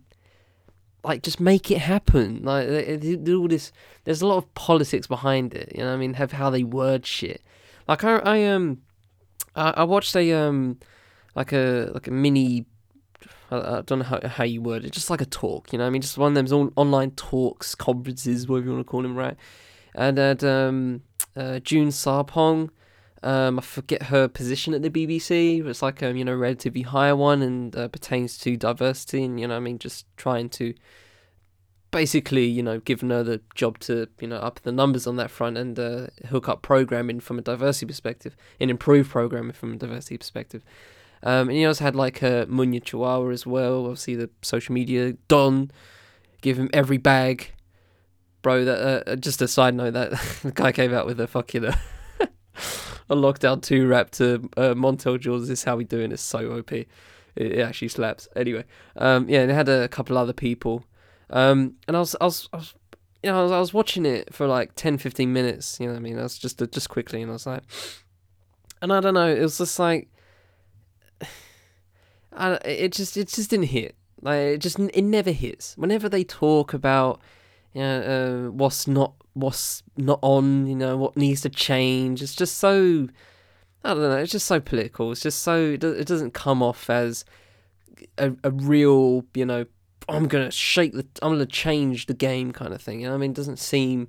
like 1.04 1.24
just 1.24 1.40
make 1.40 1.72
it 1.72 1.80
happen. 1.80 2.44
Like 2.44 2.68
all 2.68 3.48
this, 3.48 3.72
there's 4.04 4.22
a 4.22 4.28
lot 4.28 4.38
of 4.38 4.54
politics 4.56 5.08
behind 5.08 5.54
it. 5.54 5.72
You 5.76 5.84
know, 5.84 5.94
I 5.94 5.98
mean, 5.98 6.16
have 6.16 6.34
how 6.34 6.50
they 6.50 6.64
word 6.64 7.06
shit. 7.06 7.42
Like 7.88 8.04
I, 8.04 8.18
I 8.18 8.44
um, 8.46 8.82
I, 9.58 9.74
I 9.78 9.84
watched 9.84 10.16
a 10.16 10.34
um, 10.34 10.78
like 11.36 11.52
a 11.52 11.92
like 11.94 12.08
a 12.08 12.12
mini. 12.12 12.66
I, 13.50 13.82
don't 13.86 14.00
know 14.00 14.06
how, 14.06 14.20
how 14.28 14.44
you 14.44 14.62
word 14.62 14.84
it, 14.84 14.92
just 14.92 15.10
like 15.10 15.22
a 15.22 15.26
talk, 15.26 15.72
you 15.72 15.80
know. 15.80 15.88
I 15.88 15.90
mean, 15.90 16.02
just 16.02 16.18
one 16.18 16.34
of 16.34 16.36
them's 16.36 16.52
all 16.52 16.70
online 16.76 17.12
talks, 17.12 17.76
conferences, 17.76 18.46
whatever 18.46 18.66
you 18.68 18.74
want 18.74 18.86
to 18.86 18.92
call 18.92 19.02
them, 19.02 19.16
right? 19.16 19.38
And 19.96 20.20
at 20.20 20.44
um, 20.44 21.04
uh, 21.34 21.60
June 21.60 21.88
Sarpong, 21.88 22.70
um, 23.24 23.58
I 23.58 23.62
forget 23.62 24.04
her 24.04 24.28
position 24.28 24.74
at 24.74 24.82
the 24.82 24.90
BBC. 24.90 25.64
but 25.64 25.70
It's 25.70 25.82
like 25.82 26.02
a 26.02 26.16
you 26.16 26.26
know 26.26 26.36
relatively 26.36 26.82
higher 26.82 27.16
one 27.16 27.42
and 27.42 27.76
uh, 27.76 27.88
pertains 27.88 28.38
to 28.40 28.58
diversity 28.58 29.24
and 29.24 29.40
you 29.40 29.48
know 29.48 29.56
I 29.56 29.60
mean 29.60 29.80
just 29.80 30.06
trying 30.18 30.50
to 30.50 30.74
basically, 31.98 32.46
you 32.46 32.62
know, 32.62 32.80
given 32.80 33.10
her 33.10 33.24
the 33.24 33.42
job 33.56 33.80
to, 33.80 34.08
you 34.22 34.28
know, 34.28 34.36
up 34.36 34.60
the 34.62 34.72
numbers 34.72 35.08
on 35.08 35.16
that 35.16 35.32
front 35.32 35.58
and 35.58 35.80
uh, 35.80 36.06
hook 36.28 36.48
up 36.48 36.62
programming 36.62 37.20
from 37.20 37.40
a 37.40 37.42
diversity 37.42 37.88
perspective 37.88 38.38
and 38.60 38.70
improve 38.70 39.10
programming 39.10 39.52
from 39.52 39.74
a 39.74 39.78
diversity 39.78 40.16
perspective. 40.16 40.62
Um, 41.24 41.50
and 41.50 41.58
he 41.58 41.66
also 41.66 41.84
had 41.84 41.96
like 41.96 42.22
uh, 42.22 42.46
Munya 42.46 42.84
Chawawa 42.84 43.34
as 43.34 43.48
well, 43.48 43.86
obviously 43.86 44.14
the 44.14 44.30
social 44.44 44.74
media 44.76 45.14
Don, 45.28 45.72
give 46.42 46.60
him 46.60 46.70
every 46.72 46.98
bag. 47.00 47.52
Bro, 48.44 48.66
that 48.66 49.08
uh, 49.08 49.16
just 49.16 49.42
a 49.42 49.48
side 49.48 49.74
note 49.74 49.94
that 49.94 50.12
the 50.44 50.52
guy 50.52 50.72
came 50.72 50.94
out 50.94 51.08
with 51.08 51.20
a 51.20 51.26
fucking 51.26 51.66
uh, 51.66 51.76
a 53.10 53.16
lockdown 53.16 53.60
two 53.60 53.88
rap 53.88 54.12
to 54.12 54.48
uh, 54.56 54.76
Montel 54.76 55.20
Jordan. 55.20 55.48
This 55.48 55.62
is 55.62 55.64
how 55.64 55.76
we 55.76 55.84
doing. 55.84 56.12
It's 56.12 56.22
so 56.22 56.60
op. 56.60 56.72
It, 56.72 56.88
it 57.36 57.58
actually 57.58 57.88
slaps. 57.88 58.28
Anyway, 58.36 58.66
um, 58.98 59.28
yeah, 59.28 59.40
and 59.40 59.50
they 59.50 59.56
had 59.56 59.68
a 59.68 59.88
couple 59.88 60.16
other 60.16 60.34
people. 60.34 60.86
Um, 61.30 61.76
and 61.88 61.98
I 61.98 62.00
was, 62.00 62.16
I 62.22 62.26
was, 62.26 62.50
I 62.54 62.58
was, 62.58 62.74
you 63.24 63.32
know, 63.32 63.40
I 63.40 63.44
was, 63.44 63.52
I 63.52 63.60
was 63.60 63.74
watching 63.74 64.06
it 64.06 64.34
for 64.34 64.48
like 64.48 64.76
10, 64.76 64.98
15 64.98 65.32
minutes. 65.32 65.80
You 65.80 65.88
know, 65.88 65.94
what 65.94 66.00
I 66.00 66.02
mean, 66.02 66.20
I 66.20 66.24
was 66.24 66.38
just, 66.38 66.62
just 66.72 66.90
quickly, 66.90 67.22
and 67.22 67.32
I 67.32 67.34
was 67.34 67.46
like, 67.46 67.64
and 68.82 68.94
I 68.94 69.00
don't 69.00 69.14
know, 69.14 69.28
it 69.28 69.42
was 69.42 69.58
just 69.58 69.80
like, 69.80 70.10
I, 72.32 72.54
it 72.66 72.94
just, 72.94 73.18
it 73.18 73.28
just 73.30 73.50
didn't 73.50 73.68
hit. 73.68 73.96
Like, 74.22 74.40
it 74.40 74.58
just, 74.60 74.80
it 74.80 75.04
never 75.04 75.32
hits. 75.32 75.78
Whenever 75.78 76.10
they 76.10 76.24
talk 76.24 76.74
about, 76.74 77.22
you 77.74 77.82
know, 77.82 78.48
uh, 78.48 78.52
what's 78.52 78.88
not, 78.88 79.14
what's 79.34 79.84
not 79.98 80.20
on, 80.22 80.68
you 80.68 80.76
know, 80.76 80.98
what 80.98 81.18
needs 81.18 81.42
to 81.42 81.50
change, 81.50 82.22
it's 82.22 82.36
just 82.36 82.58
so. 82.58 83.08
I 83.84 83.90
don't 83.94 84.02
know. 84.02 84.18
It's 84.18 84.32
just 84.32 84.48
so 84.48 84.60
political. 84.60 85.12
It's 85.12 85.22
just 85.22 85.42
so 85.42 85.78
it 85.80 86.08
doesn't 86.08 86.34
come 86.34 86.62
off 86.62 86.90
as 86.90 87.24
a, 88.18 88.34
a 88.44 88.52
real, 88.52 89.24
you 89.34 89.46
know, 89.46 89.66
I'm 90.10 90.28
gonna 90.28 90.52
shake 90.52 90.94
the, 90.94 91.06
I'm 91.22 91.34
gonna 91.34 91.46
change 91.46 92.06
the 92.06 92.14
game 92.14 92.52
kind 92.52 92.74
of 92.74 92.82
thing. 92.82 93.08
I 93.08 93.16
mean, 93.18 93.32
it 93.32 93.38
doesn't 93.38 93.60
seem, 93.60 94.08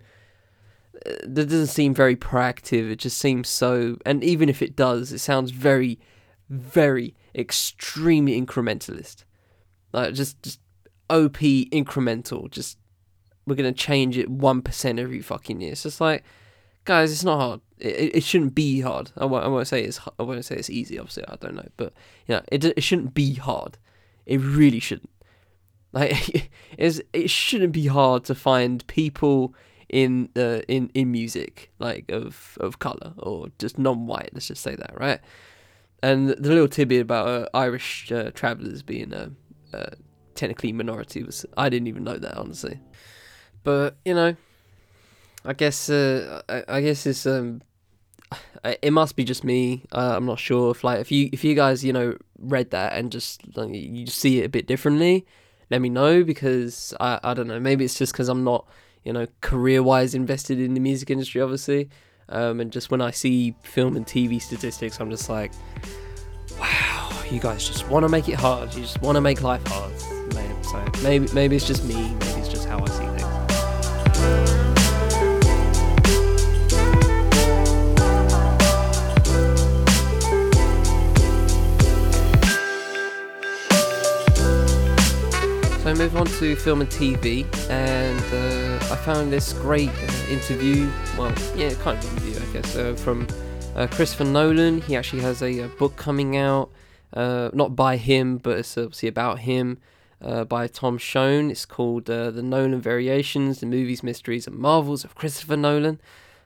uh, 1.06 1.10
that 1.24 1.46
doesn't 1.46 1.68
seem 1.68 1.94
very 1.94 2.16
proactive. 2.16 2.90
It 2.90 2.96
just 2.96 3.18
seems 3.18 3.48
so, 3.48 3.96
and 4.06 4.22
even 4.22 4.48
if 4.48 4.62
it 4.62 4.76
does, 4.76 5.12
it 5.12 5.18
sounds 5.18 5.50
very, 5.50 5.98
very 6.48 7.14
extremely 7.34 8.40
incrementalist. 8.40 9.24
Like 9.92 10.14
just, 10.14 10.42
just 10.42 10.60
OP 11.10 11.38
incremental. 11.38 12.50
Just 12.50 12.78
we're 13.46 13.56
gonna 13.56 13.72
change 13.72 14.16
it 14.18 14.30
one 14.30 14.62
percent 14.62 14.98
every 14.98 15.20
fucking 15.20 15.60
year. 15.60 15.72
It's 15.72 15.82
just 15.82 16.00
like, 16.00 16.24
guys, 16.84 17.10
it's 17.10 17.24
not 17.24 17.38
hard. 17.40 17.60
It, 17.78 18.16
it 18.16 18.22
shouldn't 18.24 18.54
be 18.54 18.80
hard. 18.80 19.10
I 19.16 19.24
won't, 19.24 19.44
I 19.44 19.48
won't 19.48 19.68
say 19.68 19.82
it's 19.82 20.00
I 20.18 20.22
won't 20.22 20.44
say 20.44 20.56
it's 20.56 20.70
easy. 20.70 20.98
Obviously, 20.98 21.24
I 21.26 21.36
don't 21.36 21.54
know, 21.54 21.68
but 21.76 21.92
you 22.26 22.34
know, 22.34 22.42
it 22.52 22.64
it 22.64 22.82
shouldn't 22.82 23.14
be 23.14 23.34
hard. 23.34 23.78
It 24.26 24.38
really 24.38 24.80
shouldn't. 24.80 25.10
Like, 25.92 26.50
it's, 26.78 27.00
it 27.12 27.30
shouldn't 27.30 27.72
be 27.72 27.86
hard 27.86 28.24
to 28.24 28.34
find 28.34 28.86
people 28.86 29.54
in 29.88 30.28
uh, 30.36 30.60
in 30.68 30.90
in 30.94 31.10
music 31.10 31.70
like 31.78 32.10
of 32.10 32.58
of 32.60 32.78
color 32.78 33.14
or 33.18 33.48
just 33.58 33.78
non-white. 33.78 34.30
Let's 34.32 34.48
just 34.48 34.62
say 34.62 34.76
that, 34.76 34.98
right? 34.98 35.20
And 36.02 36.28
the 36.28 36.50
little 36.50 36.68
tidbit 36.68 37.00
about 37.02 37.28
uh, 37.28 37.48
Irish 37.54 38.12
uh, 38.12 38.30
travelers 38.32 38.82
being 38.82 39.12
a 39.12 39.30
uh, 39.74 39.90
technically 40.34 40.72
minority 40.72 41.22
was 41.22 41.44
I 41.56 41.68
didn't 41.68 41.88
even 41.88 42.04
know 42.04 42.18
that 42.18 42.36
honestly. 42.36 42.80
But 43.64 43.96
you 44.04 44.14
know, 44.14 44.36
I 45.44 45.52
guess 45.54 45.88
uh, 45.90 46.42
I, 46.48 46.64
I 46.68 46.80
guess 46.82 47.06
it's 47.06 47.26
um 47.26 47.62
it 48.82 48.92
must 48.92 49.16
be 49.16 49.24
just 49.24 49.42
me. 49.42 49.84
Uh, 49.92 50.14
I'm 50.16 50.26
not 50.26 50.38
sure 50.38 50.70
if 50.70 50.84
like 50.84 51.00
if 51.00 51.10
you 51.10 51.30
if 51.32 51.44
you 51.44 51.54
guys 51.54 51.84
you 51.84 51.92
know 51.92 52.16
read 52.38 52.70
that 52.70 52.92
and 52.92 53.10
just 53.10 53.56
like, 53.56 53.70
you 53.72 54.06
see 54.06 54.40
it 54.40 54.44
a 54.44 54.48
bit 54.48 54.66
differently, 54.66 55.26
let 55.70 55.80
me 55.80 55.88
know 55.88 56.24
because 56.24 56.94
I 57.00 57.20
I 57.22 57.34
don't 57.34 57.48
know 57.48 57.60
maybe 57.60 57.84
it's 57.84 57.98
just 57.98 58.12
because 58.12 58.28
I'm 58.28 58.44
not 58.44 58.66
you 59.04 59.12
know 59.12 59.26
career 59.40 59.82
wise 59.82 60.14
invested 60.14 60.60
in 60.60 60.74
the 60.74 60.80
music 60.80 61.10
industry 61.10 61.40
obviously, 61.40 61.88
um, 62.28 62.60
and 62.60 62.70
just 62.72 62.90
when 62.90 63.00
I 63.00 63.10
see 63.10 63.54
film 63.62 63.96
and 63.96 64.06
TV 64.06 64.40
statistics 64.40 65.00
I'm 65.00 65.10
just 65.10 65.28
like, 65.28 65.52
wow, 66.58 67.10
you 67.30 67.40
guys 67.40 67.66
just 67.66 67.88
want 67.88 68.04
to 68.04 68.08
make 68.08 68.28
it 68.28 68.34
hard. 68.36 68.74
You 68.74 68.82
just 68.82 69.00
want 69.02 69.16
to 69.16 69.20
make 69.20 69.42
life 69.42 69.66
hard, 69.66 69.92
man. 70.34 70.64
So 70.64 70.84
maybe 71.02 71.28
maybe 71.32 71.56
it's 71.56 71.66
just 71.66 71.84
me. 71.84 71.94
Maybe 71.94 72.40
it's 72.40 72.48
just 72.48 72.68
how 72.68 72.80
I 72.80 72.88
see 72.88 73.07
So 85.88 85.94
move 85.94 86.16
on 86.18 86.26
to 86.26 86.54
film 86.54 86.82
and 86.82 86.90
TV, 86.90 87.46
and 87.70 88.20
uh, 88.20 88.92
I 88.92 88.96
found 88.96 89.32
this 89.32 89.54
great 89.54 89.88
uh, 89.88 90.30
interview. 90.30 90.90
Well, 91.16 91.32
yeah, 91.56 91.72
kind 91.76 91.96
of 91.96 92.12
interview, 92.12 92.46
I 92.46 92.52
guess, 92.52 92.76
uh, 92.76 92.94
from 92.94 93.26
uh, 93.74 93.86
Christopher 93.86 94.24
Nolan. 94.24 94.82
He 94.82 94.96
actually 94.96 95.22
has 95.22 95.40
a, 95.40 95.60
a 95.60 95.68
book 95.68 95.96
coming 95.96 96.36
out, 96.36 96.68
uh, 97.14 97.48
not 97.54 97.74
by 97.74 97.96
him, 97.96 98.36
but 98.36 98.58
it's 98.58 98.76
obviously 98.76 99.08
about 99.08 99.38
him, 99.38 99.78
uh, 100.20 100.44
by 100.44 100.66
Tom 100.66 100.98
Shone. 100.98 101.50
It's 101.50 101.64
called 101.64 102.04
The 102.04 102.32
Nolan 102.32 102.82
Variations: 102.82 103.60
The 103.60 103.66
Movies, 103.66 104.02
Mysteries, 104.02 104.46
and 104.46 104.56
Marvels 104.56 105.04
of 105.04 105.14
Christopher 105.14 105.56
Nolan. 105.56 106.02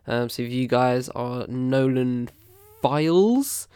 Um, 0.07 0.29
so 0.29 0.45
if 0.45 0.53
you 0.53 0.69
guys 0.69 1.09
are 1.09 1.49
Nolan 1.49 2.31
files. 2.81 3.67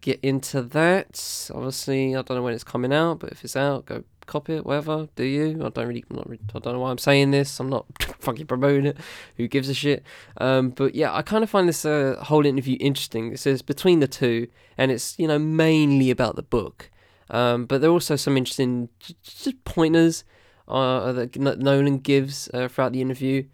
get 0.00 0.20
into 0.22 0.62
that. 0.62 1.50
Obviously, 1.52 2.14
I 2.14 2.22
don't 2.22 2.36
know 2.36 2.42
when 2.42 2.54
it's 2.54 2.62
coming 2.62 2.92
out, 2.92 3.18
but 3.18 3.32
if 3.32 3.42
it's 3.42 3.56
out, 3.56 3.84
go 3.84 4.04
copy 4.28 4.54
it, 4.54 4.64
whatever. 4.64 5.08
Do 5.16 5.24
you? 5.24 5.64
I 5.64 5.70
don't 5.70 5.88
really, 5.88 6.04
not 6.10 6.28
really, 6.28 6.42
I 6.54 6.58
don't 6.60 6.74
know 6.74 6.80
why 6.80 6.90
I'm 6.90 6.98
saying 6.98 7.32
this. 7.32 7.58
I'm 7.58 7.68
not 7.68 7.86
fucking 8.20 8.46
promoting 8.46 8.86
it. 8.86 8.96
Who 9.36 9.48
gives 9.48 9.68
a 9.68 9.74
shit? 9.74 10.04
Um, 10.36 10.70
but 10.70 10.94
yeah, 10.94 11.14
I 11.14 11.22
kind 11.22 11.42
of 11.42 11.50
find 11.50 11.68
this 11.68 11.84
uh, 11.84 12.16
whole 12.22 12.46
interview 12.46 12.76
interesting. 12.78 13.32
It 13.32 13.40
says 13.40 13.62
between 13.62 14.00
the 14.00 14.08
two, 14.08 14.48
and 14.76 14.90
it's 14.90 15.18
you 15.18 15.26
know 15.26 15.38
mainly 15.38 16.10
about 16.10 16.36
the 16.36 16.42
book. 16.42 16.90
Um, 17.30 17.66
but 17.66 17.80
there 17.80 17.90
are 17.90 17.92
also 17.92 18.16
some 18.16 18.36
interesting 18.36 18.88
just 19.22 19.64
pointers 19.64 20.24
uh, 20.66 21.12
that 21.12 21.36
Nolan 21.36 21.98
gives 21.98 22.48
uh, 22.54 22.68
throughout 22.68 22.92
the 22.92 23.00
interview. 23.00 23.44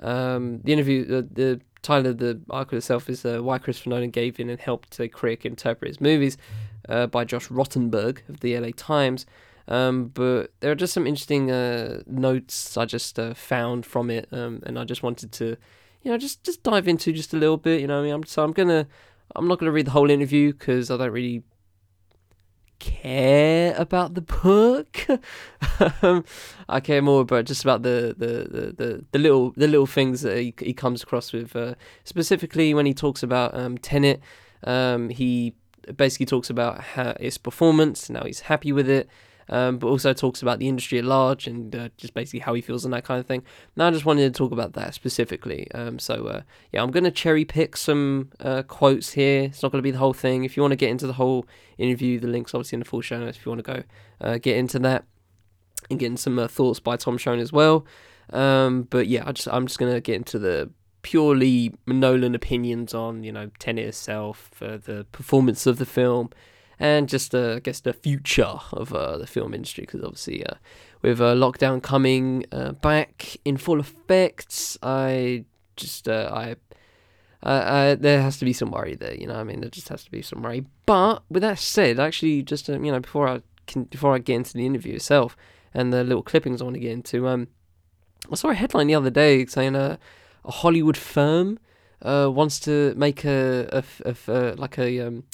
Um, 0.00 0.60
the 0.62 0.72
interview, 0.72 1.04
the, 1.04 1.22
the 1.22 1.60
title 1.82 2.12
of 2.12 2.18
the 2.18 2.40
article 2.50 2.78
itself 2.78 3.08
is 3.08 3.24
uh, 3.24 3.38
Why 3.40 3.58
Christopher 3.58 3.90
Nolan 3.90 4.10
Gave 4.10 4.40
In 4.40 4.50
and 4.50 4.60
Helped 4.60 4.98
a 5.00 5.08
Critic 5.08 5.44
Interpret 5.44 5.88
His 5.88 6.00
Movies 6.00 6.36
uh, 6.88 7.06
by 7.06 7.24
Josh 7.24 7.48
Rottenberg 7.48 8.28
of 8.28 8.40
the 8.40 8.58
LA 8.58 8.70
Times. 8.76 9.26
Um, 9.70 10.08
but 10.08 10.52
there 10.58 10.72
are 10.72 10.76
just 10.76 10.92
some 10.92 11.06
interesting 11.06 11.50
uh, 11.50 12.02
notes 12.06 12.76
I 12.76 12.84
just 12.86 13.18
uh, 13.20 13.34
found 13.34 13.86
from 13.86 14.10
it, 14.10 14.28
um, 14.32 14.62
and 14.66 14.76
I 14.76 14.84
just 14.84 15.04
wanted 15.04 15.30
to, 15.32 15.56
you 16.02 16.10
know, 16.10 16.18
just 16.18 16.42
just 16.42 16.64
dive 16.64 16.88
into 16.88 17.12
just 17.12 17.32
a 17.32 17.36
little 17.36 17.56
bit. 17.56 17.80
You 17.80 17.86
know, 17.86 18.00
I 18.00 18.02
mean, 18.02 18.12
I'm, 18.12 18.24
so 18.24 18.42
I'm 18.42 18.52
gonna, 18.52 18.88
I'm 19.36 19.46
not 19.46 19.60
gonna 19.60 19.70
read 19.70 19.86
the 19.86 19.92
whole 19.92 20.10
interview 20.10 20.52
because 20.52 20.90
I 20.90 20.96
don't 20.96 21.12
really 21.12 21.44
care 22.80 23.74
about 23.76 24.14
the 24.14 24.22
book. 24.22 25.06
um, 26.02 26.24
I 26.68 26.80
care 26.80 27.00
more 27.00 27.20
about 27.20 27.44
just 27.44 27.62
about 27.62 27.82
the, 27.82 28.16
the, 28.18 28.26
the, 28.26 28.72
the, 28.72 29.04
the 29.12 29.18
little 29.20 29.52
the 29.52 29.68
little 29.68 29.86
things 29.86 30.22
that 30.22 30.36
he, 30.36 30.52
he 30.58 30.72
comes 30.72 31.00
across 31.04 31.32
with. 31.32 31.54
Uh, 31.54 31.76
specifically, 32.02 32.74
when 32.74 32.86
he 32.86 32.94
talks 32.94 33.22
about 33.22 33.54
um, 33.54 33.78
Tenet, 33.78 34.20
um, 34.64 35.10
he 35.10 35.54
basically 35.94 36.26
talks 36.26 36.50
about 36.50 36.80
how 36.80 37.10
its 37.20 37.38
performance. 37.38 38.10
Now 38.10 38.24
he's 38.24 38.40
happy 38.40 38.72
with 38.72 38.88
it 38.88 39.08
um, 39.50 39.78
but 39.78 39.88
also 39.88 40.12
talks 40.12 40.40
about 40.40 40.58
the 40.58 40.68
industry 40.68 40.98
at 40.98 41.04
large 41.04 41.46
and 41.46 41.74
uh, 41.76 41.88
just 41.96 42.14
basically 42.14 42.40
how 42.40 42.54
he 42.54 42.62
feels 42.62 42.84
and 42.84 42.94
that 42.94 43.04
kind 43.04 43.20
of 43.20 43.26
thing. 43.26 43.42
Now, 43.76 43.88
I 43.88 43.90
just 43.90 44.06
wanted 44.06 44.32
to 44.32 44.38
talk 44.38 44.52
about 44.52 44.72
that 44.74 44.94
specifically. 44.94 45.70
Um, 45.72 45.98
so, 45.98 46.26
uh, 46.26 46.42
yeah, 46.72 46.82
I'm 46.82 46.90
going 46.90 47.04
to 47.04 47.10
cherry 47.10 47.44
pick 47.44 47.76
some 47.76 48.30
uh, 48.40 48.62
quotes 48.62 49.12
here. 49.12 49.44
It's 49.44 49.62
not 49.62 49.72
going 49.72 49.80
to 49.80 49.86
be 49.86 49.90
the 49.90 49.98
whole 49.98 50.14
thing. 50.14 50.44
If 50.44 50.56
you 50.56 50.62
want 50.62 50.72
to 50.72 50.76
get 50.76 50.90
into 50.90 51.06
the 51.06 51.14
whole 51.14 51.46
interview, 51.76 52.18
the 52.20 52.28
link's 52.28 52.54
obviously 52.54 52.76
in 52.76 52.80
the 52.80 52.86
full 52.86 53.00
show 53.00 53.18
notes 53.18 53.36
if 53.36 53.44
you 53.44 53.50
want 53.50 53.64
to 53.64 53.74
go 53.74 53.82
uh, 54.20 54.38
get 54.38 54.56
into 54.56 54.78
that 54.80 55.04
and 55.90 55.98
getting 55.98 56.16
some 56.16 56.38
uh, 56.38 56.48
thoughts 56.48 56.80
by 56.80 56.96
Tom 56.96 57.18
Shone 57.18 57.40
as 57.40 57.52
well. 57.52 57.84
Um, 58.32 58.82
but 58.82 59.08
yeah, 59.08 59.24
I 59.26 59.32
just 59.32 59.48
I'm 59.48 59.66
just 59.66 59.78
going 59.78 59.92
to 59.92 60.00
get 60.00 60.14
into 60.14 60.38
the 60.38 60.70
purely 61.02 61.72
Nolan 61.86 62.34
opinions 62.34 62.94
on 62.94 63.24
you 63.24 63.32
know 63.32 63.50
Tenet 63.58 63.86
itself, 63.86 64.50
uh, 64.62 64.76
the 64.76 65.06
performance 65.12 65.66
of 65.66 65.78
the 65.78 65.86
film, 65.86 66.30
and 66.80 67.10
just 67.10 67.34
uh, 67.34 67.56
I 67.56 67.60
guess 67.60 67.80
the 67.80 67.92
future 67.92 68.58
of 68.72 68.92
uh, 68.92 69.18
the 69.18 69.26
film 69.26 69.52
industry 69.52 69.82
because 69.82 70.02
obviously 70.02 70.44
uh, 70.44 70.54
with 71.02 71.20
uh, 71.20 71.34
lockdown 71.34 71.82
coming 71.82 72.46
uh, 72.50 72.72
back 72.72 73.36
in 73.44 73.58
full 73.58 73.78
effect, 73.78 74.78
I 74.82 75.44
just 75.76 76.08
uh, 76.08 76.30
I. 76.32 76.56
Uh, 77.42 77.94
there 77.94 78.20
has 78.20 78.36
to 78.38 78.44
be 78.44 78.52
some 78.52 78.70
worry 78.70 78.94
there, 78.94 79.14
you 79.14 79.26
know. 79.26 79.36
I 79.36 79.44
mean, 79.44 79.60
there 79.60 79.70
just 79.70 79.88
has 79.88 80.04
to 80.04 80.10
be 80.10 80.20
some 80.20 80.42
worry. 80.42 80.66
But 80.84 81.22
with 81.30 81.40
that 81.40 81.58
said, 81.58 81.98
actually, 81.98 82.42
just 82.42 82.68
um, 82.68 82.84
you 82.84 82.92
know, 82.92 83.00
before 83.00 83.28
I 83.28 83.40
can, 83.66 83.84
before 83.84 84.14
I 84.14 84.18
get 84.18 84.36
into 84.36 84.52
the 84.52 84.66
interview 84.66 84.96
itself 84.96 85.38
and 85.72 85.90
the 85.90 86.04
little 86.04 86.22
clippings 86.22 86.60
I 86.60 86.64
want 86.64 86.74
to 86.74 86.80
get 86.80 86.92
into, 86.92 87.26
um, 87.28 87.48
I 88.30 88.34
saw 88.34 88.48
a 88.48 88.54
headline 88.54 88.88
the 88.88 88.94
other 88.94 89.08
day 89.08 89.46
saying 89.46 89.74
uh, 89.74 89.96
a 90.44 90.50
Hollywood 90.50 90.98
firm 90.98 91.58
uh, 92.02 92.28
wants 92.30 92.60
to 92.60 92.94
make 92.94 93.24
a, 93.24 93.68
a, 93.72 93.84
a, 94.04 94.16
a 94.28 94.54
like 94.56 94.78
a 94.78 95.00
um, 95.00 95.24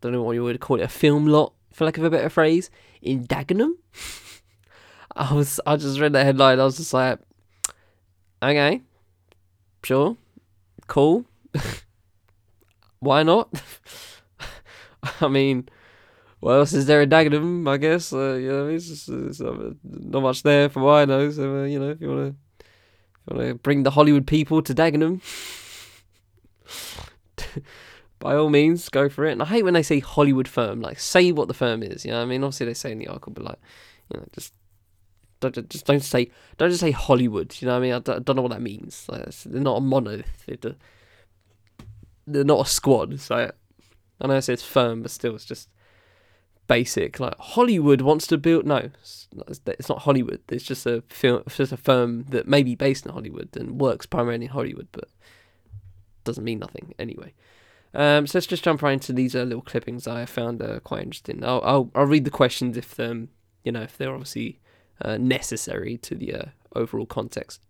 don't 0.00 0.12
know 0.12 0.22
what 0.22 0.32
you 0.32 0.44
would 0.44 0.60
call 0.60 0.80
it, 0.80 0.84
a 0.84 0.88
film 0.88 1.26
lot, 1.26 1.52
for 1.72 1.84
lack 1.84 1.98
of 1.98 2.04
a 2.04 2.10
better 2.10 2.28
phrase, 2.28 2.70
in 3.02 3.26
Dagenham. 3.26 3.74
I 5.16 5.32
was, 5.32 5.60
I 5.66 5.76
just 5.76 5.98
read 5.98 6.12
that 6.12 6.24
headline. 6.24 6.60
I 6.60 6.64
was 6.64 6.76
just 6.76 6.92
like, 6.92 7.18
okay, 8.42 8.82
sure, 9.82 10.16
cool. 10.86 11.24
Why 13.00 13.22
not? 13.22 13.48
I 15.20 15.28
mean, 15.28 15.68
what 16.40 16.52
else 16.52 16.72
is 16.72 16.86
there 16.86 17.02
in 17.02 17.10
Dagenham? 17.10 17.68
I 17.68 17.76
guess 17.76 18.12
uh, 18.12 18.34
you 18.34 18.48
know, 18.48 18.68
it's, 18.68 18.88
just, 18.88 19.08
it's 19.08 19.40
not 19.40 20.22
much 20.22 20.42
there 20.42 20.68
from 20.68 20.82
what 20.82 20.92
I 20.92 21.04
know. 21.04 21.30
So 21.30 21.62
uh, 21.62 21.64
you 21.64 21.78
know, 21.78 21.90
if 21.90 22.00
you 22.00 22.08
want 22.08 22.36
to, 22.58 23.34
want 23.34 23.48
to 23.48 23.54
bring 23.54 23.82
the 23.82 23.90
Hollywood 23.92 24.26
people 24.26 24.62
to 24.62 24.74
Dagenham 24.74 25.20
by 28.18 28.34
all 28.34 28.48
means, 28.48 28.88
go 28.88 29.08
for 29.08 29.26
it. 29.26 29.32
And 29.32 29.42
I 29.42 29.46
hate 29.46 29.62
when 29.62 29.74
they 29.74 29.82
say 29.82 30.00
Hollywood 30.00 30.48
firm. 30.48 30.80
Like, 30.80 30.98
say 30.98 31.32
what 31.32 31.48
the 31.48 31.54
firm 31.54 31.82
is. 31.82 32.04
You 32.04 32.12
know, 32.12 32.22
I 32.22 32.24
mean, 32.24 32.42
obviously 32.42 32.66
they 32.66 32.74
say 32.74 32.92
in 32.92 32.98
the 32.98 33.08
article, 33.08 33.32
but 33.32 33.44
like, 33.44 33.58
you 34.12 34.20
know, 34.20 34.26
just 34.32 34.52
don't 35.40 35.68
just 35.68 35.84
don't 35.84 36.02
say 36.02 36.30
don't 36.56 36.70
just 36.70 36.80
say 36.80 36.92
Hollywood. 36.92 37.54
You 37.60 37.66
know, 37.66 37.74
what 37.74 37.78
I 37.78 37.82
mean, 37.82 37.92
I 37.92 37.98
don't, 37.98 38.16
I 38.16 38.18
don't 38.20 38.36
know 38.36 38.42
what 38.42 38.52
that 38.52 38.62
means. 38.62 39.06
Like, 39.08 39.28
they're 39.30 39.60
not 39.60 39.78
a 39.78 39.80
monolith. 39.80 40.46
They're, 40.46 40.76
they're 42.26 42.44
not 42.44 42.66
a 42.66 42.70
squad. 42.70 43.20
So 43.20 43.50
I 44.20 44.26
know 44.26 44.36
I 44.36 44.40
say 44.40 44.54
it's 44.54 44.62
firm, 44.62 45.02
but 45.02 45.10
still, 45.10 45.34
it's 45.34 45.44
just 45.44 45.68
basic. 46.66 47.20
Like 47.20 47.36
Hollywood 47.38 48.00
wants 48.00 48.26
to 48.28 48.38
build. 48.38 48.66
No, 48.66 48.76
it's 48.76 49.28
not, 49.34 49.60
it's 49.66 49.88
not 49.88 50.00
Hollywood. 50.00 50.40
It's 50.48 50.64
just 50.64 50.86
a 50.86 51.02
film. 51.08 51.42
It's 51.46 51.56
just 51.56 51.72
a 51.72 51.76
firm 51.76 52.24
that 52.30 52.48
may 52.48 52.62
be 52.62 52.74
based 52.74 53.06
in 53.06 53.12
Hollywood 53.12 53.56
and 53.56 53.80
works 53.80 54.06
primarily 54.06 54.46
in 54.46 54.50
Hollywood, 54.50 54.88
but 54.92 55.08
doesn't 56.24 56.44
mean 56.44 56.58
nothing 56.58 56.94
anyway. 56.98 57.32
Um, 57.96 58.26
so 58.26 58.36
let's 58.36 58.46
just 58.46 58.62
jump 58.62 58.82
right 58.82 58.92
into 58.92 59.14
these 59.14 59.34
uh, 59.34 59.42
little 59.42 59.62
clippings 59.62 60.06
I 60.06 60.26
found 60.26 60.60
uh, 60.60 60.80
quite 60.80 61.02
interesting. 61.02 61.42
I'll, 61.42 61.62
I'll, 61.64 61.90
I'll 61.94 62.04
read 62.04 62.26
the 62.26 62.30
questions 62.30 62.76
if 62.76 63.00
um 63.00 63.30
you 63.64 63.72
know 63.72 63.80
if 63.80 63.96
they're 63.96 64.12
obviously 64.12 64.60
uh, 65.00 65.16
necessary 65.16 65.96
to 65.98 66.14
the 66.14 66.34
uh, 66.34 66.44
overall 66.74 67.06
context. 67.06 67.62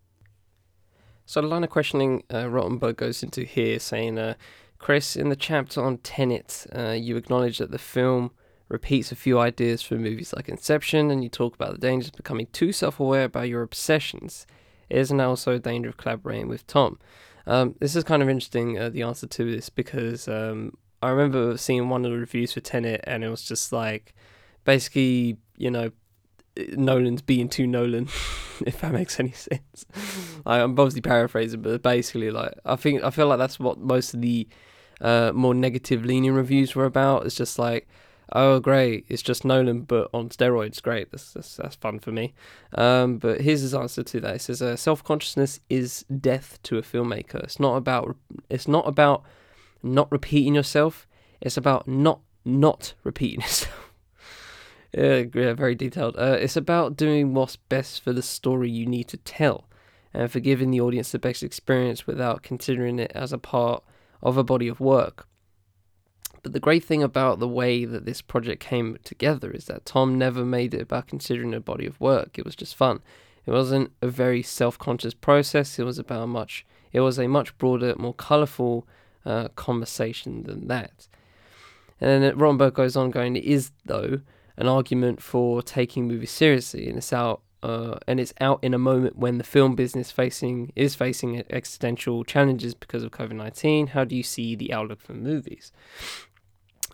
So 1.27 1.41
the 1.41 1.47
line 1.47 1.63
of 1.63 1.71
questioning 1.71 2.25
uh, 2.29 2.45
Rottenberg 2.45 2.97
goes 2.97 3.23
into 3.23 3.45
here, 3.45 3.79
saying, 3.79 4.19
uh, 4.19 4.35
"Chris, 4.79 5.15
in 5.15 5.29
the 5.29 5.37
chapter 5.37 5.81
on 5.81 5.99
Tenet, 5.99 6.67
you 6.75 7.17
acknowledge 7.17 7.59
that 7.59 7.71
the 7.71 7.79
film 7.79 8.33
repeats 8.69 9.13
a 9.13 9.17
few 9.17 9.39
ideas 9.39 9.81
from 9.81 10.03
movies 10.03 10.33
like 10.35 10.49
Inception, 10.49 11.13
and 11.13 11.23
you 11.23 11.31
talk 11.31 11.55
about 11.55 11.73
the 11.73 11.79
dangers 11.79 12.09
of 12.09 12.17
becoming 12.17 12.49
too 12.53 12.73
self 12.73 12.99
aware 12.99 13.25
about 13.25 13.49
your 13.49 13.63
obsessions. 13.63 14.45
Isn't 14.91 15.21
also 15.21 15.55
a 15.55 15.59
danger 15.61 15.89
of 15.89 15.97
collaborating 15.97 16.49
with 16.49 16.67
Tom? 16.67 16.99
Um, 17.47 17.77
this 17.81 17.95
is 17.95 18.05
kind 18.05 18.23
of 18.23 18.29
interesting, 18.29 18.79
uh, 18.79 18.89
the 18.89 19.03
answer 19.03 19.27
to 19.27 19.51
this, 19.51 19.69
because 19.69 20.29
um, 20.29 20.77
I 21.03 21.11
remember 21.11 21.57
seeing 21.57 21.89
one 21.89 22.05
of 22.05 22.11
the 22.11 22.19
reviews 22.19 22.53
for 22.53 22.61
Tenet, 22.61 23.03
and 23.05 23.23
it 23.23 23.29
was 23.29 23.45
just 23.45 23.73
like 23.73 24.15
basically, 24.65 25.39
you 25.57 25.71
know, 25.71 25.91
Nolan's 26.73 27.23
being 27.23 27.49
too 27.49 27.67
Nolan, 27.67 28.05
if 28.67 28.81
that 28.81 28.93
makes 28.93 29.21
any 29.21 29.33
sense. 29.33 29.87
like, 30.45 30.61
I'm 30.61 30.73
obviously 30.73 31.03
paraphrasing, 31.03 31.63
but 31.63 31.83
basically, 31.83 32.31
like 32.31 32.55
I 32.65 32.77
think 32.77 33.05
I 33.05 33.11
feel 33.11 33.29
like 33.29 33.39
that's 33.39 33.61
what 33.61 33.79
most 33.79 34.15
of 34.15 34.21
the 34.21 34.49
uh, 35.01 35.33
more 35.35 35.55
negative 35.55 36.05
leaning 36.05 36.33
reviews 36.33 36.75
were 36.75 36.87
about. 36.87 37.27
It's 37.27 37.35
just 37.35 37.59
like, 37.59 37.87
oh 38.33 38.61
great, 38.61 39.07
it's 39.09 39.23
just 39.23 39.45
Nolan 39.45 39.83
but 39.83 40.09
on 40.13 40.29
steroids. 40.29 40.83
Great, 40.83 41.11
that's 41.11 41.33
that's, 41.33 41.57
that's 41.57 41.77
fun 41.77 41.99
for 41.99 42.13
me. 42.13 42.35
Um, 42.75 43.19
but 43.19 43.41
here's 43.41 43.61
his 43.61 43.75
answer 43.75 44.03
to 44.03 44.21
that. 44.21 44.37
It 44.37 44.41
says, 44.41 44.63
uh, 44.63 44.77
self 44.77 45.03
consciousness 45.05 45.61
is 45.69 46.05
death 46.21 46.59
to 46.65 46.79
a 46.79 46.83
filmmaker. 46.83 47.43
It's 47.43 47.61
not 47.61 47.77
about 47.77 48.17
it's 48.51 48.69
not 48.69 48.87
about 48.87 49.23
not 49.83 50.11
repeating 50.11 50.55
yourself. 50.55 51.07
It's 51.41 51.57
about 51.57 51.87
not 51.87 52.21
not 52.45 52.95
repeating 53.05 53.41
yourself. 53.43 53.93
yeah, 54.93 55.25
yeah, 55.35 55.53
very 55.53 55.75
detailed. 55.75 56.17
Uh, 56.17 56.37
it's 56.41 56.57
about 56.57 56.97
doing 56.97 57.35
what's 57.35 57.57
best 57.57 58.03
for 58.03 58.13
the 58.13 58.23
story 58.23 58.71
you 58.71 58.87
need 58.87 59.09
to 59.09 59.17
tell, 59.19 59.69
and 60.13 60.31
for 60.31 60.41
giving 60.41 60.71
the 60.71 60.81
audience 60.81 61.13
the 61.13 61.19
best 61.19 61.43
experience 61.43 62.07
without 62.07 62.43
considering 62.43 62.99
it 62.99 63.13
as 63.15 63.33
a 63.33 63.39
part 63.39 63.83
of 64.23 64.37
a 64.37 64.45
body 64.45 64.69
of 64.69 64.81
work. 64.81 65.27
But 66.47 66.53
the 66.53 66.61
great 66.61 66.85
thing 66.85 67.03
about 67.03 67.41
the 67.41 67.49
way 67.49 67.85
that 67.85 68.05
this 68.05 68.23
project 68.23 68.61
came 68.63 68.99
together 69.03 69.51
is 69.51 69.65
that 69.65 69.85
Tom 69.85 70.17
never 70.17 70.45
made 70.45 70.75
it 70.75 70.83
about 70.83 71.09
considering 71.09 71.53
a 71.53 71.59
body 71.59 71.87
of 71.87 72.01
work. 72.01 72.39
It 72.39 72.45
was 72.45 72.55
just 72.55 72.77
fun. 72.77 73.01
It 73.47 73.51
wasn't 73.51 73.91
a 74.01 74.07
very 74.07 74.43
self-conscious 74.45 75.15
process. 75.15 75.77
It 75.77 75.83
was 75.83 75.99
about 75.99 76.29
much. 76.29 76.65
It 76.93 77.01
was 77.01 77.19
a 77.19 77.27
much 77.27 77.59
broader, 77.59 77.97
more 77.99 78.15
colourful 78.15 78.87
uh, 79.25 79.49
conversation 79.57 80.45
than 80.45 80.69
that. 80.69 81.09
And 82.01 82.23
then 82.23 82.39
Rottenberg 82.39 82.75
goes 82.75 82.97
on 82.97 83.11
going, 83.11 83.35
it 83.35 83.43
is 83.43 83.73
though 83.85 84.21
an 84.57 84.69
argument 84.69 85.21
for 85.21 85.63
taking 85.63 86.07
movies 86.07 86.31
seriously, 86.31 86.89
and 86.89 86.99
it's 86.99 87.13
out 87.13 87.43
uh, 87.65 87.99
and 88.07 88.21
it's 88.21 88.35
out 88.41 88.61
in 88.63 88.73
a 88.73 88.79
moment 88.79 89.17
when 89.17 89.39
the 89.39 89.43
film 89.43 89.75
business 89.75 90.13
facing 90.13 90.73
is 90.77 90.95
facing 90.95 91.43
existential 91.51 92.23
challenges 92.23 92.73
because 92.73 93.03
of 93.03 93.11
COVID 93.11 93.33
nineteen. 93.33 93.89
How 93.89 94.05
do 94.05 94.15
you 94.15 94.23
see 94.23 94.55
the 94.55 94.73
outlook 94.73 95.01
for 95.01 95.15
movies? 95.15 95.73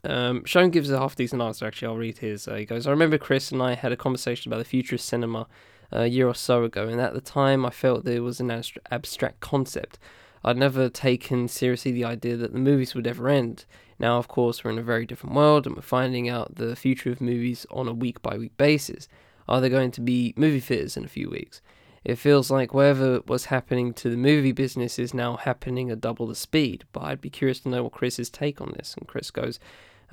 Um, 0.04 0.44
Shone 0.44 0.70
gives 0.70 0.90
a 0.90 0.98
half 0.98 1.14
decent 1.14 1.42
answer. 1.42 1.66
Actually, 1.66 1.88
I'll 1.88 1.96
read 1.96 2.18
his. 2.18 2.48
Uh, 2.48 2.54
he 2.54 2.64
goes, 2.64 2.86
"I 2.86 2.90
remember 2.90 3.18
Chris 3.18 3.52
and 3.52 3.62
I 3.62 3.74
had 3.74 3.92
a 3.92 3.96
conversation 3.96 4.50
about 4.50 4.58
the 4.58 4.64
future 4.64 4.96
of 4.96 5.00
cinema 5.00 5.46
a 5.92 6.06
year 6.06 6.26
or 6.26 6.34
so 6.34 6.64
ago, 6.64 6.88
and 6.88 7.00
at 7.00 7.14
the 7.14 7.20
time, 7.20 7.64
I 7.64 7.70
felt 7.70 8.06
it 8.06 8.20
was 8.20 8.40
an 8.40 8.50
abstract 8.90 9.40
concept. 9.40 9.98
I'd 10.44 10.56
never 10.56 10.88
taken 10.88 11.46
seriously 11.46 11.92
the 11.92 12.04
idea 12.04 12.36
that 12.36 12.52
the 12.52 12.58
movies 12.58 12.94
would 12.94 13.06
ever 13.06 13.28
end. 13.28 13.64
Now, 13.98 14.18
of 14.18 14.26
course, 14.26 14.64
we're 14.64 14.72
in 14.72 14.78
a 14.78 14.82
very 14.82 15.06
different 15.06 15.36
world, 15.36 15.66
and 15.66 15.76
we're 15.76 15.82
finding 15.82 16.28
out 16.28 16.56
the 16.56 16.74
future 16.74 17.12
of 17.12 17.20
movies 17.20 17.66
on 17.70 17.86
a 17.86 17.92
week 17.92 18.20
by 18.22 18.36
week 18.36 18.56
basis. 18.56 19.06
Are 19.48 19.60
there 19.60 19.70
going 19.70 19.92
to 19.92 20.00
be 20.00 20.34
movie 20.36 20.60
theaters 20.60 20.96
in 20.96 21.04
a 21.04 21.08
few 21.08 21.30
weeks? 21.30 21.60
It 22.04 22.16
feels 22.16 22.50
like 22.50 22.74
whatever 22.74 23.20
was 23.28 23.44
happening 23.44 23.92
to 23.94 24.10
the 24.10 24.16
movie 24.16 24.50
business 24.50 24.98
is 24.98 25.14
now 25.14 25.36
happening 25.36 25.90
at 25.90 26.00
double 26.00 26.26
the 26.26 26.34
speed. 26.34 26.84
But 26.92 27.04
I'd 27.04 27.20
be 27.20 27.30
curious 27.30 27.60
to 27.60 27.68
know 27.68 27.84
what 27.84 27.92
Chris's 27.92 28.30
take 28.30 28.60
on 28.60 28.72
this. 28.76 28.96
And 28.98 29.06
Chris 29.06 29.30
goes, 29.30 29.60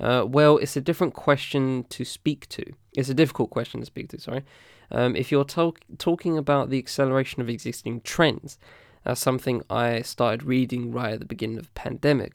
uh, 0.00 0.24
well, 0.26 0.56
it's 0.56 0.76
a 0.76 0.80
different 0.80 1.14
question 1.14 1.84
to 1.90 2.04
speak 2.04 2.48
to. 2.48 2.64
It's 2.96 3.10
a 3.10 3.14
difficult 3.14 3.50
question 3.50 3.80
to 3.80 3.86
speak 3.86 4.08
to, 4.10 4.20
sorry. 4.20 4.44
Um, 4.90 5.14
if 5.14 5.30
you're 5.30 5.44
talk- 5.44 5.80
talking 5.98 6.38
about 6.38 6.70
the 6.70 6.78
acceleration 6.78 7.40
of 7.40 7.48
existing 7.48 8.00
trends, 8.00 8.58
that's 9.04 9.20
something 9.20 9.62
I 9.68 10.02
started 10.02 10.42
reading 10.42 10.90
right 10.90 11.12
at 11.12 11.20
the 11.20 11.26
beginning 11.26 11.58
of 11.58 11.64
the 11.64 11.72
pandemic. 11.72 12.34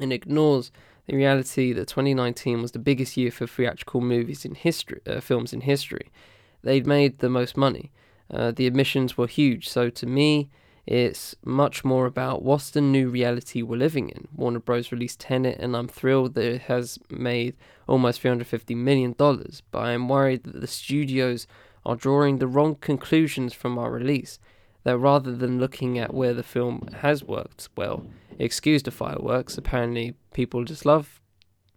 And 0.00 0.12
ignores 0.12 0.70
the 1.06 1.16
reality 1.16 1.72
that 1.72 1.88
2019 1.88 2.62
was 2.62 2.72
the 2.72 2.78
biggest 2.78 3.16
year 3.16 3.30
for 3.30 3.46
theatrical 3.46 4.00
movies 4.00 4.44
in 4.44 4.54
history, 4.54 5.00
uh, 5.06 5.20
films 5.20 5.52
in 5.52 5.62
history. 5.62 6.10
They'd 6.62 6.86
made 6.86 7.18
the 7.18 7.28
most 7.28 7.56
money. 7.56 7.90
Uh, 8.30 8.52
the 8.52 8.66
admissions 8.66 9.16
were 9.16 9.26
huge. 9.26 9.68
So 9.68 9.90
to 9.90 10.06
me, 10.06 10.50
it's 10.90 11.34
much 11.44 11.84
more 11.84 12.06
about 12.06 12.42
what's 12.42 12.70
the 12.70 12.80
new 12.80 13.10
reality 13.10 13.60
we're 13.60 13.76
living 13.76 14.08
in. 14.08 14.26
Warner 14.34 14.58
Bros. 14.58 14.90
released 14.90 15.20
Tenet, 15.20 15.58
and 15.60 15.76
I'm 15.76 15.86
thrilled 15.86 16.32
that 16.32 16.46
it 16.46 16.62
has 16.62 16.98
made 17.10 17.56
almost 17.86 18.22
$350 18.22 18.74
million. 18.74 19.12
But 19.12 19.78
I 19.78 19.92
am 19.92 20.08
worried 20.08 20.44
that 20.44 20.62
the 20.62 20.66
studios 20.66 21.46
are 21.84 21.94
drawing 21.94 22.38
the 22.38 22.46
wrong 22.46 22.74
conclusions 22.76 23.52
from 23.52 23.76
our 23.76 23.90
release. 23.90 24.38
That 24.84 24.96
rather 24.96 25.36
than 25.36 25.60
looking 25.60 25.98
at 25.98 26.14
where 26.14 26.32
the 26.32 26.42
film 26.42 26.88
has 27.02 27.22
worked 27.22 27.68
well, 27.76 28.06
excuse 28.38 28.82
the 28.82 28.90
fireworks. 28.90 29.58
Apparently, 29.58 30.14
people 30.32 30.64
just 30.64 30.86
love 30.86 31.20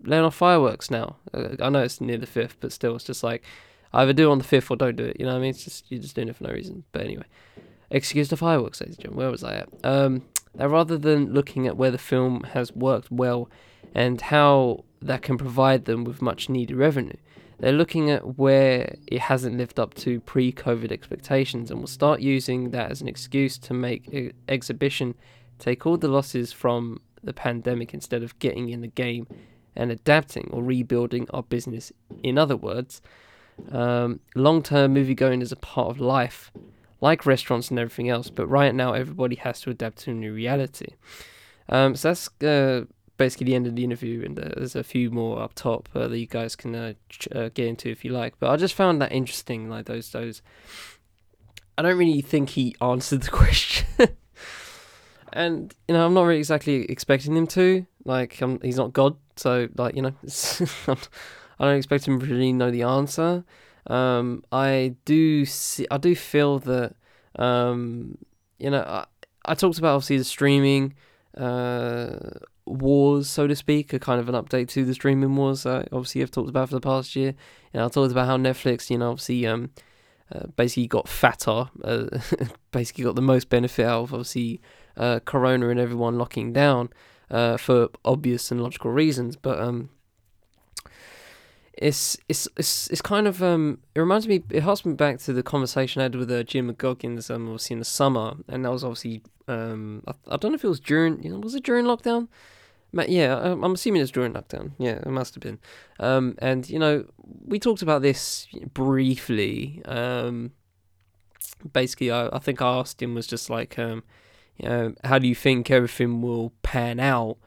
laying 0.02 0.24
off 0.24 0.36
fireworks 0.36 0.90
now. 0.90 1.18
Uh, 1.34 1.58
I 1.60 1.68
know 1.68 1.84
it's 1.84 2.00
near 2.00 2.18
the 2.18 2.26
fifth, 2.26 2.56
but 2.62 2.72
still, 2.72 2.96
it's 2.96 3.04
just 3.04 3.26
like 3.26 3.44
either 3.92 4.14
do 4.14 4.30
it 4.30 4.32
on 4.32 4.38
the 4.38 4.46
fifth 4.46 4.72
or 4.72 4.78
don't 4.78 4.96
do 4.96 5.04
it. 5.04 5.18
You 5.20 5.26
know 5.26 5.34
what 5.34 5.40
I 5.40 5.42
mean? 5.42 5.50
It's 5.50 5.66
just 5.66 5.92
you're 5.92 6.00
just 6.00 6.16
doing 6.16 6.30
it 6.30 6.38
for 6.38 6.46
no 6.46 6.54
reason. 6.54 6.86
But 6.94 7.02
anyway, 7.02 7.26
excuse 7.92 8.30
the 8.30 8.38
fireworks, 8.38 8.82
ladies 8.82 8.96
and 8.96 9.04
gentlemen. 9.04 9.24
Where 9.24 9.32
was 9.32 9.44
I 9.44 9.56
at? 9.58 9.70
Um, 9.84 10.24
that 10.56 10.70
rather 10.70 10.98
than 10.98 11.34
looking 11.34 11.68
at 11.68 11.78
where 11.78 11.92
the 11.92 11.98
film 11.98 12.44
has 12.54 12.74
worked 12.74 13.12
well 13.12 13.50
and 13.94 14.20
how 14.20 14.84
that 15.02 15.22
can 15.22 15.38
provide 15.38 15.86
them 15.86 16.04
with 16.04 16.22
much 16.22 16.50
needed 16.50 16.76
revenue, 16.76 17.16
they're 17.60 17.72
looking 17.72 18.10
at 18.10 18.38
where 18.38 18.96
it 19.08 19.20
hasn't 19.20 19.58
lived 19.58 19.80
up 19.80 19.94
to 19.94 20.20
pre 20.22 20.52
COVID 20.52 20.92
expectations 20.92 21.70
and 21.70 21.80
will 21.80 21.88
start 21.88 22.20
using 22.20 22.72
that 22.72 22.90
as 22.90 23.02
an 23.02 23.08
excuse 23.08 23.58
to 23.60 23.74
make 23.74 24.34
exhibition 24.50 25.16
take 25.62 25.86
all 25.86 25.96
the 25.96 26.08
losses 26.08 26.52
from 26.52 27.00
the 27.24 27.34
pandemic 27.34 27.94
instead 27.94 28.24
of 28.24 28.38
getting 28.40 28.70
in 28.70 28.82
the 28.82 28.88
game 28.88 29.28
and 29.76 29.92
adapting 29.92 30.50
or 30.52 30.64
rebuilding 30.64 31.28
our 31.30 31.44
business. 31.44 31.92
In 32.24 32.38
other 32.38 32.58
words, 32.58 33.02
um, 33.72 34.20
long 34.36 34.64
term 34.64 34.94
movie 34.94 35.14
going 35.14 35.42
is 35.42 35.52
a 35.52 35.56
part 35.56 35.90
of 35.90 36.00
life, 36.00 36.52
like 37.02 37.26
restaurants 37.26 37.70
and 37.70 37.80
everything 37.80 38.10
else, 38.10 38.30
but 38.30 38.48
right 38.48 38.74
now 38.74 38.94
everybody 38.94 39.36
has 39.36 39.60
to 39.62 39.72
adapt 39.72 39.98
to 40.00 40.12
a 40.12 40.14
new 40.14 40.34
reality. 40.34 40.94
Um, 41.68 41.96
so 41.96 42.10
that's 42.10 42.30
uh, 42.44 42.86
basically 43.18 43.46
the 43.46 43.56
end 43.56 43.68
of 43.68 43.76
the 43.76 43.84
interview, 43.84 44.24
and 44.24 44.40
uh, 44.40 44.50
there's 44.56 44.76
a 44.76 44.84
few 44.84 45.10
more 45.10 45.42
up 45.42 45.54
top 45.56 45.90
uh, 45.96 46.08
that 46.08 46.18
you 46.18 46.28
guys 46.28 46.56
can 46.56 46.76
uh, 46.76 46.94
ch- 47.10 47.28
uh, 47.34 47.50
get 47.50 47.68
into 47.68 47.90
if 47.90 48.06
you 48.06 48.12
like. 48.12 48.40
But 48.40 48.52
I 48.52 48.56
just 48.56 48.76
found 48.76 49.02
that 49.02 49.12
interesting, 49.12 49.70
like 49.70 49.86
those 49.86 50.12
those. 50.12 50.42
I 51.78 51.82
don't 51.82 51.98
really 51.98 52.22
think 52.22 52.50
he 52.50 52.76
answered 52.82 53.24
the 53.24 53.32
question, 53.32 54.16
and 55.34 55.74
you 55.88 55.96
know 55.96 56.06
I'm 56.06 56.14
not 56.14 56.24
really 56.24 56.40
exactly 56.40 56.86
expecting 56.86 57.36
him 57.36 57.48
to. 57.48 57.86
Like 58.06 58.42
um, 58.42 58.60
he's 58.62 58.78
not 58.78 58.94
God, 58.94 59.16
so 59.36 59.70
like 59.76 59.96
you 59.96 60.04
know 60.04 60.14
I 60.88 61.66
don't 61.66 61.78
expect 61.78 62.08
him 62.08 62.20
to 62.20 62.26
really 62.26 62.54
know 62.54 62.70
the 62.70 62.84
answer. 62.84 63.44
Um, 63.88 64.44
I 64.52 64.96
do 65.06 65.46
see, 65.46 65.88
I 65.90 65.98
do 65.98 66.16
feel 66.16 66.60
that 66.60 66.96
um, 67.38 68.18
you 68.60 68.70
know 68.70 68.82
I, 68.82 69.06
I 69.46 69.56
talked 69.56 69.80
about 69.80 69.96
obviously 69.96 70.18
the 70.18 70.24
streaming 70.24 70.94
uh, 71.38 72.18
wars, 72.66 73.30
so 73.30 73.48
to 73.48 73.56
speak, 73.56 73.94
a 73.94 74.00
kind 74.00 74.20
of 74.20 74.30
an 74.30 74.36
update 74.36 74.70
to 74.70 74.86
the 74.86 74.94
streaming 74.94 75.36
wars. 75.36 75.66
Uh, 75.66 75.86
obviously, 75.92 76.22
I've 76.22 76.32
talked 76.32 76.50
about 76.50 76.70
for 76.70 76.76
the 76.76 76.82
past 76.82 77.16
year. 77.16 77.34
Know, 77.74 77.86
I 77.86 77.90
talked 77.90 78.12
about 78.12 78.28
how 78.28 78.38
Netflix, 78.38 78.90
you 78.90 78.98
know, 78.98 79.12
obviously, 79.12 79.46
um, 79.48 79.72
uh, 80.34 80.48
basically 80.56 80.88
got 80.88 81.08
fatter, 81.08 81.70
uh, 81.84 82.06
basically 82.72 83.04
got 83.04 83.16
the 83.16 83.22
most 83.22 83.50
benefit 83.50 83.86
out 83.86 84.04
of 84.04 84.14
obviously 84.14 84.62
uh, 84.98 85.20
Corona 85.26 85.70
and 85.70 85.80
everyone 85.80 86.18
locking 86.18 86.54
down 86.54 86.90
uh, 87.30 87.58
for 87.58 87.90
obvious 88.06 88.52
and 88.52 88.62
logical 88.62 88.92
reasons. 88.92 89.36
But 89.36 89.60
um, 89.60 89.90
it's 91.74 92.18
it's 92.28 92.48
it's 92.58 92.90
it's 92.90 93.02
kind 93.02 93.28
of 93.28 93.42
um 93.42 93.80
it 93.96 94.00
reminds 94.00 94.28
me 94.28 94.44
it 94.50 94.64
harks 94.64 94.86
me 94.86 94.94
back 94.94 95.20
to 95.20 95.32
the 95.32 95.44
conversation 95.44 96.02
I 96.02 96.04
had 96.04 96.16
with 96.16 96.30
uh, 96.30 96.44
Jim 96.44 96.72
McGuggins 96.72 97.34
um 97.34 97.48
obviously 97.48 97.76
in 97.76 97.80
the 97.80 97.86
summer 97.86 98.36
and 98.48 98.66
that 98.66 98.72
was 98.72 98.84
obviously 98.84 99.22
um 99.48 100.04
I, 100.08 100.14
I 100.32 100.38
don't 100.38 100.52
know 100.52 100.56
if 100.56 100.64
it 100.64 100.68
was 100.70 100.80
during 100.80 101.24
you 101.24 101.30
know 101.32 101.40
was 101.40 101.56
it 101.56 101.64
during 101.64 101.86
lockdown? 101.86 102.28
Yeah 102.94 103.38
I'm, 103.40 103.64
I'm 103.64 103.74
assuming 103.74 104.02
it's 104.02 104.12
during 104.12 104.34
lockdown. 104.34 104.72
Yeah 104.78 104.96
it 104.96 105.08
must 105.08 105.34
have 105.36 105.42
been. 105.42 105.60
Um 106.00 106.36
and 106.40 106.70
you 106.70 106.78
know 106.78 107.06
we 107.46 107.58
talked 107.58 107.82
about 107.82 108.02
this 108.02 108.48
briefly 108.74 109.82
um 109.86 110.52
basically 111.72 112.12
I, 112.12 112.28
I 112.34 112.40
think 112.40 112.62
I 112.62 112.80
asked 112.80 113.02
him 113.02 113.16
was 113.16 113.28
just 113.28 113.50
like 113.50 113.80
um 113.80 114.04
you 114.58 114.68
know 114.68 114.94
how 115.06 115.20
do 115.20 115.28
you 115.28 115.36
think 115.36 115.72
everything 115.72 116.22
will 116.22 116.52
pan 116.64 117.00
out? 117.00 117.38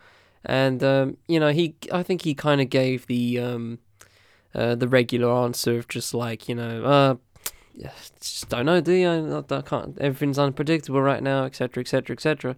And 0.46 0.82
um 0.82 1.18
you 1.28 1.38
know 1.38 1.52
he 1.52 1.76
I 1.92 2.02
think 2.02 2.22
he 2.22 2.34
kind 2.34 2.62
of 2.62 2.70
gave 2.70 3.06
the 3.06 3.38
um 3.38 3.80
uh, 4.54 4.74
the 4.74 4.88
regular 4.88 5.32
answer 5.32 5.78
of 5.78 5.88
just 5.88 6.14
like 6.14 6.48
you 6.48 6.54
know, 6.54 6.84
uh, 6.84 7.14
just 8.20 8.48
don't 8.48 8.66
know, 8.66 8.80
do 8.80 8.92
you? 8.92 9.08
I, 9.08 9.56
I 9.56 9.62
can't. 9.62 9.98
Everything's 9.98 10.38
unpredictable 10.38 11.02
right 11.02 11.22
now, 11.22 11.44
etc., 11.44 11.80
etc., 11.80 12.14
etc. 12.14 12.56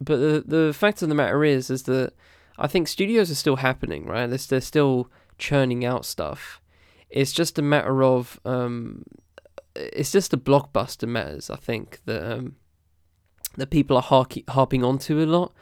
but 0.00 0.16
the 0.16 0.44
the 0.46 0.72
fact 0.72 1.02
of 1.02 1.08
the 1.08 1.14
matter 1.14 1.44
is, 1.44 1.70
is 1.70 1.84
that 1.84 2.12
I 2.58 2.66
think 2.66 2.88
studios 2.88 3.30
are 3.30 3.36
still 3.36 3.56
happening, 3.56 4.06
right? 4.06 4.26
They're, 4.26 4.38
they're 4.38 4.60
still 4.60 5.10
churning 5.38 5.84
out 5.84 6.04
stuff. 6.04 6.60
It's 7.10 7.32
just 7.32 7.58
a 7.58 7.62
matter 7.62 8.02
of 8.02 8.40
um, 8.44 9.04
it's 9.74 10.12
just 10.12 10.30
the 10.30 10.38
blockbuster 10.38 11.08
matters. 11.08 11.50
I 11.50 11.56
think 11.56 12.00
that 12.06 12.30
um, 12.30 12.56
that 13.56 13.70
people 13.70 13.96
are 13.96 14.02
hark- 14.02 14.48
harping 14.48 14.84
onto 14.84 15.20
a 15.20 15.26
lot 15.26 15.52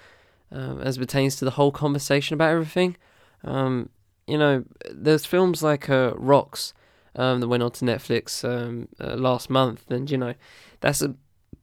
um, 0.52 0.80
as 0.80 0.98
pertains 0.98 1.36
to 1.36 1.44
the 1.44 1.52
whole 1.52 1.72
conversation 1.72 2.34
about 2.34 2.50
everything. 2.50 2.96
Um, 3.44 3.90
you 4.30 4.38
know, 4.38 4.64
there's 4.90 5.26
films 5.26 5.62
like 5.62 5.90
uh, 5.90 6.12
Rocks 6.16 6.72
um, 7.16 7.40
that 7.40 7.48
went 7.48 7.62
on 7.62 7.72
to 7.72 7.84
Netflix 7.84 8.44
um, 8.44 8.88
uh, 9.00 9.16
last 9.16 9.50
month, 9.50 9.90
and 9.90 10.10
you 10.10 10.18
know, 10.18 10.34
that's 10.80 11.02
a 11.02 11.14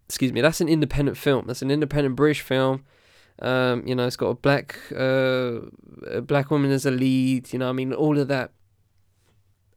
excuse 0.07 0.31
me, 0.31 0.41
that's 0.41 0.61
an 0.61 0.69
independent 0.69 1.17
film. 1.17 1.45
That's 1.47 1.61
an 1.61 1.71
independent 1.71 2.15
British 2.15 2.41
film. 2.41 2.85
Um, 3.39 3.85
you 3.85 3.93
know, 3.93 4.07
it's 4.07 4.15
got 4.15 4.27
a 4.27 4.35
black 4.35 4.79
uh, 4.95 5.59
a 6.09 6.21
black 6.21 6.49
woman 6.49 6.71
as 6.71 6.85
a 6.85 6.91
lead. 6.91 7.53
You 7.53 7.59
know, 7.59 7.69
I 7.69 7.73
mean, 7.73 7.93
all 7.93 8.17
of 8.17 8.27
that, 8.29 8.51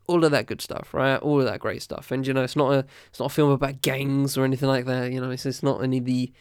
all 0.07 0.25
of 0.25 0.31
that 0.31 0.47
good 0.47 0.61
stuff, 0.61 0.95
right? 0.95 1.17
All 1.17 1.41
of 1.41 1.47
that 1.47 1.61
great 1.61 1.83
stuff. 1.83 2.11
And 2.11 2.27
you 2.27 2.33
know, 2.33 2.43
it's 2.43 2.57
not 2.57 2.73
a 2.73 2.87
it's 3.09 3.21
not 3.21 3.27
a 3.27 3.35
film 3.35 3.51
about 3.51 3.83
gangs 3.83 4.39
or 4.39 4.45
anything 4.45 4.69
like 4.69 4.87
that. 4.87 5.13
You 5.13 5.21
know, 5.21 5.31
it's 5.31 5.47
it's 5.47 5.63
not 5.63 5.83
any 5.83 5.99
of 5.99 6.05
the 6.05 6.33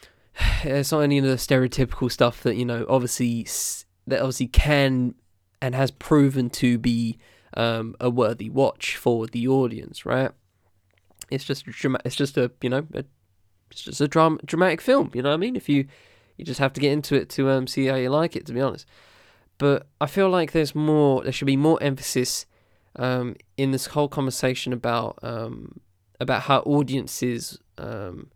it's 0.64 0.92
not 0.92 1.00
any 1.00 1.18
of 1.18 1.24
the 1.24 1.34
stereotypical 1.34 2.10
stuff 2.10 2.42
that 2.42 2.56
you 2.56 2.64
know, 2.64 2.86
obviously 2.88 3.46
that 4.06 4.20
obviously 4.20 4.46
can 4.46 5.14
and 5.60 5.74
has 5.74 5.90
proven 5.90 6.50
to 6.50 6.78
be 6.78 7.18
um, 7.56 7.94
a 8.00 8.10
worthy 8.10 8.50
watch 8.50 8.96
for 8.96 9.26
the 9.26 9.48
audience, 9.48 10.06
right? 10.06 10.30
It's 11.30 11.44
just 11.44 11.64
drama- 11.66 12.00
it's 12.04 12.16
just 12.16 12.36
a 12.36 12.50
you 12.62 12.70
know 12.70 12.86
a, 12.94 13.04
it's 13.70 13.82
just 13.82 14.00
a 14.00 14.08
drama 14.08 14.38
dramatic 14.44 14.80
film. 14.80 15.10
You 15.14 15.22
know 15.22 15.30
what 15.30 15.34
I 15.34 15.38
mean? 15.38 15.56
If 15.56 15.68
you 15.68 15.86
you 16.36 16.44
just 16.44 16.60
have 16.60 16.72
to 16.74 16.80
get 16.80 16.92
into 16.92 17.14
it 17.16 17.28
to 17.30 17.50
um, 17.50 17.66
see 17.66 17.86
how 17.86 17.96
you 17.96 18.10
like 18.10 18.36
it. 18.36 18.46
To 18.46 18.52
be 18.52 18.60
honest, 18.60 18.86
but 19.58 19.86
I 20.00 20.06
feel 20.06 20.30
like 20.30 20.52
there's 20.52 20.74
more. 20.74 21.22
There 21.22 21.32
should 21.32 21.46
be 21.46 21.56
more 21.56 21.82
emphasis 21.82 22.46
um, 22.96 23.36
in 23.56 23.72
this 23.72 23.86
whole 23.86 24.08
conversation 24.08 24.72
about 24.72 25.18
um, 25.22 25.80
about 26.20 26.42
how 26.42 26.60
audiences 26.60 27.58
um, 27.76 28.30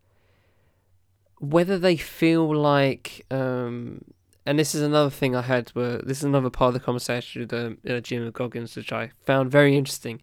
whether 1.43 1.77
they 1.79 1.97
feel 1.97 2.55
like 2.55 3.27
um, 3.31 4.05
and 4.45 4.59
this 4.59 4.75
is 4.75 4.83
another 4.83 5.11
thing 5.11 5.37
I 5.37 5.43
had 5.43 5.71
where 5.71 5.99
this 5.99 6.19
is 6.19 6.25
another 6.25 6.51
part 6.51 6.69
of 6.69 6.75
the 6.75 6.81
conversation 6.81 7.43
with 7.43 7.53
um, 7.53 7.79
uh, 7.89 8.01
Jim 8.01 8.29
Goggins, 8.33 8.75
which 8.75 8.93
I 8.93 9.11
found 9.25 9.51
very 9.51 9.77
interesting. 9.77 10.21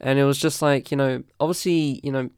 And 0.00 0.18
it 0.18 0.24
was 0.24 0.38
just 0.38 0.62
like, 0.62 0.90
you 0.90 0.96
know, 0.96 1.22
obviously, 1.38 2.00
you 2.02 2.10
know, 2.10 2.30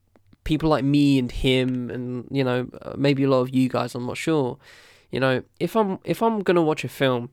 people 0.44 0.68
like 0.68 0.84
me 0.84 1.18
and 1.18 1.32
him 1.32 1.90
and, 1.90 2.28
you 2.30 2.44
know, 2.44 2.68
uh, 2.82 2.92
maybe 2.96 3.24
a 3.24 3.30
lot 3.30 3.40
of 3.40 3.54
you 3.54 3.70
guys, 3.70 3.94
I'm 3.94 4.06
not 4.06 4.18
sure. 4.18 4.58
You 5.10 5.20
know, 5.20 5.42
if 5.58 5.74
I'm 5.76 5.98
if 6.04 6.22
I'm 6.22 6.40
going 6.40 6.56
to 6.56 6.62
watch 6.62 6.84
a 6.84 6.88
film, 6.88 7.30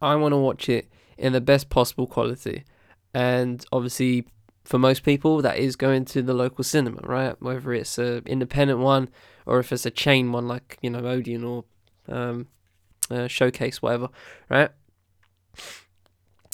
I 0.00 0.14
want 0.14 0.32
to 0.32 0.36
watch 0.36 0.68
it 0.68 0.88
in 1.18 1.32
the 1.32 1.40
best 1.40 1.70
possible 1.70 2.06
quality. 2.06 2.64
And 3.12 3.64
obviously 3.72 4.26
for 4.64 4.78
most 4.78 5.02
people 5.02 5.42
that 5.42 5.58
is 5.58 5.74
going 5.74 6.04
to 6.04 6.22
the 6.22 6.34
local 6.34 6.62
cinema, 6.62 7.00
right? 7.02 7.40
Whether 7.42 7.72
it's 7.72 7.98
a 7.98 8.18
independent 8.26 8.78
one 8.78 9.08
or 9.44 9.58
if 9.58 9.72
it's 9.72 9.86
a 9.86 9.90
chain 9.90 10.30
one 10.30 10.46
like, 10.46 10.78
you 10.82 10.90
know, 10.90 11.00
Odeon 11.00 11.42
or 11.42 11.64
um, 12.08 12.46
uh, 13.10 13.26
showcase, 13.28 13.82
whatever, 13.82 14.08
right? 14.48 14.70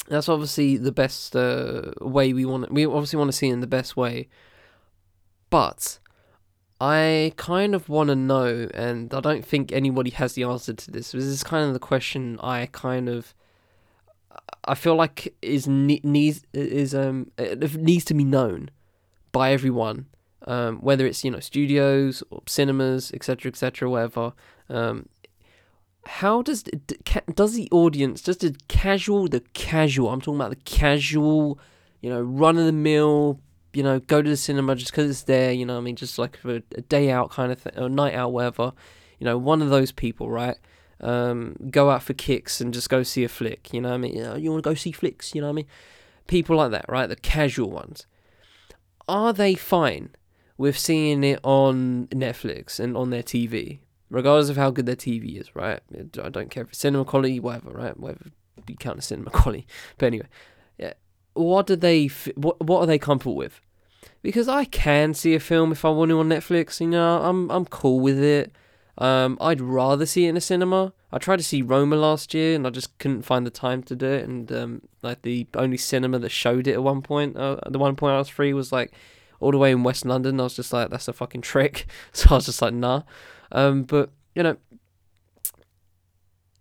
That's 0.08 0.28
obviously 0.28 0.76
the 0.76 0.92
best 0.92 1.36
uh, 1.36 1.92
way 2.00 2.32
we 2.32 2.44
want. 2.44 2.72
We 2.72 2.86
obviously 2.86 3.18
want 3.18 3.30
to 3.30 3.36
see 3.36 3.48
in 3.48 3.60
the 3.60 3.66
best 3.66 3.96
way, 3.96 4.28
but 5.50 5.98
I 6.80 7.32
kind 7.36 7.74
of 7.74 7.88
want 7.88 8.08
to 8.08 8.16
know, 8.16 8.68
and 8.72 9.12
I 9.12 9.20
don't 9.20 9.44
think 9.44 9.72
anybody 9.72 10.10
has 10.10 10.34
the 10.34 10.44
answer 10.44 10.72
to 10.72 10.90
this. 10.90 11.12
This 11.12 11.24
is 11.24 11.42
kind 11.42 11.66
of 11.66 11.72
the 11.72 11.80
question 11.80 12.38
I 12.40 12.66
kind 12.66 13.08
of. 13.08 13.34
I 14.64 14.74
feel 14.74 14.94
like 14.94 15.34
is 15.40 15.66
needs 15.66 16.42
is 16.52 16.94
um 16.94 17.30
it 17.38 17.74
needs 17.76 18.04
to 18.06 18.14
be 18.14 18.24
known 18.24 18.70
by 19.32 19.52
everyone, 19.52 20.06
um, 20.46 20.78
whether 20.78 21.06
it's 21.06 21.24
you 21.24 21.30
know 21.30 21.40
studios 21.40 22.22
or 22.30 22.42
cinemas, 22.46 23.10
etc., 23.12 23.50
etc., 23.50 23.90
whatever. 23.90 24.32
Um, 24.68 25.08
how 26.06 26.42
does 26.42 26.64
does 27.34 27.54
the 27.54 27.68
audience 27.70 28.22
just 28.22 28.40
the 28.40 28.56
casual 28.68 29.28
the 29.28 29.40
casual 29.52 30.08
I'm 30.10 30.20
talking 30.20 30.40
about 30.40 30.50
the 30.50 30.56
casual 30.56 31.58
you 32.00 32.08
know 32.10 32.20
run 32.20 32.56
of 32.56 32.64
the 32.64 32.72
mill 32.72 33.40
you 33.72 33.82
know 33.82 34.00
go 34.00 34.22
to 34.22 34.28
the 34.28 34.36
cinema 34.36 34.74
just 34.74 34.90
because 34.90 35.10
it's 35.10 35.22
there 35.22 35.52
you 35.52 35.66
know 35.66 35.76
I 35.76 35.80
mean? 35.80 35.96
Just 35.96 36.18
like 36.18 36.38
a, 36.44 36.62
a 36.74 36.80
day 36.80 37.10
out 37.10 37.30
kind 37.30 37.52
of 37.52 37.60
thing 37.60 37.74
or 37.76 37.88
night 37.88 38.14
out 38.14 38.32
whatever 38.32 38.72
you 39.18 39.24
know 39.24 39.36
one 39.36 39.60
of 39.62 39.70
those 39.70 39.92
people 39.92 40.30
right? 40.30 40.56
Um, 41.00 41.54
go 41.70 41.90
out 41.90 42.02
for 42.02 42.12
kicks 42.14 42.60
and 42.60 42.74
just 42.74 42.90
go 42.90 43.04
see 43.04 43.22
a 43.22 43.28
flick 43.28 43.72
you 43.72 43.80
know 43.80 43.94
I 43.94 43.98
mean? 43.98 44.16
You, 44.16 44.22
know, 44.22 44.36
you 44.36 44.50
want 44.50 44.64
to 44.64 44.70
go 44.70 44.74
see 44.74 44.92
flicks 44.92 45.34
you 45.34 45.40
know 45.40 45.48
I 45.48 45.52
mean? 45.52 45.66
People 46.26 46.56
like 46.56 46.70
that 46.70 46.86
right? 46.88 47.06
The 47.06 47.16
casual 47.16 47.70
ones. 47.70 48.06
Are 49.08 49.32
they 49.32 49.54
fine 49.54 50.10
with 50.56 50.76
seeing 50.76 51.22
it 51.22 51.38
on 51.42 52.08
Netflix 52.08 52.80
and 52.80 52.96
on 52.96 53.10
their 53.10 53.22
TV 53.22 53.78
regardless 54.10 54.48
of 54.48 54.56
how 54.56 54.70
good 54.70 54.86
their 54.86 54.96
TV 54.96 55.40
is, 55.40 55.54
right? 55.54 55.80
I 56.22 56.28
don't 56.28 56.50
care 56.50 56.62
if 56.62 56.70
it's 56.70 56.78
cinema 56.78 57.04
quality, 57.04 57.40
whatever, 57.40 57.70
right? 57.70 57.98
Whatever 57.98 58.26
you 58.66 58.76
count 58.76 58.98
as 58.98 59.06
cinema 59.06 59.30
quality. 59.32 59.66
But 59.96 60.06
anyway, 60.06 60.28
yeah. 60.78 60.94
What 61.34 61.66
do 61.66 61.76
they? 61.76 62.06
What 62.34 62.60
What 62.64 62.80
are 62.80 62.86
they 62.86 62.98
comfortable 62.98 63.36
with? 63.36 63.60
Because 64.22 64.48
I 64.48 64.64
can 64.64 65.14
see 65.14 65.34
a 65.34 65.40
film 65.40 65.72
if 65.72 65.84
I 65.84 65.90
want 65.90 66.10
to 66.10 66.18
on 66.18 66.28
Netflix. 66.28 66.80
You 66.80 66.88
know, 66.88 67.22
I'm 67.22 67.50
I'm 67.50 67.64
cool 67.66 68.00
with 68.00 68.22
it. 68.22 68.52
Um, 68.98 69.38
I'd 69.40 69.60
rather 69.60 70.06
see 70.06 70.26
it 70.26 70.30
in 70.30 70.36
a 70.36 70.40
cinema. 70.40 70.92
I 71.12 71.18
tried 71.18 71.36
to 71.38 71.44
see 71.44 71.62
Roma 71.62 71.96
last 71.96 72.34
year, 72.34 72.56
and 72.56 72.66
I 72.66 72.70
just 72.70 72.98
couldn't 72.98 73.22
find 73.22 73.46
the 73.46 73.50
time 73.50 73.82
to 73.84 73.96
do 73.96 74.06
it. 74.06 74.28
And 74.28 74.50
um, 74.50 74.82
like 75.02 75.22
the 75.22 75.46
only 75.54 75.76
cinema 75.76 76.18
that 76.18 76.30
showed 76.30 76.66
it 76.66 76.72
at 76.72 76.82
one 76.82 77.02
point, 77.02 77.36
uh, 77.36 77.58
the 77.68 77.78
one 77.78 77.94
point 77.94 78.14
I 78.14 78.18
was 78.18 78.28
free 78.28 78.52
was 78.52 78.72
like 78.72 78.92
all 79.40 79.52
the 79.52 79.58
way 79.58 79.70
in 79.70 79.84
West 79.84 80.04
London. 80.04 80.40
I 80.40 80.44
was 80.44 80.56
just 80.56 80.72
like, 80.72 80.90
that's 80.90 81.08
a 81.08 81.12
fucking 81.12 81.42
trick. 81.42 81.86
So 82.12 82.30
I 82.30 82.34
was 82.34 82.46
just 82.46 82.60
like, 82.60 82.74
nah. 82.74 83.02
Um, 83.52 83.84
but 83.84 84.10
you 84.34 84.42
know, 84.42 84.56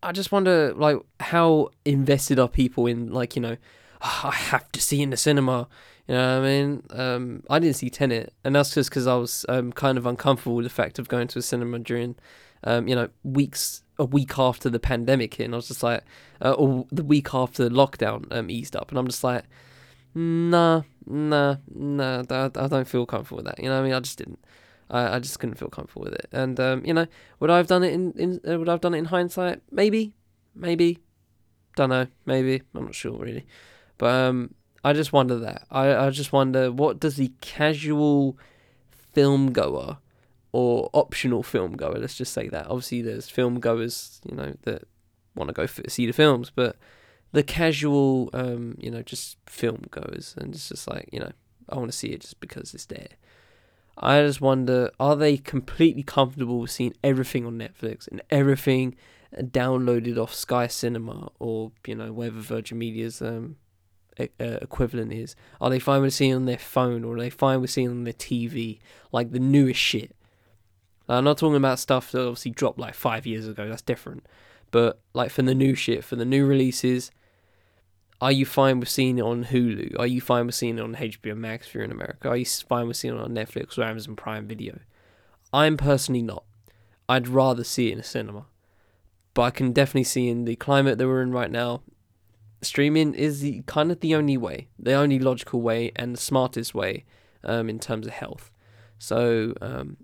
I 0.01 0.11
just 0.11 0.31
wonder 0.31 0.73
like 0.73 0.97
how 1.19 1.69
invested 1.85 2.39
are 2.39 2.47
people 2.47 2.87
in 2.87 3.11
like 3.11 3.35
you 3.35 3.41
know, 3.41 3.57
oh, 4.01 4.21
I 4.23 4.35
have 4.35 4.71
to 4.71 4.81
see 4.81 5.01
in 5.01 5.09
the 5.09 5.17
cinema. 5.17 5.67
You 6.07 6.15
know 6.15 6.39
what 6.39 6.47
I 6.47 6.49
mean? 6.49 6.83
Um, 6.91 7.43
I 7.49 7.59
didn't 7.59 7.75
see 7.75 7.89
Tenet, 7.89 8.33
and 8.43 8.55
that's 8.55 8.73
just 8.73 8.89
because 8.89 9.07
I 9.07 9.15
was 9.15 9.45
um, 9.49 9.73
kind 9.73 9.97
of 9.97 10.05
uncomfortable 10.05 10.55
with 10.55 10.65
the 10.65 10.69
fact 10.69 10.99
of 10.99 11.09
going 11.09 11.27
to 11.27 11.39
a 11.39 11.41
cinema 11.41 11.79
during, 11.79 12.15
um, 12.63 12.87
you 12.87 12.95
know, 12.95 13.09
weeks 13.23 13.83
a 13.99 14.05
week 14.05 14.39
after 14.39 14.69
the 14.69 14.79
pandemic 14.79 15.33
hit, 15.33 15.45
and 15.45 15.53
I 15.53 15.57
was 15.57 15.67
just 15.67 15.83
like, 15.83 16.03
uh, 16.41 16.53
or 16.53 16.85
the 16.91 17.03
week 17.03 17.33
after 17.33 17.69
lockdown 17.69 18.25
um, 18.31 18.49
eased 18.49 18.75
up, 18.75 18.89
and 18.89 18.97
I'm 18.97 19.07
just 19.07 19.23
like, 19.23 19.43
nah, 20.15 20.83
nah, 21.05 21.57
nah, 21.73 22.23
I, 22.29 22.45
I 22.55 22.67
don't 22.67 22.87
feel 22.87 23.05
comfortable 23.05 23.37
with 23.37 23.47
that. 23.47 23.59
You 23.59 23.65
know 23.65 23.75
what 23.75 23.81
I 23.81 23.83
mean? 23.83 23.93
I 23.93 23.99
just 23.99 24.17
didn't. 24.17 24.39
I, 24.89 25.15
I 25.15 25.19
just 25.19 25.39
couldn't 25.39 25.55
feel 25.55 25.69
comfortable 25.69 26.03
with 26.03 26.13
it. 26.13 26.27
And 26.31 26.59
um, 26.59 26.85
you 26.85 26.93
know, 26.93 27.07
would 27.39 27.49
I 27.49 27.57
have 27.57 27.67
done 27.67 27.83
it 27.83 27.93
in, 27.93 28.11
in 28.13 28.39
uh, 28.47 28.57
would 28.57 28.69
I 28.69 28.73
have 28.73 28.81
done 28.81 28.93
it 28.93 28.99
in 28.99 29.05
hindsight? 29.05 29.61
Maybe, 29.71 30.13
maybe, 30.55 30.99
don't 31.75 31.89
know, 31.89 32.07
maybe 32.25 32.61
I'm 32.73 32.85
not 32.85 32.95
sure 32.95 33.17
really. 33.17 33.45
But 33.97 34.13
um, 34.13 34.53
I 34.83 34.93
just 34.93 35.13
wonder 35.13 35.37
that. 35.39 35.65
I 35.71 35.95
I 35.95 36.09
just 36.09 36.31
wonder 36.31 36.71
what 36.71 36.99
does 36.99 37.15
the 37.15 37.31
casual 37.41 38.37
film 39.13 39.51
goer 39.51 39.97
or 40.51 40.89
optional 40.93 41.43
film 41.43 41.73
goer, 41.73 41.97
let's 41.99 42.15
just 42.15 42.33
say 42.33 42.47
that. 42.49 42.67
Obviously, 42.67 43.01
there's 43.01 43.29
film 43.29 43.59
goers, 43.59 44.21
you 44.27 44.35
know, 44.35 44.53
that 44.63 44.83
want 45.35 45.49
to 45.49 45.53
go 45.53 45.65
see 45.65 46.05
the 46.05 46.13
films, 46.13 46.51
but 46.53 46.77
the 47.31 47.43
casual, 47.43 48.29
um, 48.33 48.75
you 48.79 48.89
know, 48.89 49.01
just 49.01 49.37
film 49.45 49.83
goers, 49.91 50.33
and 50.37 50.55
it's 50.55 50.69
just 50.69 50.87
like, 50.87 51.09
you 51.11 51.19
know, 51.19 51.31
I 51.69 51.75
want 51.75 51.91
to 51.91 51.97
see 51.97 52.07
it 52.07 52.21
just 52.21 52.39
because 52.39 52.73
it's 52.73 52.85
there. 52.85 53.09
I 53.99 54.21
just 54.21 54.41
wonder 54.41 54.91
are 54.99 55.15
they 55.15 55.37
completely 55.37 56.03
comfortable 56.03 56.59
with 56.59 56.71
seeing 56.71 56.93
everything 57.03 57.45
on 57.45 57.57
Netflix 57.57 58.07
and 58.07 58.21
everything 58.29 58.95
downloaded 59.35 60.17
off 60.17 60.33
Sky 60.33 60.67
Cinema 60.67 61.31
or, 61.39 61.71
you 61.85 61.95
know, 61.95 62.13
whatever 62.13 62.39
Virgin 62.39 62.77
Media's 62.77 63.21
um, 63.21 63.57
uh, 64.19 64.25
equivalent 64.39 65.13
is? 65.13 65.35
Are 65.59 65.69
they 65.69 65.79
fine 65.79 66.01
with 66.01 66.13
seeing 66.13 66.35
on 66.35 66.45
their 66.45 66.57
phone 66.57 67.03
or 67.03 67.15
are 67.15 67.19
they 67.19 67.29
fine 67.29 67.61
with 67.61 67.71
seeing 67.71 67.89
on 67.89 68.03
their 68.03 68.13
TV? 68.13 68.79
Like 69.11 69.31
the 69.31 69.39
newest 69.39 69.79
shit. 69.79 70.15
I'm 71.09 71.23
not 71.23 71.37
talking 71.37 71.55
about 71.55 71.79
stuff 71.79 72.11
that 72.11 72.21
obviously 72.21 72.51
dropped 72.51 72.79
like 72.79 72.93
five 72.93 73.25
years 73.25 73.47
ago, 73.47 73.67
that's 73.69 73.81
different. 73.81 74.25
But 74.71 74.99
like 75.13 75.31
for 75.31 75.41
the 75.41 75.55
new 75.55 75.73
shit, 75.73 76.03
for 76.03 76.17
the 76.17 76.25
new 76.25 76.45
releases, 76.45 77.11
are 78.21 78.31
you 78.31 78.45
fine 78.45 78.79
with 78.79 78.89
seeing 78.89 79.19
it 79.19 79.23
on 79.23 79.45
Hulu? 79.45 79.99
Are 79.99 80.07
you 80.07 80.21
fine 80.21 80.47
with 80.47 80.55
seeing 80.55 80.79
it 80.79 80.81
on 80.81 80.95
HBO 80.95 81.37
Max 81.37 81.67
if 81.67 81.75
you're 81.75 81.83
in 81.83 81.91
America? 81.91 82.29
Are 82.29 82.37
you 82.37 82.45
fine 82.45 82.87
with 82.87 82.97
seeing 82.97 83.15
it 83.15 83.21
on 83.21 83.35
Netflix 83.35 83.77
or 83.77 83.83
Amazon 83.83 84.15
Prime 84.15 84.47
Video? 84.47 84.79
I'm 85.53 85.77
personally 85.77 86.23
not. 86.23 86.43
I'd 87.07 87.27
rather 87.27 87.63
see 87.63 87.89
it 87.89 87.93
in 87.93 87.99
a 87.99 88.03
cinema. 88.03 88.45
But 89.33 89.41
I 89.43 89.49
can 89.51 89.71
definitely 89.71 90.05
see 90.05 90.29
in 90.29 90.45
the 90.45 90.55
climate 90.55 90.97
that 90.97 91.07
we're 91.07 91.21
in 91.21 91.31
right 91.31 91.51
now, 91.51 91.81
streaming 92.63 93.13
is 93.13 93.41
the 93.41 93.61
kind 93.67 93.91
of 93.91 93.99
the 93.99 94.15
only 94.15 94.35
way, 94.35 94.67
the 94.79 94.93
only 94.93 95.19
logical 95.19 95.61
way 95.61 95.91
and 95.95 96.15
the 96.15 96.19
smartest 96.19 96.73
way 96.73 97.05
um, 97.43 97.69
in 97.69 97.77
terms 97.77 98.07
of 98.07 98.13
health. 98.13 98.49
So 98.97 99.53
um, 99.61 99.97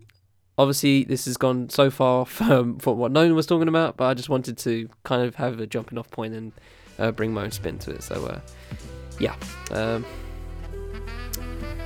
obviously 0.55 1.03
this 1.03 1.25
has 1.25 1.35
gone 1.35 1.69
so 1.69 1.89
far 1.89 2.27
from, 2.27 2.77
from 2.79 2.99
what 2.99 3.11
Nolan 3.11 3.33
was 3.33 3.47
talking 3.47 3.67
about, 3.67 3.97
but 3.97 4.05
I 4.05 4.13
just 4.13 4.29
wanted 4.29 4.55
to 4.59 4.87
kind 5.03 5.23
of 5.23 5.35
have 5.35 5.59
a 5.59 5.65
jumping 5.65 5.97
off 5.97 6.11
point 6.11 6.35
and 6.35 6.51
uh, 6.99 7.11
bring 7.11 7.33
my 7.33 7.43
own 7.43 7.51
spin 7.51 7.77
to 7.79 7.91
it. 7.91 8.03
So, 8.03 8.25
uh, 8.25 8.39
yeah. 9.19 9.35
Um, 9.71 10.05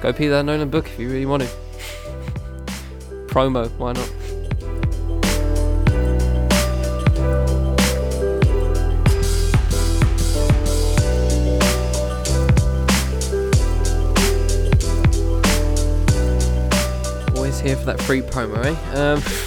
go 0.01 0.13
pick 0.13 0.29
that 0.29 0.43
Nolan 0.45 0.69
book 0.69 0.87
if 0.87 0.99
you 0.99 1.09
really 1.09 1.25
want 1.25 1.43
to. 1.43 1.49
Promo, 3.27 3.69
why 3.77 3.93
not? 3.93 4.11
Always 17.35 17.59
here 17.59 17.75
for 17.75 17.85
that 17.85 18.01
free 18.01 18.21
promo, 18.21 18.65
eh? 18.65 18.99
Um, 18.99 19.21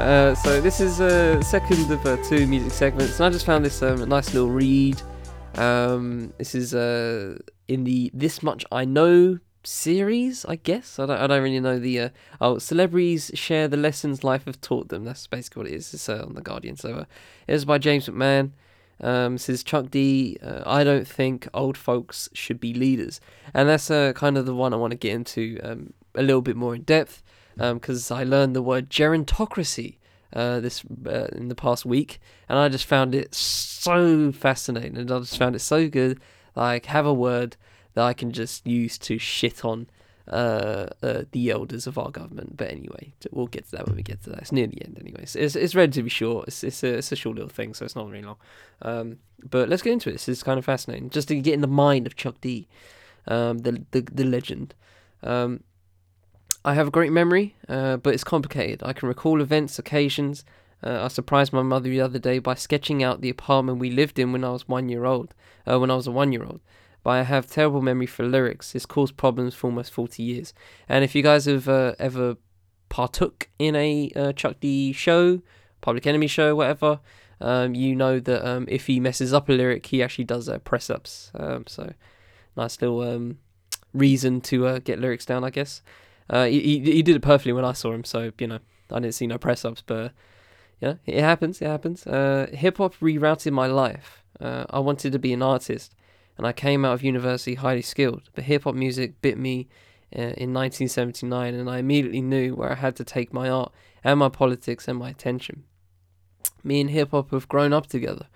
uh, 0.00 0.34
so 0.34 0.62
this 0.62 0.80
is 0.80 1.00
a 1.00 1.42
second 1.42 1.90
of 1.90 2.04
uh, 2.06 2.16
two 2.24 2.46
music 2.46 2.72
segments, 2.72 3.20
and 3.20 3.26
I 3.26 3.30
just 3.30 3.44
found 3.44 3.66
this 3.66 3.82
um, 3.82 4.08
nice 4.08 4.32
little 4.32 4.48
read. 4.48 5.00
Um, 5.56 6.32
this 6.38 6.54
is 6.54 6.74
uh, 6.74 7.36
in 7.68 7.84
the 7.84 8.10
This 8.14 8.42
Much 8.42 8.64
I 8.72 8.86
Know 8.86 9.40
series, 9.62 10.46
I 10.46 10.56
guess. 10.56 10.98
I 10.98 11.04
don't, 11.04 11.18
I 11.18 11.26
don't 11.26 11.42
really 11.42 11.60
know 11.60 11.78
the. 11.78 12.00
Uh, 12.00 12.08
oh, 12.40 12.58
celebrities 12.58 13.30
share 13.34 13.68
the 13.68 13.76
lessons 13.76 14.24
life 14.24 14.46
have 14.46 14.58
taught 14.62 14.88
them. 14.88 15.04
That's 15.04 15.26
basically 15.26 15.64
what 15.64 15.70
it 15.70 15.74
is. 15.74 15.92
It's 15.92 16.08
on 16.08 16.34
the 16.34 16.40
Guardian. 16.40 16.76
So 16.76 17.04
it 17.46 17.66
by 17.66 17.76
James 17.76 18.08
McMahon. 18.08 18.52
Um, 19.02 19.36
says 19.36 19.62
Chuck 19.62 19.90
D. 19.90 20.38
I 20.42 20.82
don't 20.82 21.06
think 21.06 21.46
old 21.52 21.76
folks 21.76 22.30
should 22.32 22.58
be 22.58 22.72
leaders, 22.72 23.20
and 23.52 23.68
that's 23.68 23.88
kind 23.88 24.38
of 24.38 24.46
the 24.46 24.54
one 24.54 24.72
I 24.72 24.76
want 24.76 24.92
to 24.92 24.96
get 24.98 25.12
into 25.12 25.60
um, 25.62 25.92
a 26.14 26.22
little 26.22 26.42
bit 26.42 26.56
more 26.56 26.74
in 26.74 26.82
depth 26.82 27.22
because 27.60 28.10
um, 28.10 28.18
I 28.18 28.24
learned 28.24 28.56
the 28.56 28.62
word 28.62 28.90
gerontocracy 28.90 29.98
uh, 30.32 30.60
this 30.60 30.82
uh, 31.06 31.28
in 31.32 31.48
the 31.48 31.54
past 31.54 31.84
week, 31.84 32.20
and 32.48 32.58
I 32.58 32.68
just 32.68 32.86
found 32.86 33.14
it 33.14 33.34
so 33.34 34.32
fascinating, 34.32 34.96
and 34.96 35.10
I 35.10 35.18
just 35.20 35.38
found 35.38 35.54
it 35.54 35.60
so 35.60 35.88
good. 35.88 36.20
Like 36.54 36.86
have 36.86 37.06
a 37.06 37.14
word 37.14 37.56
that 37.94 38.04
I 38.04 38.12
can 38.12 38.32
just 38.32 38.66
use 38.66 38.98
to 38.98 39.18
shit 39.18 39.64
on 39.64 39.88
uh, 40.28 40.86
uh, 41.02 41.22
the 41.32 41.50
elders 41.50 41.86
of 41.86 41.98
our 41.98 42.10
government. 42.10 42.56
But 42.56 42.70
anyway, 42.70 43.12
we'll 43.32 43.48
get 43.48 43.64
to 43.66 43.72
that 43.72 43.86
when 43.86 43.96
we 43.96 44.02
get 44.02 44.22
to 44.24 44.30
that. 44.30 44.40
It's 44.40 44.52
near 44.52 44.66
the 44.66 44.82
end, 44.84 44.98
anyways. 45.00 45.36
It's 45.36 45.56
it's 45.56 45.74
relatively 45.74 46.10
short. 46.10 46.48
It's 46.48 46.62
it's 46.62 46.82
a, 46.82 46.98
it's 46.98 47.12
a 47.12 47.16
short 47.16 47.36
little 47.36 47.50
thing, 47.50 47.74
so 47.74 47.84
it's 47.84 47.96
not 47.96 48.08
very 48.08 48.22
long. 48.22 48.36
Um, 48.82 49.18
but 49.48 49.68
let's 49.68 49.82
get 49.82 49.92
into 49.92 50.08
it. 50.10 50.12
This 50.12 50.28
is 50.28 50.42
kind 50.42 50.58
of 50.58 50.64
fascinating, 50.64 51.10
just 51.10 51.28
to 51.28 51.40
get 51.40 51.54
in 51.54 51.60
the 51.60 51.66
mind 51.66 52.06
of 52.06 52.16
Chuck 52.16 52.40
D, 52.40 52.68
um, 53.26 53.58
the 53.58 53.84
the 53.90 54.02
the 54.02 54.24
legend. 54.24 54.74
Um, 55.22 55.64
I 56.64 56.74
have 56.74 56.88
a 56.88 56.90
great 56.90 57.12
memory, 57.12 57.56
uh, 57.68 57.96
but 57.96 58.12
it's 58.12 58.24
complicated. 58.24 58.82
I 58.84 58.92
can 58.92 59.08
recall 59.08 59.40
events, 59.40 59.78
occasions. 59.78 60.44
Uh, 60.82 61.04
I 61.04 61.08
surprised 61.08 61.52
my 61.52 61.62
mother 61.62 61.88
the 61.88 62.00
other 62.00 62.18
day 62.18 62.38
by 62.38 62.54
sketching 62.54 63.02
out 63.02 63.20
the 63.20 63.30
apartment 63.30 63.78
we 63.78 63.90
lived 63.90 64.18
in 64.18 64.32
when 64.32 64.44
I 64.44 64.50
was 64.50 64.68
one 64.68 64.88
year 64.88 65.04
old. 65.04 65.34
Uh, 65.66 65.78
when 65.78 65.90
I 65.90 65.96
was 65.96 66.06
a 66.06 66.10
one 66.10 66.32
year 66.32 66.44
old, 66.44 66.60
but 67.02 67.10
I 67.10 67.22
have 67.22 67.46
terrible 67.46 67.82
memory 67.82 68.06
for 68.06 68.24
lyrics. 68.26 68.74
It's 68.74 68.86
caused 68.86 69.16
problems 69.16 69.54
for 69.54 69.68
almost 69.68 69.92
forty 69.92 70.22
years. 70.22 70.52
And 70.88 71.04
if 71.04 71.14
you 71.14 71.22
guys 71.22 71.46
have 71.46 71.68
uh, 71.68 71.94
ever 71.98 72.36
partook 72.88 73.48
in 73.58 73.76
a 73.76 74.10
uh, 74.16 74.32
Chuck 74.32 74.56
D 74.60 74.92
show, 74.92 75.40
Public 75.80 76.06
Enemy 76.06 76.26
show, 76.26 76.54
whatever, 76.54 77.00
um, 77.40 77.74
you 77.74 77.94
know 77.94 78.20
that 78.20 78.46
um, 78.46 78.66
if 78.68 78.86
he 78.86 79.00
messes 79.00 79.32
up 79.32 79.48
a 79.48 79.52
lyric, 79.52 79.86
he 79.86 80.02
actually 80.02 80.24
does 80.24 80.48
uh, 80.48 80.58
press 80.58 80.90
ups. 80.90 81.30
Um, 81.34 81.64
so 81.66 81.92
nice 82.56 82.80
little 82.80 83.00
um, 83.00 83.38
reason 83.94 84.40
to 84.42 84.66
uh, 84.66 84.78
get 84.78 84.98
lyrics 84.98 85.24
down, 85.24 85.44
I 85.44 85.50
guess. 85.50 85.82
Uh, 86.30 86.44
he, 86.44 86.78
he 86.78 87.02
did 87.02 87.16
it 87.16 87.22
perfectly 87.22 87.52
when 87.52 87.64
I 87.64 87.72
saw 87.72 87.92
him, 87.92 88.04
so 88.04 88.30
you 88.38 88.46
know 88.46 88.60
I 88.90 89.00
didn't 89.00 89.14
see 89.14 89.26
no 89.26 89.36
press 89.36 89.64
ups, 89.64 89.82
but 89.84 90.12
yeah, 90.80 90.94
it 91.04 91.20
happens. 91.20 91.60
It 91.60 91.66
happens. 91.66 92.06
Uh, 92.06 92.46
Hip 92.52 92.78
hop 92.78 92.94
rerouted 92.96 93.52
my 93.52 93.66
life. 93.66 94.22
Uh, 94.40 94.64
I 94.70 94.78
wanted 94.78 95.12
to 95.12 95.18
be 95.18 95.32
an 95.32 95.42
artist, 95.42 95.94
and 96.38 96.46
I 96.46 96.52
came 96.52 96.84
out 96.84 96.94
of 96.94 97.02
university 97.02 97.56
highly 97.56 97.82
skilled. 97.82 98.30
But 98.34 98.44
hip 98.44 98.64
hop 98.64 98.74
music 98.74 99.20
bit 99.20 99.36
me 99.36 99.68
uh, 100.16 100.32
in 100.38 100.54
1979, 100.54 101.54
and 101.54 101.68
I 101.68 101.78
immediately 101.78 102.22
knew 102.22 102.54
where 102.54 102.72
I 102.72 102.76
had 102.76 102.96
to 102.96 103.04
take 103.04 103.32
my 103.32 103.50
art 103.50 103.72
and 104.02 104.18
my 104.18 104.28
politics 104.28 104.88
and 104.88 104.98
my 104.98 105.10
attention. 105.10 105.64
Me 106.64 106.80
and 106.80 106.90
hip 106.90 107.10
hop 107.10 107.32
have 107.32 107.48
grown 107.48 107.72
up 107.72 107.86
together. 107.86 108.28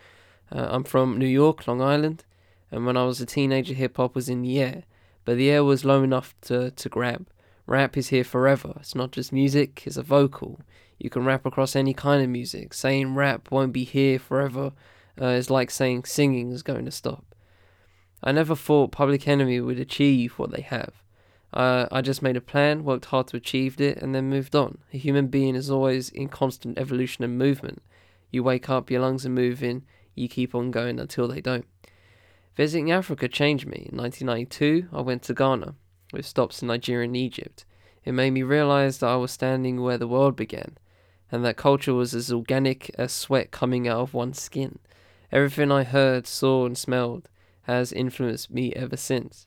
Uh, 0.52 0.66
I'm 0.70 0.84
from 0.84 1.18
New 1.18 1.26
York, 1.26 1.66
Long 1.66 1.80
Island, 1.80 2.24
and 2.70 2.84
when 2.84 2.96
I 2.96 3.04
was 3.04 3.20
a 3.20 3.26
teenager, 3.26 3.72
hip 3.72 3.96
hop 3.96 4.14
was 4.14 4.28
in 4.28 4.42
the 4.42 4.60
air, 4.60 4.82
but 5.24 5.36
the 5.36 5.50
air 5.50 5.64
was 5.64 5.84
low 5.84 6.02
enough 6.02 6.34
to, 6.42 6.70
to 6.72 6.88
grab. 6.88 7.26
Rap 7.66 7.96
is 7.96 8.08
here 8.08 8.24
forever. 8.24 8.74
It's 8.80 8.94
not 8.94 9.12
just 9.12 9.32
music, 9.32 9.82
it's 9.86 9.96
a 9.96 10.02
vocal. 10.02 10.60
You 10.98 11.10
can 11.10 11.24
rap 11.24 11.46
across 11.46 11.74
any 11.74 11.94
kind 11.94 12.22
of 12.22 12.28
music. 12.28 12.74
Saying 12.74 13.14
rap 13.14 13.50
won't 13.50 13.72
be 13.72 13.84
here 13.84 14.18
forever 14.18 14.72
uh, 15.20 15.26
is 15.26 15.50
like 15.50 15.70
saying 15.70 16.04
singing 16.04 16.52
is 16.52 16.62
going 16.62 16.84
to 16.84 16.90
stop. 16.90 17.34
I 18.22 18.32
never 18.32 18.54
thought 18.54 18.92
Public 18.92 19.26
Enemy 19.26 19.60
would 19.60 19.78
achieve 19.78 20.38
what 20.38 20.50
they 20.50 20.62
have. 20.62 20.92
Uh, 21.52 21.86
I 21.92 22.00
just 22.00 22.22
made 22.22 22.36
a 22.36 22.40
plan, 22.40 22.84
worked 22.84 23.06
hard 23.06 23.28
to 23.28 23.36
achieve 23.36 23.80
it, 23.80 23.98
and 23.98 24.14
then 24.14 24.28
moved 24.28 24.56
on. 24.56 24.78
A 24.92 24.98
human 24.98 25.28
being 25.28 25.54
is 25.54 25.70
always 25.70 26.08
in 26.08 26.28
constant 26.28 26.78
evolution 26.78 27.22
and 27.22 27.38
movement. 27.38 27.82
You 28.30 28.42
wake 28.42 28.68
up, 28.68 28.90
your 28.90 29.02
lungs 29.02 29.24
are 29.24 29.30
moving, 29.30 29.84
you 30.14 30.28
keep 30.28 30.54
on 30.54 30.70
going 30.70 30.98
until 30.98 31.28
they 31.28 31.40
don't. 31.40 31.66
Visiting 32.56 32.90
Africa 32.90 33.28
changed 33.28 33.66
me. 33.66 33.88
In 33.90 33.98
1992, 33.98 34.88
I 34.92 35.00
went 35.00 35.22
to 35.24 35.34
Ghana 35.34 35.74
with 36.14 36.26
stops 36.26 36.62
in 36.62 36.68
Nigeria 36.68 37.04
and 37.04 37.16
Egypt. 37.16 37.64
It 38.04 38.12
made 38.12 38.30
me 38.32 38.42
realize 38.42 38.98
that 38.98 39.08
I 39.08 39.16
was 39.16 39.32
standing 39.32 39.82
where 39.82 39.98
the 39.98 40.08
world 40.08 40.36
began, 40.36 40.78
and 41.30 41.44
that 41.44 41.56
culture 41.56 41.94
was 41.94 42.14
as 42.14 42.32
organic 42.32 42.90
as 42.96 43.12
sweat 43.12 43.50
coming 43.50 43.88
out 43.88 44.00
of 44.00 44.14
one's 44.14 44.40
skin. 44.40 44.78
Everything 45.32 45.72
I 45.72 45.84
heard, 45.84 46.26
saw, 46.26 46.66
and 46.66 46.76
smelled 46.78 47.28
has 47.62 47.92
influenced 47.92 48.50
me 48.50 48.72
ever 48.74 48.96
since. 48.96 49.46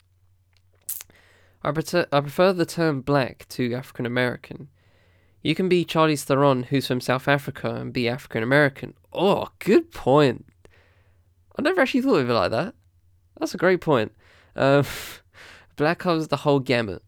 I, 1.63 1.71
prefer, 1.71 2.05
I 2.11 2.21
prefer 2.21 2.53
the 2.53 2.65
term 2.65 3.01
black 3.01 3.45
to 3.49 3.73
African 3.73 4.05
American. 4.05 4.69
You 5.43 5.55
can 5.55 5.69
be 5.69 5.85
Charlize 5.85 6.23
Theron, 6.23 6.63
who's 6.63 6.87
from 6.87 6.99
South 6.99 7.27
Africa, 7.27 7.73
and 7.75 7.93
be 7.93 8.09
African 8.09 8.43
American. 8.43 8.95
Oh, 9.13 9.49
good 9.59 9.91
point. 9.91 10.45
I 11.57 11.61
never 11.61 11.81
actually 11.81 12.01
thought 12.01 12.19
of 12.19 12.29
it 12.29 12.33
like 12.33 12.51
that. 12.51 12.75
That's 13.39 13.53
a 13.53 13.57
great 13.57 13.81
point. 13.81 14.13
Um, 14.55 14.83
Black 15.77 15.99
covers 15.99 16.27
the 16.27 16.37
whole 16.37 16.59
gamut. 16.59 17.03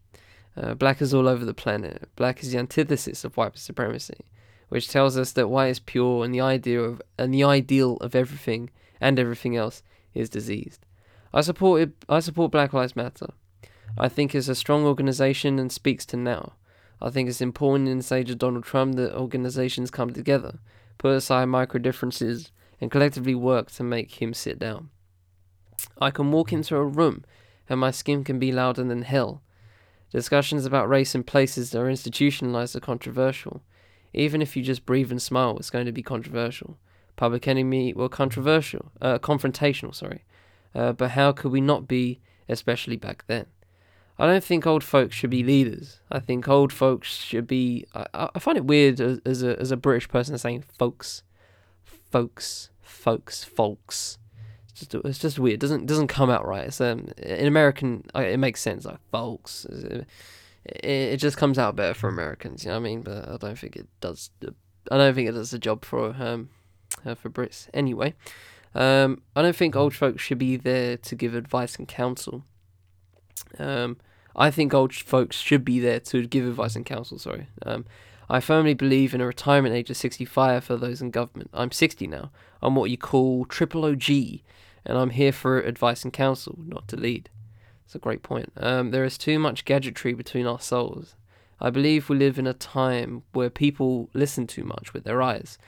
Uh, 0.56 0.74
black 0.74 1.02
is 1.02 1.12
all 1.12 1.28
over 1.28 1.44
the 1.44 1.52
planet. 1.52 2.08
Black 2.16 2.42
is 2.42 2.52
the 2.52 2.58
antithesis 2.58 3.24
of 3.24 3.36
white 3.36 3.58
supremacy, 3.58 4.24
which 4.68 4.88
tells 4.88 5.18
us 5.18 5.32
that 5.32 5.48
white 5.48 5.68
is 5.68 5.80
pure 5.80 6.24
and 6.24 6.32
the 6.32 6.40
idea 6.40 6.80
of 6.80 7.02
and 7.18 7.34
the 7.34 7.44
ideal 7.44 7.96
of 7.96 8.14
everything 8.14 8.70
and 9.00 9.18
everything 9.18 9.56
else 9.56 9.82
is 10.14 10.30
diseased. 10.30 10.86
I 11.34 11.40
support 11.40 11.82
it, 11.82 11.90
I 12.08 12.20
support 12.20 12.52
Black 12.52 12.72
Lives 12.72 12.96
Matter. 12.96 13.28
I 13.98 14.08
think 14.08 14.34
it's 14.34 14.48
a 14.48 14.54
strong 14.54 14.84
organization 14.84 15.58
and 15.58 15.70
speaks 15.72 16.06
to 16.06 16.16
now. 16.16 16.54
I 17.02 17.10
think 17.10 17.28
it's 17.28 17.40
important 17.40 17.88
in 17.88 17.98
the 17.98 18.14
age 18.14 18.30
of 18.30 18.38
Donald 18.38 18.64
Trump 18.64 18.94
that 18.96 19.16
organizations 19.16 19.90
come 19.90 20.12
together, 20.12 20.58
put 20.98 21.14
aside 21.14 21.46
micro 21.46 21.80
differences, 21.80 22.52
and 22.80 22.90
collectively 22.90 23.34
work 23.34 23.70
to 23.72 23.82
make 23.82 24.22
him 24.22 24.34
sit 24.34 24.58
down. 24.58 24.90
I 26.00 26.10
can 26.10 26.30
walk 26.30 26.52
into 26.52 26.76
a 26.76 26.84
room 26.84 27.24
and 27.70 27.80
my 27.80 27.92
skin 27.92 28.24
can 28.24 28.38
be 28.38 28.52
louder 28.52 28.82
than 28.82 29.02
hell. 29.02 29.40
Discussions 30.10 30.66
about 30.66 30.88
race 30.88 31.14
in 31.14 31.22
places 31.22 31.70
that 31.70 31.78
are 31.80 31.88
institutionalized 31.88 32.74
are 32.74 32.80
controversial. 32.80 33.62
Even 34.12 34.42
if 34.42 34.56
you 34.56 34.62
just 34.62 34.84
breathe 34.84 35.12
and 35.12 35.22
smile, 35.22 35.56
it's 35.56 35.70
going 35.70 35.86
to 35.86 35.92
be 35.92 36.02
controversial. 36.02 36.76
Public 37.14 37.46
enemy 37.46 37.92
were 37.94 38.08
controversial, 38.08 38.90
uh, 39.00 39.18
confrontational, 39.20 39.94
sorry. 39.94 40.24
Uh, 40.74 40.92
but 40.92 41.12
how 41.12 41.30
could 41.30 41.52
we 41.52 41.60
not 41.60 41.86
be, 41.86 42.20
especially 42.48 42.96
back 42.96 43.24
then? 43.28 43.46
I 44.18 44.26
don't 44.26 44.44
think 44.44 44.66
old 44.66 44.82
folks 44.82 45.14
should 45.14 45.30
be 45.30 45.44
leaders. 45.44 46.00
I 46.10 46.18
think 46.18 46.48
old 46.48 46.72
folks 46.72 47.08
should 47.08 47.46
be. 47.46 47.86
I, 47.94 48.30
I 48.34 48.38
find 48.38 48.58
it 48.58 48.66
weird 48.66 49.00
as, 49.00 49.20
as 49.24 49.42
a 49.42 49.58
as 49.58 49.70
a 49.70 49.78
British 49.78 50.08
person 50.08 50.36
saying 50.36 50.64
folks, 50.76 51.22
folks, 51.84 52.68
folks, 52.82 53.44
folks 53.44 54.18
just 54.80 54.94
it's 55.06 55.18
just 55.18 55.38
weird. 55.38 55.54
It 55.54 55.60
doesn't 55.60 55.86
doesn't 55.86 56.08
come 56.08 56.30
out 56.30 56.46
right. 56.46 56.66
It's 56.66 56.80
um 56.80 57.08
in 57.18 57.46
American 57.46 58.04
it 58.14 58.38
makes 58.38 58.60
sense 58.60 58.84
like 58.84 58.98
folks. 59.10 59.64
It, 59.66 60.06
it 60.64 61.16
just 61.16 61.36
comes 61.36 61.58
out 61.58 61.76
better 61.76 61.94
for 61.94 62.08
Americans. 62.08 62.64
You 62.64 62.70
know 62.70 62.80
what 62.80 62.86
I 62.86 62.90
mean? 62.90 63.02
But 63.02 63.28
I 63.28 63.36
don't 63.36 63.58
think 63.58 63.76
it 63.76 63.88
does. 64.00 64.30
I 64.90 64.96
don't 64.96 65.14
think 65.14 65.28
it 65.28 65.32
does 65.32 65.50
the 65.50 65.58
job 65.58 65.84
for 65.84 66.14
um 66.18 66.50
uh, 67.04 67.14
for 67.14 67.30
Brits 67.30 67.68
anyway. 67.72 68.14
Um, 68.74 69.22
I 69.34 69.42
don't 69.42 69.56
think 69.56 69.74
old 69.74 69.94
folks 69.94 70.22
should 70.22 70.38
be 70.38 70.56
there 70.56 70.96
to 70.96 71.14
give 71.14 71.34
advice 71.34 71.76
and 71.76 71.88
counsel. 71.88 72.44
Um, 73.58 73.96
I 74.36 74.50
think 74.50 74.72
old 74.72 74.94
folks 74.94 75.36
should 75.36 75.64
be 75.64 75.80
there 75.80 76.00
to 76.00 76.26
give 76.26 76.46
advice 76.46 76.76
and 76.76 76.86
counsel. 76.86 77.18
Sorry. 77.18 77.48
Um, 77.66 77.84
I 78.28 78.38
firmly 78.38 78.74
believe 78.74 79.12
in 79.12 79.20
a 79.20 79.26
retirement 79.26 79.74
age 79.74 79.90
of 79.90 79.96
65 79.96 80.64
for 80.64 80.76
those 80.76 81.02
in 81.02 81.10
government. 81.10 81.50
I'm 81.52 81.72
60 81.72 82.06
now. 82.06 82.30
I'm 82.62 82.76
what 82.76 82.90
you 82.90 82.96
call 82.96 83.44
triple 83.44 83.84
OG, 83.84 84.08
and 84.90 84.98
I'm 84.98 85.10
here 85.10 85.30
for 85.30 85.60
advice 85.60 86.02
and 86.02 86.12
counsel, 86.12 86.58
not 86.66 86.88
to 86.88 86.96
lead. 86.96 87.30
It's 87.84 87.94
a 87.94 88.00
great 88.00 88.24
point. 88.24 88.50
Um, 88.56 88.90
there 88.90 89.04
is 89.04 89.16
too 89.16 89.38
much 89.38 89.64
gadgetry 89.64 90.14
between 90.14 90.48
our 90.48 90.58
souls. 90.58 91.14
I 91.60 91.70
believe 91.70 92.08
we 92.08 92.16
live 92.16 92.40
in 92.40 92.48
a 92.48 92.54
time 92.54 93.22
where 93.32 93.50
people 93.50 94.10
listen 94.14 94.48
too 94.48 94.64
much 94.64 94.92
with 94.92 95.04
their 95.04 95.22
eyes. 95.22 95.58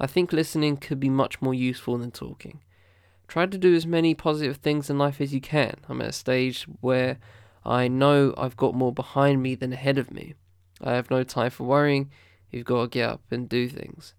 I 0.00 0.08
think 0.08 0.32
listening 0.32 0.78
could 0.78 0.98
be 0.98 1.08
much 1.08 1.40
more 1.40 1.54
useful 1.54 1.96
than 1.96 2.10
talking. 2.10 2.60
Try 3.28 3.46
to 3.46 3.56
do 3.56 3.72
as 3.72 3.86
many 3.86 4.14
positive 4.14 4.56
things 4.56 4.90
in 4.90 4.98
life 4.98 5.20
as 5.20 5.32
you 5.32 5.40
can. 5.40 5.76
I'm 5.88 6.02
at 6.02 6.08
a 6.08 6.12
stage 6.12 6.66
where 6.80 7.18
I 7.64 7.86
know 7.86 8.34
I've 8.36 8.56
got 8.56 8.74
more 8.74 8.92
behind 8.92 9.44
me 9.44 9.54
than 9.54 9.72
ahead 9.72 9.96
of 9.96 10.10
me. 10.10 10.34
I 10.82 10.94
have 10.94 11.08
no 11.08 11.22
time 11.22 11.50
for 11.50 11.62
worrying. 11.62 12.10
You've 12.50 12.66
got 12.66 12.82
to 12.82 12.88
get 12.88 13.08
up 13.08 13.22
and 13.30 13.48
do 13.48 13.68
things. 13.68 14.14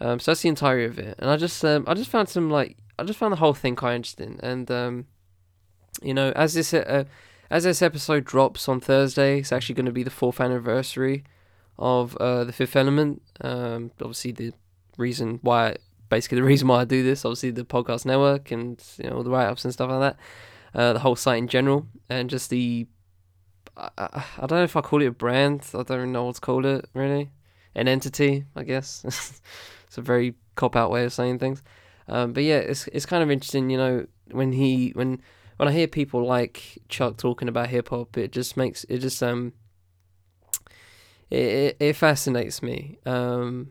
Um, 0.00 0.18
so 0.18 0.30
that's 0.30 0.40
the 0.40 0.48
entirety 0.48 0.86
of 0.86 0.98
it, 0.98 1.14
and 1.20 1.30
I 1.30 1.36
just 1.36 1.64
um, 1.64 1.84
I 1.86 1.94
just 1.94 2.10
found 2.10 2.28
some 2.28 2.50
like 2.50 2.76
I 2.98 3.04
just 3.04 3.18
found 3.18 3.32
the 3.32 3.38
whole 3.38 3.54
thing 3.54 3.76
quite 3.76 3.94
interesting, 3.96 4.38
and 4.42 4.70
um, 4.70 5.06
you 6.02 6.14
know 6.14 6.32
as 6.32 6.54
this 6.54 6.72
uh, 6.74 7.04
as 7.50 7.64
this 7.64 7.82
episode 7.82 8.24
drops 8.24 8.68
on 8.68 8.80
Thursday, 8.80 9.40
it's 9.40 9.52
actually 9.52 9.74
going 9.74 9.86
to 9.86 9.92
be 9.92 10.02
the 10.02 10.10
fourth 10.10 10.40
anniversary 10.40 11.24
of 11.78 12.16
uh, 12.16 12.44
the 12.44 12.52
Fifth 12.52 12.76
Element. 12.76 13.22
Um, 13.40 13.90
obviously 14.00 14.32
the 14.32 14.52
reason 14.96 15.38
why 15.42 15.76
basically 16.08 16.36
the 16.36 16.44
reason 16.44 16.68
why 16.68 16.82
I 16.82 16.84
do 16.84 17.02
this, 17.02 17.24
obviously 17.24 17.50
the 17.50 17.64
podcast 17.64 18.04
network 18.04 18.50
and 18.50 18.82
you 18.98 19.08
know 19.08 19.16
all 19.16 19.22
the 19.22 19.30
write 19.30 19.46
ups 19.46 19.64
and 19.64 19.72
stuff 19.72 19.90
like 19.90 20.00
that, 20.00 20.78
uh, 20.78 20.92
the 20.92 20.98
whole 21.00 21.16
site 21.16 21.38
in 21.38 21.48
general, 21.48 21.86
and 22.08 22.30
just 22.30 22.50
the 22.50 22.86
I, 23.76 23.90
I, 23.98 24.24
I 24.38 24.46
don't 24.46 24.58
know 24.58 24.64
if 24.64 24.76
I 24.76 24.80
call 24.80 25.02
it 25.02 25.06
a 25.06 25.12
brand. 25.12 25.66
I 25.74 25.82
don't 25.82 26.12
know 26.12 26.24
what 26.24 26.36
to 26.36 26.40
call 26.40 26.66
it 26.66 26.88
really, 26.94 27.30
an 27.74 27.88
entity, 27.88 28.44
I 28.54 28.62
guess. 28.64 29.02
it's 29.86 29.98
a 29.98 30.02
very 30.02 30.34
cop 30.54 30.76
out 30.76 30.90
way 30.90 31.04
of 31.04 31.12
saying 31.12 31.38
things, 31.38 31.62
um, 32.12 32.34
but 32.34 32.42
yeah, 32.42 32.58
it's 32.58 32.88
it's 32.88 33.06
kind 33.06 33.22
of 33.22 33.30
interesting, 33.30 33.70
you 33.70 33.78
know, 33.78 34.06
when 34.30 34.52
he 34.52 34.90
when 34.90 35.22
when 35.56 35.68
I 35.68 35.72
hear 35.72 35.88
people 35.88 36.26
like 36.26 36.78
Chuck 36.90 37.16
talking 37.16 37.48
about 37.48 37.68
hip 37.68 37.88
hop, 37.88 38.18
it 38.18 38.32
just 38.32 38.54
makes 38.54 38.84
it 38.84 38.98
just 38.98 39.22
um 39.22 39.54
it 41.30 41.38
it, 41.38 41.76
it 41.80 41.92
fascinates 41.96 42.62
me. 42.62 42.98
Um 43.06 43.70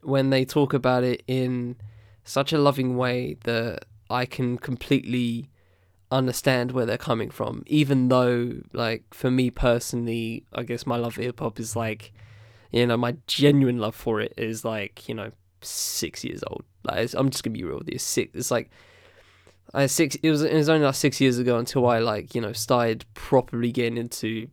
when 0.00 0.30
they 0.30 0.46
talk 0.46 0.72
about 0.72 1.04
it 1.04 1.22
in 1.26 1.76
such 2.24 2.54
a 2.54 2.58
loving 2.58 2.96
way 2.96 3.36
that 3.44 3.84
I 4.08 4.24
can 4.24 4.56
completely 4.56 5.50
understand 6.10 6.72
where 6.72 6.86
they're 6.86 6.96
coming 6.96 7.30
from. 7.30 7.64
Even 7.66 8.08
though, 8.08 8.60
like, 8.72 9.04
for 9.12 9.30
me 9.30 9.50
personally, 9.50 10.44
I 10.52 10.62
guess 10.62 10.86
my 10.86 10.96
love 10.96 11.14
for 11.14 11.22
hip 11.22 11.40
hop 11.40 11.60
is 11.60 11.76
like, 11.76 12.12
you 12.70 12.86
know, 12.86 12.96
my 12.96 13.16
genuine 13.26 13.78
love 13.78 13.94
for 13.94 14.20
it 14.20 14.32
is 14.36 14.64
like, 14.64 15.08
you 15.08 15.14
know, 15.14 15.30
six 15.64 16.24
years 16.24 16.42
old. 16.46 16.64
Like, 16.84 17.10
I'm 17.14 17.30
just 17.30 17.44
gonna 17.44 17.54
be 17.54 17.64
real 17.64 17.78
with 17.78 17.90
you. 17.90 17.98
Six. 17.98 18.34
It's 18.34 18.50
like, 18.50 18.70
I 19.74 19.86
six. 19.86 20.16
It 20.16 20.30
was. 20.30 20.42
It 20.42 20.54
was 20.54 20.68
only 20.68 20.86
like 20.86 20.94
six 20.94 21.20
years 21.20 21.38
ago 21.38 21.58
until 21.58 21.86
I 21.86 21.98
like, 21.98 22.34
you 22.34 22.40
know, 22.40 22.52
started 22.52 23.04
properly 23.14 23.72
getting 23.72 23.96
into 23.96 24.48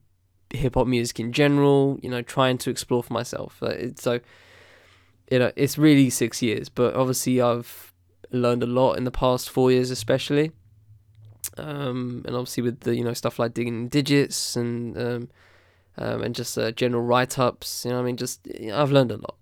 hip 0.52 0.76
hop 0.76 0.88
music 0.88 1.20
in 1.20 1.34
general. 1.34 2.00
You 2.02 2.10
know, 2.10 2.22
trying 2.22 2.58
to 2.60 2.70
explore 2.70 3.04
for 3.04 3.14
myself. 3.14 3.62
so 3.96 4.20
you 5.32 5.40
know, 5.40 5.52
it's 5.56 5.78
really 5.78 6.10
six 6.10 6.42
years, 6.42 6.70
but 6.70 6.96
obviously 6.96 7.42
I've 7.42 7.94
learned 8.32 8.64
a 8.64 8.68
lot 8.68 8.94
in 8.94 9.04
the 9.04 9.12
past 9.12 9.50
four 9.50 9.72
years, 9.72 9.92
especially. 9.92 10.52
Um, 11.58 12.24
and 12.26 12.36
obviously 12.36 12.64
with 12.64 12.82
the 12.82 12.96
you 12.96 13.04
know 13.04 13.14
stuff 13.14 13.40
like 13.40 13.54
digging 13.54 13.88
digits 13.88 14.56
and 14.56 14.98
um, 14.98 15.30
um, 15.98 16.22
and 16.22 16.36
just 16.36 16.58
uh, 16.58 16.72
general 16.72 17.04
write 17.04 17.38
ups, 17.38 17.86
you 17.86 17.92
know, 17.92 18.00
I 18.00 18.04
mean, 18.04 18.18
just 18.18 18.48
I've 18.74 18.92
learned 18.92 19.12
a 19.12 19.18
lot, 19.18 19.36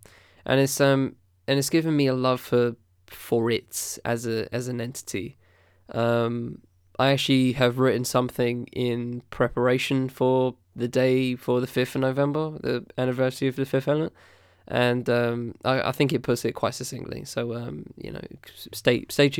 and 0.45 0.59
it's 0.59 0.79
um 0.81 1.15
and 1.47 1.57
it's 1.59 1.69
given 1.69 1.95
me 1.95 2.07
a 2.07 2.13
love 2.13 2.41
for 2.41 2.75
for 3.07 3.49
it 3.49 3.99
as 4.03 4.25
a 4.25 4.53
as 4.53 4.67
an 4.67 4.81
entity. 4.81 5.37
Um, 5.91 6.61
I 6.99 7.11
actually 7.11 7.53
have 7.53 7.77
written 7.79 8.05
something 8.05 8.67
in 8.67 9.21
preparation 9.29 10.09
for 10.09 10.55
the 10.75 10.87
day 10.87 11.35
for 11.35 11.61
the 11.61 11.67
fifth 11.67 11.95
of 11.95 12.01
November, 12.01 12.57
the 12.61 12.85
anniversary 12.97 13.47
of 13.47 13.55
the 13.55 13.65
fifth 13.65 13.87
element 13.87 14.13
and 14.67 15.09
um, 15.09 15.55
I, 15.63 15.89
I 15.89 15.91
think 15.91 16.11
it 16.11 16.23
puts 16.23 16.43
it 16.43 16.53
quite 16.53 16.73
succinctly. 16.73 17.23
So 17.25 17.53
um, 17.53 17.85
you 17.95 18.11
know, 18.11 18.21
stay 18.73 19.05
stay 19.09 19.31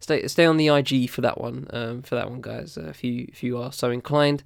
stay 0.00 0.26
stay 0.26 0.46
on 0.46 0.56
the 0.56 0.68
IG 0.68 1.10
for 1.10 1.20
that 1.20 1.40
one 1.40 1.66
um, 1.70 2.02
for 2.02 2.14
that 2.14 2.30
one, 2.30 2.40
guys. 2.40 2.78
Uh, 2.78 2.88
if 2.88 3.04
you 3.04 3.26
if 3.28 3.42
you 3.42 3.58
are 3.58 3.72
so 3.72 3.90
inclined. 3.90 4.42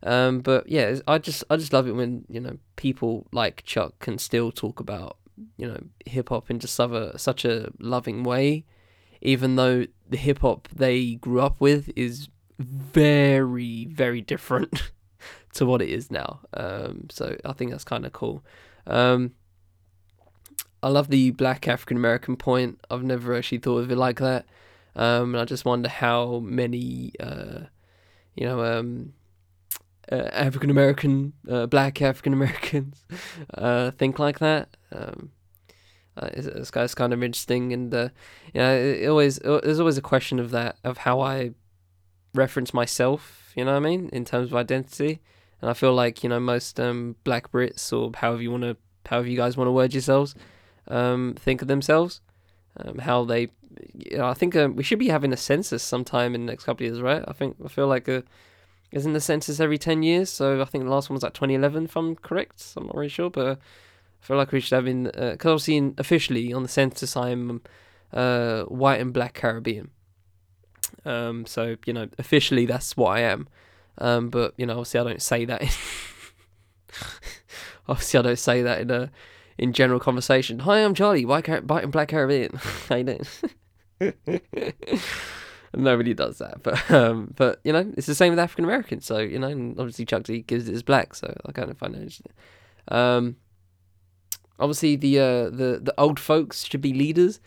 Um, 0.00 0.40
but 0.40 0.68
yeah, 0.68 0.96
I 1.08 1.18
just 1.18 1.44
I 1.50 1.56
just 1.56 1.72
love 1.72 1.88
it 1.88 1.92
when 1.92 2.24
you 2.28 2.40
know 2.40 2.58
people 2.76 3.26
like 3.32 3.64
Chuck 3.64 3.98
can 3.98 4.18
still 4.18 4.52
talk 4.52 4.80
about 4.80 5.16
you 5.56 5.66
know 5.66 5.80
hip 6.06 6.28
hop 6.30 6.50
in 6.50 6.58
just 6.58 6.74
such 6.74 6.90
a 6.90 7.18
such 7.18 7.44
a 7.44 7.70
loving 7.78 8.22
way, 8.24 8.64
even 9.20 9.56
though 9.56 9.86
the 10.08 10.16
hip 10.16 10.40
hop 10.40 10.68
they 10.74 11.14
grew 11.16 11.40
up 11.40 11.60
with 11.60 11.90
is 11.96 12.28
very 12.58 13.84
very 13.86 14.20
different 14.20 14.90
to 15.54 15.66
what 15.66 15.82
it 15.82 15.88
is 15.88 16.10
now. 16.10 16.40
Um, 16.54 17.06
so 17.10 17.36
I 17.44 17.52
think 17.52 17.70
that's 17.70 17.84
kind 17.84 18.06
of 18.06 18.12
cool. 18.12 18.44
Um, 18.86 19.32
I 20.82 20.88
love 20.88 21.08
the 21.08 21.30
black 21.32 21.66
African 21.66 21.96
American 21.96 22.36
point. 22.36 22.80
I've 22.90 23.02
never 23.02 23.34
actually 23.34 23.58
thought 23.58 23.78
of 23.78 23.90
it 23.90 23.96
like 23.96 24.18
that. 24.20 24.46
Um, 24.94 25.34
and 25.34 25.40
I 25.40 25.44
just 25.44 25.64
wonder 25.64 25.88
how 25.88 26.40
many, 26.40 27.12
uh, 27.20 27.60
you 28.34 28.46
know, 28.46 28.64
um, 28.64 29.12
uh, 30.10 30.28
African 30.32 30.70
American, 30.70 31.32
uh, 31.48 31.66
black 31.66 32.00
African 32.02 32.32
Americans 32.32 33.04
uh, 33.54 33.90
think 33.92 34.18
like 34.18 34.38
that. 34.38 34.76
Um, 34.92 35.32
uh, 36.16 36.30
it's, 36.32 36.72
it's, 36.72 36.94
kind 36.94 37.12
of 37.12 37.22
interesting, 37.22 37.72
and 37.72 37.94
uh, 37.94 38.08
you 38.52 38.60
know, 38.60 38.74
it, 38.74 39.02
it 39.02 39.08
always 39.08 39.40
uh, 39.44 39.60
there's 39.62 39.78
always 39.78 39.98
a 39.98 40.02
question 40.02 40.40
of 40.40 40.50
that 40.50 40.76
of 40.82 40.98
how 40.98 41.20
I 41.20 41.52
reference 42.34 42.74
myself. 42.74 43.52
You 43.54 43.64
know 43.64 43.72
what 43.72 43.78
I 43.78 43.88
mean 43.88 44.10
in 44.12 44.24
terms 44.24 44.50
of 44.50 44.56
identity, 44.56 45.20
and 45.60 45.70
I 45.70 45.74
feel 45.74 45.94
like 45.94 46.24
you 46.24 46.28
know 46.28 46.40
most 46.40 46.80
um, 46.80 47.16
black 47.22 47.52
Brits 47.52 47.92
or 47.92 48.10
however 48.16 48.42
you 48.42 48.50
want 48.50 48.64
to 48.64 48.76
however 49.06 49.28
you 49.28 49.36
guys 49.36 49.56
want 49.56 49.68
to 49.68 49.72
word 49.72 49.94
yourselves 49.94 50.34
um, 50.88 51.34
think 51.38 51.62
of 51.62 51.68
themselves, 51.68 52.20
um, 52.78 52.98
how 52.98 53.24
they. 53.24 53.48
You 53.94 54.18
know, 54.18 54.26
I 54.26 54.34
think 54.34 54.56
um, 54.56 54.74
we 54.74 54.82
should 54.82 54.98
be 54.98 55.08
having 55.08 55.32
a 55.32 55.36
census 55.36 55.82
sometime 55.82 56.34
in 56.34 56.46
the 56.46 56.52
next 56.52 56.64
couple 56.64 56.84
of 56.84 56.92
years, 56.92 57.02
right? 57.02 57.22
I 57.28 57.32
think 57.32 57.56
I 57.64 57.68
feel 57.68 57.86
like 57.86 58.08
a. 58.08 58.24
Isn't 58.90 59.12
the 59.12 59.20
census 59.20 59.60
every 59.60 59.78
10 59.78 60.02
years? 60.02 60.30
So 60.30 60.60
I 60.60 60.64
think 60.64 60.84
the 60.84 60.90
last 60.90 61.10
one 61.10 61.14
was 61.14 61.22
like 61.22 61.34
2011, 61.34 61.84
if 61.84 61.96
I'm 61.96 62.16
correct. 62.16 62.72
I'm 62.76 62.86
not 62.86 62.96
really 62.96 63.08
sure, 63.08 63.30
but 63.30 63.46
I 63.46 63.56
feel 64.20 64.36
like 64.36 64.52
we 64.52 64.60
should 64.60 64.74
have 64.74 64.86
in. 64.86 65.04
Because 65.04 65.46
uh, 65.46 65.52
obviously, 65.52 65.76
in, 65.76 65.94
officially 65.98 66.52
on 66.52 66.62
the 66.62 66.68
census, 66.68 67.16
I'm 67.16 67.60
uh, 68.12 68.62
white 68.64 69.00
and 69.00 69.12
black 69.12 69.34
Caribbean. 69.34 69.90
Um, 71.04 71.46
so, 71.46 71.76
you 71.84 71.92
know, 71.92 72.08
officially 72.18 72.66
that's 72.66 72.96
what 72.96 73.10
I 73.10 73.20
am. 73.20 73.48
Um, 73.98 74.30
but, 74.30 74.54
you 74.56 74.64
know, 74.64 74.74
obviously, 74.74 75.00
I 75.00 75.04
don't 75.04 75.22
say 75.22 75.44
that. 75.44 75.62
In 75.62 75.68
obviously, 77.88 78.18
I 78.18 78.22
don't 78.22 78.38
say 78.38 78.62
that 78.62 78.80
in 78.80 78.90
a 78.90 79.10
in 79.58 79.72
general 79.72 80.00
conversation. 80.00 80.60
Hi, 80.60 80.84
I'm 80.84 80.94
Charlie, 80.94 81.24
white, 81.24 81.44
Car- 81.44 81.60
white 81.60 81.90
black 81.90 82.08
Caribbean. 82.08 82.52
How 82.88 82.96
you 82.96 83.18
doing? 84.00 84.40
Nobody 85.74 86.14
does 86.14 86.38
that, 86.38 86.62
but 86.62 86.90
um, 86.90 87.34
but 87.36 87.60
you 87.64 87.72
know, 87.72 87.92
it's 87.96 88.06
the 88.06 88.14
same 88.14 88.30
with 88.30 88.38
African 88.38 88.64
Americans. 88.64 89.04
So 89.04 89.18
you 89.18 89.38
know, 89.38 89.50
obviously 89.78 90.04
Chuck 90.04 90.22
D 90.22 90.42
gives 90.42 90.68
it 90.68 90.74
as 90.74 90.82
black, 90.82 91.14
so 91.14 91.34
I 91.46 91.52
kind 91.52 91.70
of 91.70 91.78
find 91.78 91.94
it 91.94 91.98
interesting. 91.98 92.32
Um, 92.88 93.36
obviously 94.58 94.96
the 94.96 95.18
uh, 95.18 95.44
the 95.50 95.80
the 95.82 95.94
old 95.98 96.18
folks 96.18 96.64
should 96.64 96.80
be 96.80 96.92
leaders. 96.92 97.40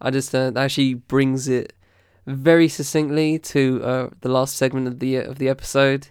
I 0.00 0.10
just 0.10 0.34
uh, 0.34 0.52
actually 0.56 0.94
brings 0.94 1.48
it 1.48 1.72
very 2.26 2.68
succinctly 2.68 3.38
to 3.38 3.82
uh, 3.82 4.10
the 4.20 4.28
last 4.28 4.56
segment 4.56 4.86
of 4.86 4.98
the 4.98 5.16
of 5.16 5.38
the 5.38 5.48
episode. 5.48 6.08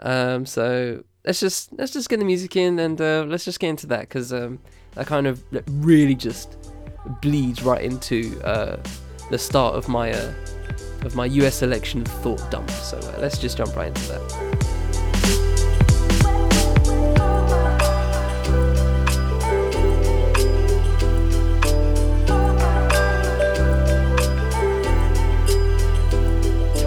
Um, 0.00 0.46
so 0.46 1.04
let's 1.24 1.40
just 1.40 1.72
let's 1.78 1.92
just 1.92 2.08
get 2.08 2.18
the 2.18 2.24
music 2.24 2.56
in 2.56 2.78
and 2.78 3.00
uh, 3.00 3.24
let's 3.26 3.44
just 3.44 3.60
get 3.60 3.68
into 3.70 3.86
that 3.88 4.00
because 4.00 4.32
um, 4.32 4.58
that 4.94 5.06
kind 5.06 5.26
of 5.26 5.42
really 5.68 6.14
just 6.14 6.56
bleeds 7.20 7.62
right 7.62 7.82
into 7.82 8.40
uh, 8.44 8.76
the 9.30 9.38
start 9.38 9.74
of 9.74 9.88
my 9.88 10.12
uh, 10.12 10.32
of 11.04 11.14
my 11.14 11.26
US 11.26 11.62
election 11.62 12.04
thought 12.04 12.50
dump. 12.50 12.70
So 12.70 12.98
uh, 12.98 13.18
let's 13.18 13.38
just 13.38 13.56
jump 13.56 13.74
right 13.76 13.88
into 13.88 14.08
that. 14.08 14.62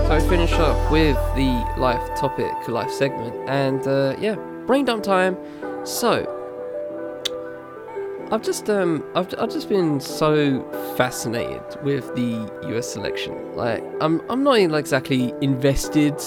I 0.10 0.20
finish 0.30 0.54
up 0.54 0.92
with 0.92 1.18
the 1.36 1.74
life 1.78 2.18
topic, 2.18 2.68
life 2.68 2.92
segment, 2.92 3.36
and 3.50 3.86
uh, 3.88 4.16
yeah, 4.20 4.36
brain 4.66 4.86
dump 4.86 5.04
time. 5.04 5.38
So 5.84 6.45
I've 8.32 8.42
just 8.42 8.70
um 8.72 9.04
I've, 9.14 9.34
I've 9.38 9.52
just 9.52 9.70
been 9.70 10.00
so 10.00 10.64
fascinated 10.98 11.62
with 11.84 12.14
the 12.16 12.52
US 12.76 12.96
election. 12.96 13.56
Like 13.56 13.84
I'm 14.02 14.20
I'm 14.32 14.44
not 14.44 14.58
exactly 14.58 15.34
invested 15.42 16.20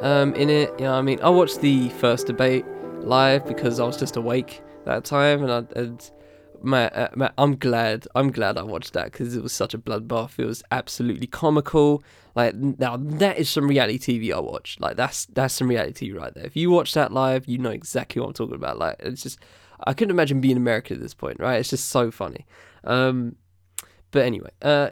um 0.00 0.34
in 0.34 0.50
it. 0.50 0.70
You 0.78 0.84
know, 0.84 0.94
I 0.94 1.02
mean, 1.02 1.18
I 1.22 1.30
watched 1.30 1.62
the 1.62 1.88
first 1.90 2.26
debate 2.26 2.66
live 2.98 3.46
because 3.46 3.80
I 3.80 3.86
was 3.86 3.96
just 3.96 4.16
awake 4.16 4.62
that 4.84 5.04
time, 5.04 5.42
and 5.42 5.50
I 5.50 5.80
and 5.80 6.10
man, 6.62 6.90
uh, 6.90 7.08
man, 7.16 7.32
I'm 7.38 7.56
glad. 7.56 8.06
I'm 8.14 8.30
glad 8.30 8.58
I 8.58 8.62
watched 8.62 8.92
that 8.92 9.10
because 9.12 9.34
it 9.34 9.42
was 9.42 9.52
such 9.52 9.72
a 9.72 9.78
bloodbath. 9.78 10.38
It 10.38 10.44
was 10.44 10.62
absolutely 10.70 11.26
comical. 11.26 12.02
Like 12.34 12.54
now, 12.54 12.96
that 12.98 13.38
is 13.38 13.48
some 13.48 13.66
reality 13.66 13.98
TV 13.98 14.34
I 14.34 14.40
watch. 14.40 14.76
Like 14.78 14.96
that's 14.96 15.24
that's 15.26 15.54
some 15.54 15.68
reality 15.68 16.12
right 16.12 16.34
there. 16.34 16.44
If 16.44 16.54
you 16.54 16.70
watch 16.70 16.92
that 16.94 17.12
live, 17.12 17.48
you 17.48 17.56
know 17.56 17.70
exactly 17.70 18.20
what 18.20 18.28
I'm 18.28 18.34
talking 18.34 18.56
about. 18.56 18.78
Like 18.78 18.96
it's 19.00 19.22
just, 19.22 19.38
I 19.86 19.94
couldn't 19.94 20.10
imagine 20.10 20.40
being 20.40 20.56
American 20.56 20.96
at 20.96 21.02
this 21.02 21.14
point, 21.14 21.38
right? 21.40 21.58
It's 21.58 21.70
just 21.70 21.88
so 21.88 22.10
funny. 22.10 22.46
Um, 22.84 23.36
but 24.10 24.24
anyway, 24.24 24.50
uh, 24.62 24.90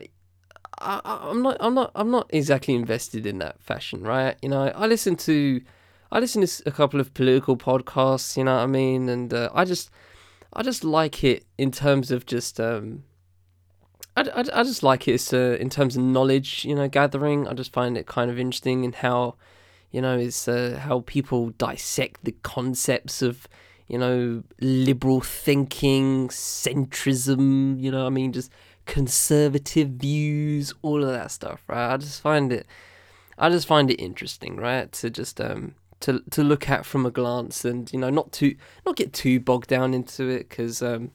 I, 0.79 1.01
I'm 1.05 1.43
not, 1.43 1.57
I'm 1.61 1.75
not, 1.75 1.91
I'm 1.95 2.11
not 2.11 2.27
exactly 2.31 2.75
invested 2.75 3.27
in 3.27 3.39
that 3.39 3.61
fashion, 3.61 4.03
right? 4.03 4.37
You 4.43 4.49
know, 4.49 4.73
I 4.75 4.87
listen 4.87 5.17
to, 5.17 5.61
I 6.13 6.21
listen 6.21 6.47
to 6.47 6.63
a 6.67 6.71
couple 6.71 7.01
of 7.01 7.13
political 7.15 7.57
podcasts. 7.57 8.37
You 8.37 8.45
know 8.45 8.57
what 8.57 8.63
I 8.63 8.67
mean? 8.67 9.09
And 9.09 9.35
uh, 9.35 9.51
I 9.53 9.65
just, 9.65 9.91
I 10.53 10.63
just 10.63 10.85
like 10.85 11.25
it 11.25 11.45
in 11.59 11.71
terms 11.71 12.11
of 12.11 12.27
just, 12.27 12.61
um, 12.61 13.05
I, 14.17 14.23
I, 14.23 14.41
I 14.61 14.63
just 14.63 14.83
like 14.83 15.09
it 15.09 15.35
uh, 15.35 15.57
in 15.61 15.69
terms 15.69 15.97
of 15.97 16.03
knowledge, 16.03 16.65
you 16.65 16.75
know, 16.75 16.89
gathering. 16.89 17.47
I 17.47 17.55
just 17.55 17.73
find 17.73 17.99
it 17.99 18.07
kind 18.07 18.31
of 18.31 18.39
interesting 18.39 18.85
in 18.85 18.93
how, 18.93 19.35
you 19.91 20.01
know, 20.01 20.17
it's 20.17 20.49
uh, 20.49 20.81
how 20.83 21.01
people 21.07 21.51
dissect 21.51 22.25
the 22.25 22.33
concepts 22.43 23.21
of, 23.23 23.49
you 23.89 23.99
know, 23.99 24.43
liberal 24.61 25.21
thinking, 25.21 26.29
centrism. 26.29 27.81
You 27.81 27.91
know, 27.91 28.07
I 28.07 28.11
mean, 28.11 28.33
just 28.33 28.53
conservative 28.87 29.89
views, 29.91 30.73
all 30.83 31.03
of 31.03 31.11
that 31.11 31.31
stuff, 31.31 31.63
right? 31.67 31.93
I 31.93 31.97
just 31.97 32.21
find 32.21 32.53
it, 32.53 32.67
I 33.39 33.51
just 33.51 33.67
find 33.67 33.91
it 33.91 33.97
interesting, 33.97 34.57
right? 34.57 34.91
To 34.93 35.11
just 35.11 35.41
um 35.41 35.75
to 36.01 36.21
to 36.31 36.45
look 36.45 36.69
at 36.69 36.87
from 36.87 37.05
a 37.05 37.11
glance 37.11 37.65
and 37.65 37.93
you 37.93 37.99
know 37.99 38.11
not 38.11 38.33
to, 38.33 38.55
not 38.87 38.97
get 38.97 39.13
too 39.13 39.41
bogged 39.41 39.69
down 39.69 39.95
into 39.95 40.29
it 40.29 40.49
because 40.49 40.81
um 40.83 41.11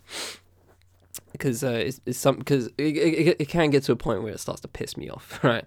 because 1.32 1.64
uh, 1.64 1.70
it's, 1.72 2.00
it's 2.06 2.18
some 2.18 2.38
because 2.38 2.68
it, 2.78 2.98
it, 2.98 3.36
it 3.40 3.50
can 3.50 3.70
get 3.70 3.84
to 3.84 3.92
a 3.92 3.96
point 3.96 4.24
where 4.24 4.34
it 4.34 4.40
starts 4.40 4.62
to 4.62 4.68
piss 4.68 4.96
me 4.96 5.10
off, 5.10 5.40
right? 5.44 5.66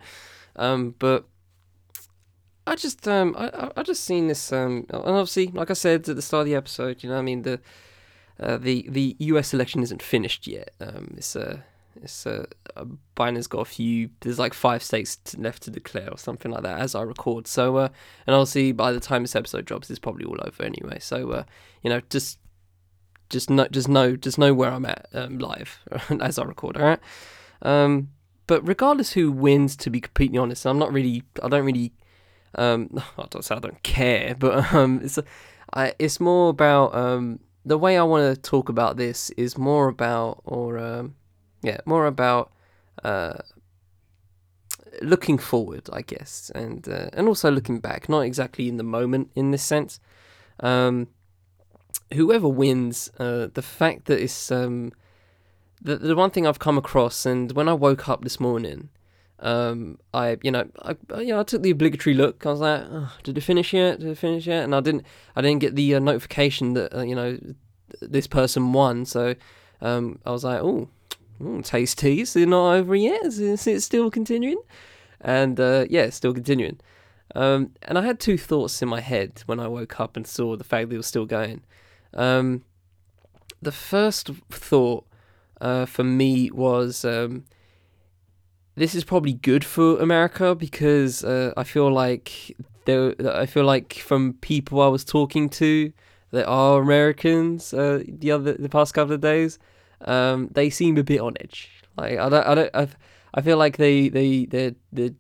Um, 0.56 0.94
but 0.98 1.26
I 2.66 2.74
just 2.74 3.06
um 3.06 3.34
I 3.38 3.70
I 3.76 3.82
just 3.82 4.04
seen 4.04 4.28
this 4.28 4.52
um 4.52 4.86
and 4.90 5.04
obviously 5.04 5.48
like 5.48 5.70
I 5.70 5.74
said 5.74 6.08
at 6.08 6.16
the 6.16 6.22
start 6.22 6.42
of 6.42 6.46
the 6.46 6.54
episode, 6.54 7.02
you 7.02 7.08
know 7.08 7.18
I 7.18 7.22
mean 7.22 7.42
the 7.42 7.60
uh, 8.38 8.58
the 8.58 8.86
the 8.88 9.16
U.S. 9.20 9.54
election 9.54 9.82
isn't 9.82 10.02
finished 10.02 10.46
yet. 10.46 10.72
Um, 10.80 11.14
it's 11.16 11.34
a 11.36 11.64
it's 12.02 12.26
uh, 12.26 12.44
Biden's 13.16 13.46
got 13.46 13.60
a 13.60 13.64
few. 13.64 14.10
There's 14.20 14.38
like 14.38 14.52
five 14.52 14.82
states 14.82 15.18
left 15.38 15.62
to 15.62 15.70
declare 15.70 16.10
or 16.10 16.18
something 16.18 16.52
like 16.52 16.62
that 16.62 16.78
as 16.78 16.94
I 16.94 17.02
record. 17.02 17.46
So 17.46 17.76
uh, 17.76 17.88
and 18.26 18.36
obviously 18.36 18.72
by 18.72 18.92
the 18.92 19.00
time 19.00 19.22
this 19.22 19.36
episode 19.36 19.64
drops, 19.64 19.88
it's 19.88 19.98
probably 19.98 20.24
all 20.24 20.38
over 20.42 20.62
anyway. 20.62 20.98
So 21.00 21.30
uh, 21.30 21.44
you 21.82 21.90
know 21.90 22.00
just 22.10 22.38
just 23.30 23.48
know 23.48 23.66
just 23.68 23.88
know 23.88 24.16
just 24.16 24.38
know 24.38 24.52
where 24.52 24.70
I'm 24.70 24.86
at 24.86 25.06
um, 25.14 25.38
live 25.38 25.80
as 26.20 26.38
I 26.38 26.44
record. 26.44 26.76
All 26.76 26.84
right. 26.84 27.00
Um, 27.62 28.10
but 28.46 28.66
regardless 28.66 29.12
who 29.12 29.32
wins, 29.32 29.76
to 29.76 29.90
be 29.90 30.00
completely 30.00 30.38
honest, 30.38 30.66
I'm 30.66 30.78
not 30.78 30.92
really. 30.92 31.22
I 31.42 31.48
don't 31.48 31.64
really. 31.64 31.92
Um, 32.54 32.90
I 33.18 33.26
don't 33.28 33.44
say 33.44 33.56
I 33.56 33.60
don't 33.60 33.82
care, 33.82 34.34
but 34.38 34.72
um, 34.72 35.00
it's 35.02 35.18
I, 35.72 35.92
it's 35.98 36.20
more 36.20 36.48
about 36.48 36.94
um, 36.94 37.40
the 37.64 37.78
way 37.78 37.98
I 37.98 38.02
want 38.02 38.34
to 38.34 38.40
talk 38.40 38.68
about 38.68 38.96
this 38.96 39.30
is 39.30 39.58
more 39.58 39.88
about 39.88 40.40
or 40.44 40.78
um, 40.78 41.16
yeah, 41.62 41.78
more 41.84 42.06
about 42.06 42.52
uh, 43.02 43.34
looking 45.02 45.38
forward, 45.38 45.88
I 45.92 46.02
guess, 46.02 46.50
and 46.54 46.88
uh, 46.88 47.10
and 47.12 47.28
also 47.28 47.50
looking 47.50 47.80
back, 47.80 48.08
not 48.08 48.20
exactly 48.20 48.68
in 48.68 48.76
the 48.76 48.84
moment 48.84 49.30
in 49.34 49.50
this 49.50 49.62
sense. 49.62 50.00
Um, 50.60 51.08
whoever 52.14 52.48
wins, 52.48 53.10
uh, 53.18 53.48
the 53.52 53.62
fact 53.62 54.06
that 54.06 54.20
it's 54.20 54.50
um, 54.50 54.92
the 55.82 55.96
the 55.96 56.16
one 56.16 56.30
thing 56.30 56.46
I've 56.46 56.58
come 56.58 56.78
across, 56.78 57.26
and 57.26 57.52
when 57.52 57.68
I 57.68 57.74
woke 57.74 58.08
up 58.08 58.22
this 58.22 58.40
morning, 58.40 58.90
um, 59.40 59.98
I 60.14 60.38
you 60.42 60.50
know 60.50 60.68
I 60.82 60.96
you 61.20 61.28
know 61.28 61.40
I 61.40 61.42
took 61.42 61.62
the 61.62 61.70
obligatory 61.70 62.14
look. 62.14 62.46
I 62.46 62.50
was 62.50 62.60
like, 62.60 62.82
oh, 62.90 63.12
did 63.22 63.36
it 63.36 63.42
finish 63.42 63.72
yet? 63.72 64.00
Did 64.00 64.08
it 64.08 64.18
finish 64.18 64.46
yet? 64.46 64.64
And 64.64 64.74
I 64.74 64.80
didn't 64.80 65.04
I 65.34 65.42
didn't 65.42 65.60
get 65.60 65.76
the 65.76 65.94
uh, 65.94 65.98
notification 65.98 66.74
that 66.74 66.96
uh, 66.96 67.02
you 67.02 67.14
know 67.14 67.38
this 68.00 68.26
person 68.26 68.72
won. 68.72 69.04
So 69.04 69.34
um, 69.80 70.18
I 70.24 70.30
was 70.30 70.44
like, 70.44 70.60
oh, 70.60 70.88
mm, 71.40 71.96
tease, 71.96 72.32
they're 72.32 72.46
not 72.46 72.74
over 72.74 72.94
yet. 72.94 73.24
Is 73.24 73.66
it 73.66 73.82
still 73.82 74.10
continuing? 74.10 74.60
And 75.20 75.60
uh, 75.60 75.86
yeah, 75.90 76.10
still 76.10 76.32
continuing. 76.32 76.80
Um, 77.34 77.72
and 77.82 77.98
I 77.98 78.02
had 78.02 78.20
two 78.20 78.38
thoughts 78.38 78.80
in 78.80 78.88
my 78.88 79.00
head 79.00 79.42
when 79.46 79.60
I 79.60 79.68
woke 79.68 80.00
up 80.00 80.16
and 80.16 80.26
saw 80.26 80.56
the 80.56 80.64
fact 80.64 80.88
that 80.88 80.94
it 80.94 80.98
was 80.98 81.06
still 81.06 81.26
going. 81.26 81.62
Um, 82.14 82.64
the 83.60 83.72
first 83.72 84.30
thought 84.50 85.06
uh, 85.60 85.86
for 85.86 86.04
me 86.04 86.50
was 86.50 87.04
um, 87.04 87.44
this 88.76 88.94
is 88.94 89.04
probably 89.04 89.32
good 89.32 89.64
for 89.64 89.98
America 90.00 90.54
because 90.54 91.24
uh, 91.24 91.52
I 91.56 91.64
feel 91.64 91.90
like 91.90 92.56
there, 92.84 93.14
I 93.34 93.46
feel 93.46 93.64
like 93.64 93.94
from 93.94 94.34
people 94.34 94.80
I 94.80 94.88
was 94.88 95.04
talking 95.04 95.48
to 95.50 95.92
that 96.30 96.46
are 96.46 96.80
Americans 96.80 97.72
uh, 97.72 98.02
the 98.06 98.30
other 98.30 98.52
the 98.52 98.68
past 98.68 98.94
couple 98.94 99.14
of 99.14 99.20
days, 99.20 99.58
um, 100.02 100.48
they 100.52 100.70
seem 100.70 100.98
a 100.98 101.02
bit 101.02 101.20
on 101.20 101.34
edge. 101.40 101.70
Like 101.96 102.18
I 102.18 102.28
don't, 102.28 102.46
I 102.46 102.54
don't, 102.54 102.70
I've, 102.74 102.96
I 103.34 103.40
feel 103.40 103.56
like 103.56 103.78
they, 103.78 104.08
they, 104.08 104.44
they, 104.44 104.74
they, 104.92 105.14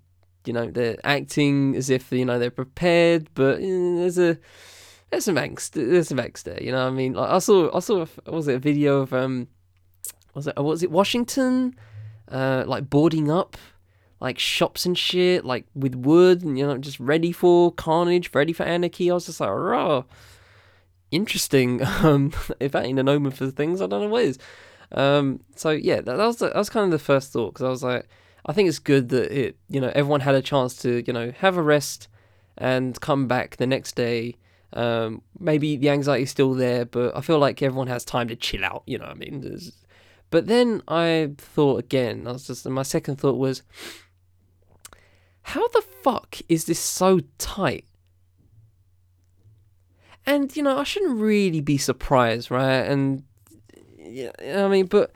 you 0.44 0.52
know, 0.52 0.70
they're 0.70 0.96
acting 1.04 1.74
as 1.76 1.90
if 1.90 2.12
you 2.12 2.24
know 2.24 2.38
they're 2.38 2.50
prepared, 2.50 3.30
but 3.34 3.58
eh, 3.60 3.96
there's 3.96 4.18
a, 4.18 4.38
there's 5.10 5.24
some 5.24 5.36
angst, 5.36 5.70
there's 5.70 6.08
some 6.08 6.18
angst 6.18 6.44
there. 6.44 6.62
You 6.62 6.72
know, 6.72 6.84
what 6.84 6.92
I 6.92 6.94
mean, 6.94 7.14
like 7.14 7.30
I 7.30 7.38
saw, 7.38 7.74
I 7.74 7.80
saw, 7.80 8.06
was 8.26 8.48
it 8.48 8.56
a 8.56 8.58
video 8.58 9.00
of 9.00 9.12
um, 9.14 9.48
was 10.34 10.46
it, 10.46 10.56
was 10.56 10.82
it 10.82 10.90
Washington, 10.90 11.74
uh, 12.30 12.64
like 12.66 12.90
boarding 12.90 13.30
up, 13.30 13.56
like 14.20 14.38
shops 14.38 14.86
and 14.86 14.96
shit, 14.96 15.44
like 15.44 15.66
with 15.74 15.94
wood, 15.94 16.42
and 16.42 16.58
you 16.58 16.66
know, 16.66 16.78
just 16.78 17.00
ready 17.00 17.32
for 17.32 17.72
carnage, 17.72 18.30
ready 18.34 18.52
for 18.52 18.64
anarchy. 18.64 19.10
I 19.10 19.14
was 19.14 19.26
just 19.26 19.40
like, 19.40 19.50
raw 19.50 20.04
interesting. 21.10 21.80
Um, 22.06 22.32
if 22.60 22.72
that 22.72 22.84
ain't 22.84 22.98
an 22.98 23.08
omen 23.08 23.32
for 23.32 23.50
things, 23.50 23.80
I 23.80 23.86
don't 23.86 24.02
know 24.02 24.08
what 24.08 24.24
is. 24.24 24.38
Um, 24.92 25.40
so 25.56 25.70
yeah, 25.70 25.96
that, 25.96 26.16
that 26.16 26.26
was 26.26 26.38
that 26.38 26.54
was 26.54 26.70
kind 26.70 26.84
of 26.84 26.90
the 26.90 26.98
first 26.98 27.32
thought 27.32 27.54
because 27.54 27.64
I 27.64 27.70
was 27.70 27.82
like, 27.82 28.06
I 28.44 28.52
think 28.52 28.68
it's 28.68 28.78
good 28.78 29.08
that 29.08 29.32
it, 29.32 29.56
you 29.68 29.80
know, 29.80 29.90
everyone 29.94 30.20
had 30.20 30.34
a 30.34 30.42
chance 30.42 30.76
to, 30.82 31.02
you 31.06 31.12
know, 31.12 31.32
have 31.38 31.56
a 31.56 31.62
rest 31.62 32.08
and 32.56 33.00
come 33.00 33.26
back 33.26 33.56
the 33.56 33.66
next 33.66 33.96
day. 33.96 34.36
Um, 34.72 35.22
maybe 35.40 35.76
the 35.76 35.88
anxiety's 35.88 36.30
still 36.30 36.54
there, 36.54 36.84
but 36.84 37.16
I 37.16 37.22
feel 37.22 37.38
like 37.38 37.62
everyone 37.62 37.88
has 37.88 38.04
time 38.04 38.28
to 38.28 38.36
chill 38.36 38.64
out. 38.64 38.82
You 38.86 38.98
know 38.98 39.06
I 39.06 39.14
mean? 39.14 39.40
There's, 39.40 39.72
but 40.30 40.46
then 40.46 40.82
I 40.88 41.32
thought 41.38 41.78
again. 41.78 42.26
I 42.26 42.32
was 42.32 42.46
just 42.46 42.68
my 42.68 42.82
second 42.82 43.16
thought 43.16 43.38
was, 43.38 43.62
how 45.42 45.66
the 45.68 45.82
fuck 46.02 46.38
is 46.48 46.64
this 46.64 46.80
so 46.80 47.20
tight? 47.38 47.84
And 50.24 50.54
you 50.56 50.62
know, 50.62 50.78
I 50.78 50.84
shouldn't 50.84 51.20
really 51.20 51.60
be 51.60 51.78
surprised, 51.78 52.50
right? 52.50 52.80
And 52.80 53.22
yeah, 53.98 54.32
I 54.42 54.66
mean, 54.66 54.86
but 54.86 55.12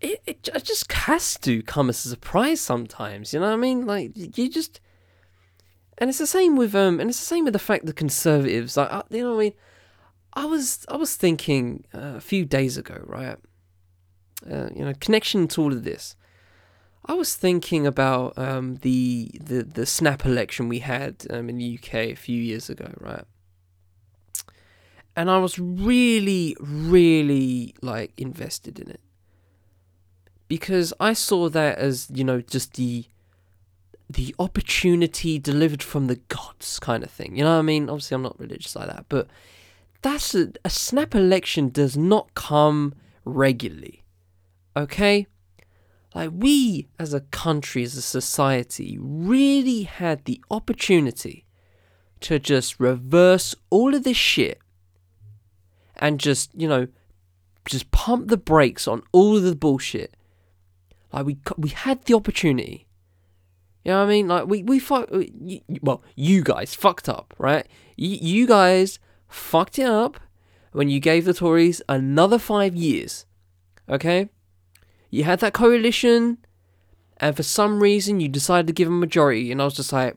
it, 0.00 0.20
it 0.26 0.42
just 0.64 0.90
has 0.92 1.38
to 1.40 1.62
come 1.62 1.88
as 1.88 2.04
a 2.04 2.10
surprise 2.10 2.60
sometimes. 2.60 3.32
You 3.32 3.40
know 3.40 3.46
what 3.46 3.54
I 3.54 3.56
mean? 3.56 3.86
Like 3.86 4.12
you 4.14 4.50
just, 4.50 4.80
and 5.98 6.10
it's 6.10 6.18
the 6.18 6.26
same 6.26 6.56
with 6.56 6.74
um, 6.74 7.00
and 7.00 7.10
it's 7.10 7.20
the 7.20 7.26
same 7.26 7.44
with 7.44 7.52
the 7.52 7.58
fact 7.58 7.86
that 7.86 7.96
conservatives, 7.96 8.76
like 8.76 8.92
uh, 8.92 9.02
you 9.10 9.22
know 9.22 9.30
what 9.30 9.40
I 9.40 9.44
mean. 9.44 9.52
I 10.34 10.44
was 10.44 10.84
I 10.88 10.96
was 10.96 11.16
thinking 11.16 11.84
uh, 11.94 12.14
a 12.16 12.20
few 12.20 12.44
days 12.44 12.76
ago, 12.76 13.02
right? 13.04 13.36
Uh, 14.48 14.68
you 14.74 14.84
know, 14.84 14.92
connection 15.00 15.48
to 15.48 15.62
all 15.62 15.72
of 15.72 15.84
this. 15.84 16.16
I 17.06 17.14
was 17.14 17.34
thinking 17.34 17.86
about 17.86 18.36
um, 18.38 18.76
the 18.76 19.30
the 19.40 19.62
the 19.62 19.86
snap 19.86 20.24
election 20.24 20.68
we 20.68 20.80
had 20.80 21.26
um, 21.30 21.48
in 21.48 21.58
the 21.58 21.78
UK 21.78 21.94
a 21.94 22.14
few 22.14 22.40
years 22.40 22.68
ago, 22.70 22.92
right? 23.00 23.24
and 25.16 25.30
I 25.30 25.38
was 25.38 25.58
really, 25.58 26.56
really 26.58 27.74
like 27.82 28.12
invested 28.16 28.78
in 28.78 28.88
it 28.90 29.00
because 30.48 30.92
I 30.98 31.12
saw 31.12 31.48
that 31.50 31.78
as 31.78 32.08
you 32.12 32.24
know 32.24 32.40
just 32.40 32.74
the 32.74 33.04
the 34.08 34.34
opportunity 34.38 35.38
delivered 35.38 35.82
from 35.82 36.08
the 36.08 36.16
gods 36.16 36.80
kind 36.80 37.04
of 37.04 37.10
thing. 37.10 37.36
You 37.36 37.44
know 37.44 37.52
what 37.52 37.58
I 37.58 37.62
mean? 37.62 37.88
Obviously, 37.88 38.14
I'm 38.14 38.22
not 38.22 38.40
religious 38.40 38.74
like 38.74 38.88
that, 38.88 39.04
but 39.08 39.28
that's 40.02 40.34
a, 40.34 40.52
a 40.64 40.70
snap 40.70 41.14
election 41.14 41.68
does 41.68 41.96
not 41.96 42.34
come 42.34 42.94
regularly. 43.24 43.99
Okay? 44.76 45.26
Like, 46.14 46.30
we 46.32 46.88
as 46.98 47.14
a 47.14 47.20
country, 47.20 47.82
as 47.84 47.96
a 47.96 48.02
society, 48.02 48.98
really 49.00 49.82
had 49.82 50.24
the 50.24 50.42
opportunity 50.50 51.46
to 52.20 52.38
just 52.38 52.78
reverse 52.78 53.54
all 53.70 53.94
of 53.94 54.04
this 54.04 54.16
shit 54.16 54.60
and 55.96 56.18
just 56.18 56.50
you 56.54 56.68
know 56.68 56.88
just 57.66 57.90
pump 57.90 58.28
the 58.28 58.36
brakes 58.36 58.88
on 58.88 59.02
all 59.12 59.36
of 59.36 59.42
the 59.42 59.54
bullshit. 59.54 60.16
Like 61.12 61.26
we 61.26 61.38
we 61.56 61.68
had 61.70 62.02
the 62.04 62.14
opportunity. 62.14 62.86
You 63.84 63.92
know 63.92 63.98
what 63.98 64.04
I 64.04 64.08
mean? 64.08 64.28
Like 64.28 64.46
we 64.46 64.62
we 64.62 64.78
fuck. 64.78 65.10
Well, 65.82 66.02
you 66.16 66.42
guys 66.42 66.74
fucked 66.74 67.08
up, 67.08 67.34
right? 67.38 67.66
You, 67.96 68.18
you 68.20 68.46
guys 68.46 68.98
fucked 69.28 69.78
it 69.78 69.86
up 69.86 70.18
when 70.72 70.88
you 70.88 71.00
gave 71.00 71.24
the 71.24 71.34
Tories 71.34 71.82
another 71.88 72.38
five 72.38 72.74
years. 72.74 73.26
Okay? 73.88 74.28
You 75.10 75.24
had 75.24 75.40
that 75.40 75.52
coalition, 75.52 76.38
and 77.16 77.36
for 77.36 77.42
some 77.42 77.82
reason 77.82 78.20
you 78.20 78.28
decided 78.28 78.66
to 78.68 78.72
give 78.72 78.88
a 78.88 78.92
majority, 78.92 79.50
and 79.50 79.60
I 79.60 79.64
was 79.64 79.74
just 79.74 79.92
like, 79.92 80.16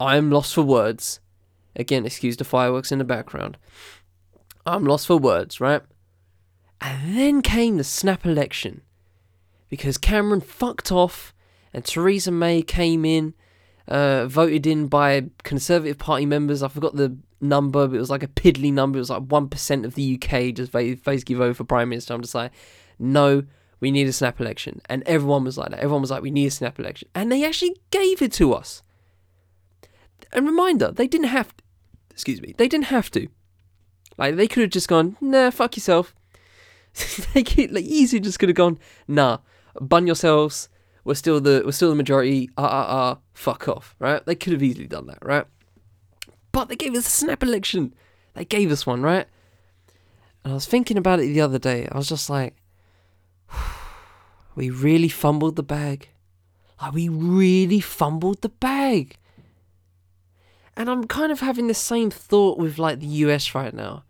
I'm 0.00 0.30
lost 0.30 0.54
for 0.54 0.62
words. 0.62 1.20
Again, 1.76 2.04
excuse 2.04 2.36
the 2.36 2.44
fireworks 2.44 2.90
in 2.90 2.98
the 2.98 3.04
background. 3.04 3.56
I'm 4.66 4.84
lost 4.84 5.06
for 5.06 5.16
words, 5.16 5.60
right? 5.60 5.82
And 6.80 7.16
then 7.16 7.42
came 7.42 7.76
the 7.76 7.84
snap 7.84 8.26
election. 8.26 8.82
Because 9.68 9.98
Cameron 9.98 10.40
fucked 10.40 10.90
off 10.90 11.34
and 11.72 11.84
Theresa 11.84 12.30
May 12.30 12.62
came 12.62 13.04
in, 13.04 13.34
uh, 13.86 14.26
voted 14.26 14.66
in 14.66 14.86
by 14.86 15.26
Conservative 15.42 15.98
Party 15.98 16.26
members. 16.26 16.62
I 16.62 16.68
forgot 16.68 16.96
the 16.96 17.16
number, 17.40 17.86
but 17.86 17.96
it 17.96 18.00
was 18.00 18.10
like 18.10 18.22
a 18.22 18.28
piddly 18.28 18.72
number. 18.72 18.98
It 18.98 19.00
was 19.00 19.10
like 19.10 19.22
1% 19.22 19.84
of 19.84 19.94
the 19.94 20.14
UK 20.20 20.54
just 20.54 20.72
basically 20.72 21.34
voted 21.34 21.56
for 21.56 21.64
Prime 21.64 21.88
Minister. 21.88 22.14
I'm 22.14 22.22
just 22.22 22.34
like, 22.34 22.52
no, 22.98 23.44
we 23.80 23.90
need 23.90 24.08
a 24.08 24.12
snap 24.12 24.40
election. 24.40 24.80
And 24.86 25.02
everyone 25.04 25.44
was 25.44 25.58
like 25.58 25.70
that. 25.70 25.80
Everyone 25.80 26.02
was 26.02 26.10
like, 26.10 26.22
we 26.22 26.30
need 26.30 26.46
a 26.46 26.50
snap 26.50 26.78
election. 26.78 27.08
And 27.14 27.30
they 27.30 27.44
actually 27.44 27.76
gave 27.90 28.22
it 28.22 28.32
to 28.34 28.52
us. 28.52 28.82
And 30.32 30.46
reminder, 30.46 30.90
they 30.90 31.06
didn't 31.06 31.28
have 31.28 31.56
to. 31.56 31.64
Excuse 32.10 32.42
me, 32.42 32.54
they 32.58 32.68
didn't 32.68 32.86
have 32.86 33.10
to. 33.12 33.28
Like, 34.16 34.34
they 34.34 34.48
could 34.48 34.62
have 34.62 34.70
just 34.70 34.88
gone, 34.88 35.16
nah, 35.20 35.50
fuck 35.50 35.76
yourself. 35.76 36.14
they 37.34 37.44
could, 37.44 37.72
like, 37.72 37.84
easily 37.84 38.20
just 38.20 38.40
could 38.40 38.48
have 38.48 38.56
gone, 38.56 38.78
nah, 39.06 39.38
bun 39.80 40.06
yourselves. 40.06 40.68
We're 41.04 41.14
still 41.14 41.40
the 41.40 41.62
we're 41.64 41.72
still 41.72 41.88
the 41.88 41.96
majority. 41.96 42.50
Ah 42.58 42.66
ah 42.66 42.86
ah. 42.88 43.18
Fuck 43.32 43.66
off. 43.66 43.94
Right? 43.98 44.24
They 44.26 44.34
could 44.34 44.52
have 44.52 44.62
easily 44.62 44.86
done 44.86 45.06
that. 45.06 45.18
Right? 45.22 45.46
But 46.52 46.68
they 46.68 46.76
gave 46.76 46.94
us 46.94 47.06
a 47.06 47.10
snap 47.10 47.42
election. 47.42 47.94
They 48.34 48.44
gave 48.44 48.70
us 48.70 48.84
one. 48.84 49.00
Right? 49.00 49.26
And 50.44 50.52
I 50.52 50.54
was 50.54 50.66
thinking 50.66 50.98
about 50.98 51.20
it 51.20 51.32
the 51.32 51.40
other 51.40 51.58
day. 51.58 51.88
I 51.90 51.96
was 51.96 52.10
just 52.10 52.28
like, 52.28 52.56
we 54.54 54.70
really 54.70 55.08
fumbled 55.08 55.56
the 55.56 55.62
bag. 55.62 56.08
Like 56.80 56.94
we 56.94 57.08
really 57.08 57.80
fumbled 57.80 58.42
the 58.42 58.48
bag. 58.48 59.16
And 60.76 60.88
I'm 60.88 61.06
kind 61.08 61.32
of 61.32 61.40
having 61.40 61.66
the 61.66 61.74
same 61.74 62.10
thought 62.10 62.58
with 62.58 62.78
like 62.78 63.00
the 63.00 63.06
US 63.06 63.54
right 63.54 63.74
now. 63.74 64.04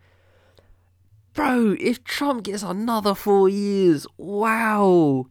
Bro, 1.33 1.77
if 1.79 2.03
Trump 2.03 2.43
gets 2.43 2.63
another 2.63 3.15
four 3.15 3.49
years, 3.49 4.05
wow. 4.17 5.27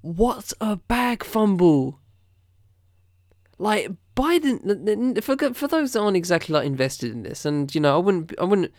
What 0.00 0.52
a 0.60 0.76
bag 0.76 1.24
fumble! 1.24 1.98
Like 3.58 3.90
Biden, 4.14 5.22
for 5.22 5.36
for 5.54 5.66
those 5.66 5.92
that 5.92 6.00
aren't 6.00 6.16
exactly 6.16 6.52
like 6.52 6.66
invested 6.66 7.10
in 7.10 7.24
this, 7.24 7.44
and 7.44 7.74
you 7.74 7.80
know, 7.80 7.96
I 7.96 7.98
wouldn't, 7.98 8.32
I 8.38 8.44
wouldn't. 8.44 8.72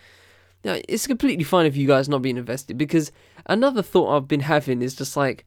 Know, 0.64 0.82
it's 0.90 1.08
completely 1.08 1.46
fine 1.46 1.66
if 1.66 1.78
you 1.78 1.88
guys 1.88 2.10
not 2.10 2.22
being 2.22 2.38
invested 2.38 2.78
because 2.78 3.12
another 3.46 3.82
thought 3.82 4.16
I've 4.16 4.28
been 4.28 4.42
having 4.42 4.82
is 4.82 4.94
just 4.94 5.16
like, 5.16 5.46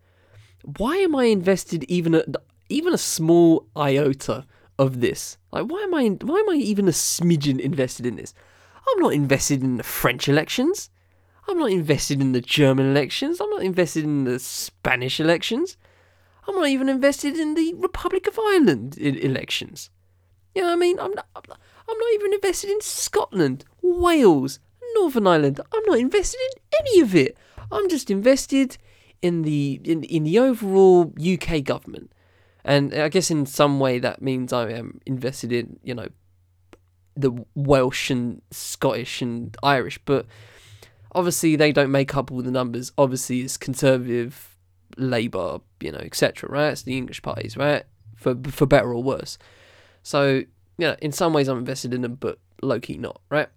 why 0.79 0.97
am 0.97 1.15
I 1.15 1.25
invested 1.25 1.85
even 1.85 2.15
a 2.15 2.25
even 2.69 2.95
a 2.95 2.99
small 2.99 3.67
iota 3.77 4.47
of 4.79 5.01
this? 5.01 5.37
Like, 5.51 5.67
why 5.67 5.83
am 5.83 5.95
I 5.95 6.09
why 6.09 6.39
am 6.39 6.51
I 6.51 6.55
even 6.55 6.89
a 6.89 6.93
smidgen 6.93 7.61
invested 7.61 8.07
in 8.07 8.17
this? 8.17 8.33
I'm 8.89 9.01
not 9.01 9.13
invested 9.13 9.63
in 9.63 9.77
the 9.77 9.83
French 9.83 10.29
elections. 10.29 10.89
I'm 11.49 11.59
not 11.59 11.71
invested 11.71 12.21
in 12.21 12.33
the 12.33 12.41
German 12.41 12.91
elections. 12.91 13.41
I'm 13.41 13.51
not 13.51 13.63
invested 13.63 14.05
in 14.05 14.25
the 14.25 14.39
Spanish 14.39 15.21
elections. 15.21 15.77
I'm 16.47 16.55
not 16.55 16.69
even 16.69 16.89
invested 16.89 17.37
in 17.37 17.55
the 17.55 17.75
Republic 17.75 18.27
of 18.27 18.39
Ireland 18.39 18.97
elections. 18.99 19.91
You 20.55 20.63
know 20.63 20.69
what 20.69 20.75
I 20.75 20.77
mean? 20.77 20.99
I'm 20.99 21.13
not, 21.13 21.27
I'm 21.37 21.99
not 21.99 22.15
even 22.15 22.33
invested 22.33 22.71
in 22.71 22.81
Scotland, 22.81 23.65
Wales, 23.81 24.59
Northern 24.95 25.27
Ireland. 25.27 25.61
I'm 25.73 25.85
not 25.87 25.99
invested 25.99 26.39
in 26.41 26.63
any 26.81 27.01
of 27.01 27.15
it. 27.15 27.37
I'm 27.71 27.89
just 27.89 28.11
invested 28.11 28.77
in 29.21 29.43
the 29.43 29.81
in, 29.85 30.05
in 30.05 30.25
the 30.25 30.39
overall 30.39 31.13
UK 31.21 31.65
government. 31.65 32.13
And 32.65 32.95
I 32.95 33.09
guess 33.09 33.31
in 33.31 33.47
some 33.47 33.81
way 33.81 33.99
that 33.99 34.23
means 34.23 34.53
I 34.53 34.71
am 34.71 35.01
invested 35.05 35.53
in, 35.53 35.79
you 35.83 35.95
know, 35.95 36.09
the 37.17 37.45
Welsh 37.55 38.11
and 38.11 38.41
Scottish 38.51 39.21
and 39.21 39.57
Irish, 39.63 39.99
but 40.05 40.27
obviously 41.13 41.57
they 41.57 41.73
don't 41.73 41.91
make 41.91 42.17
up 42.17 42.31
all 42.31 42.43
the 42.43 42.51
numbers. 42.51 42.93
Obviously, 42.97 43.41
it's 43.41 43.57
Conservative, 43.57 44.57
Labour, 44.97 45.59
you 45.81 45.93
know, 45.93 45.99
etc. 45.99 46.49
Right? 46.49 46.71
It's 46.71 46.83
the 46.83 46.97
English 46.97 47.23
parties, 47.23 47.57
right? 47.57 47.85
For 48.17 48.37
for 48.49 48.67
better 48.67 48.93
or 48.93 49.03
worse. 49.03 49.39
So 50.03 50.43
yeah, 50.79 50.97
in 51.01 51.13
some 51.13 51.33
ways 51.33 51.49
I'm 51.49 51.59
invested 51.59 51.93
in 51.95 52.03
them, 52.03 52.15
but 52.15 52.39
low 52.63 52.81
key 52.81 52.97
not, 52.97 53.21
right? 53.29 53.49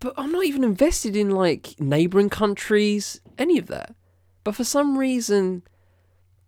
But 0.00 0.14
I'm 0.16 0.32
not 0.32 0.44
even 0.44 0.62
invested 0.64 1.16
in 1.16 1.30
like 1.30 1.74
neighboring 1.80 2.30
countries, 2.30 3.20
any 3.36 3.58
of 3.58 3.66
that. 3.66 3.94
But 4.44 4.54
for 4.54 4.64
some 4.64 4.96
reason, 4.96 5.62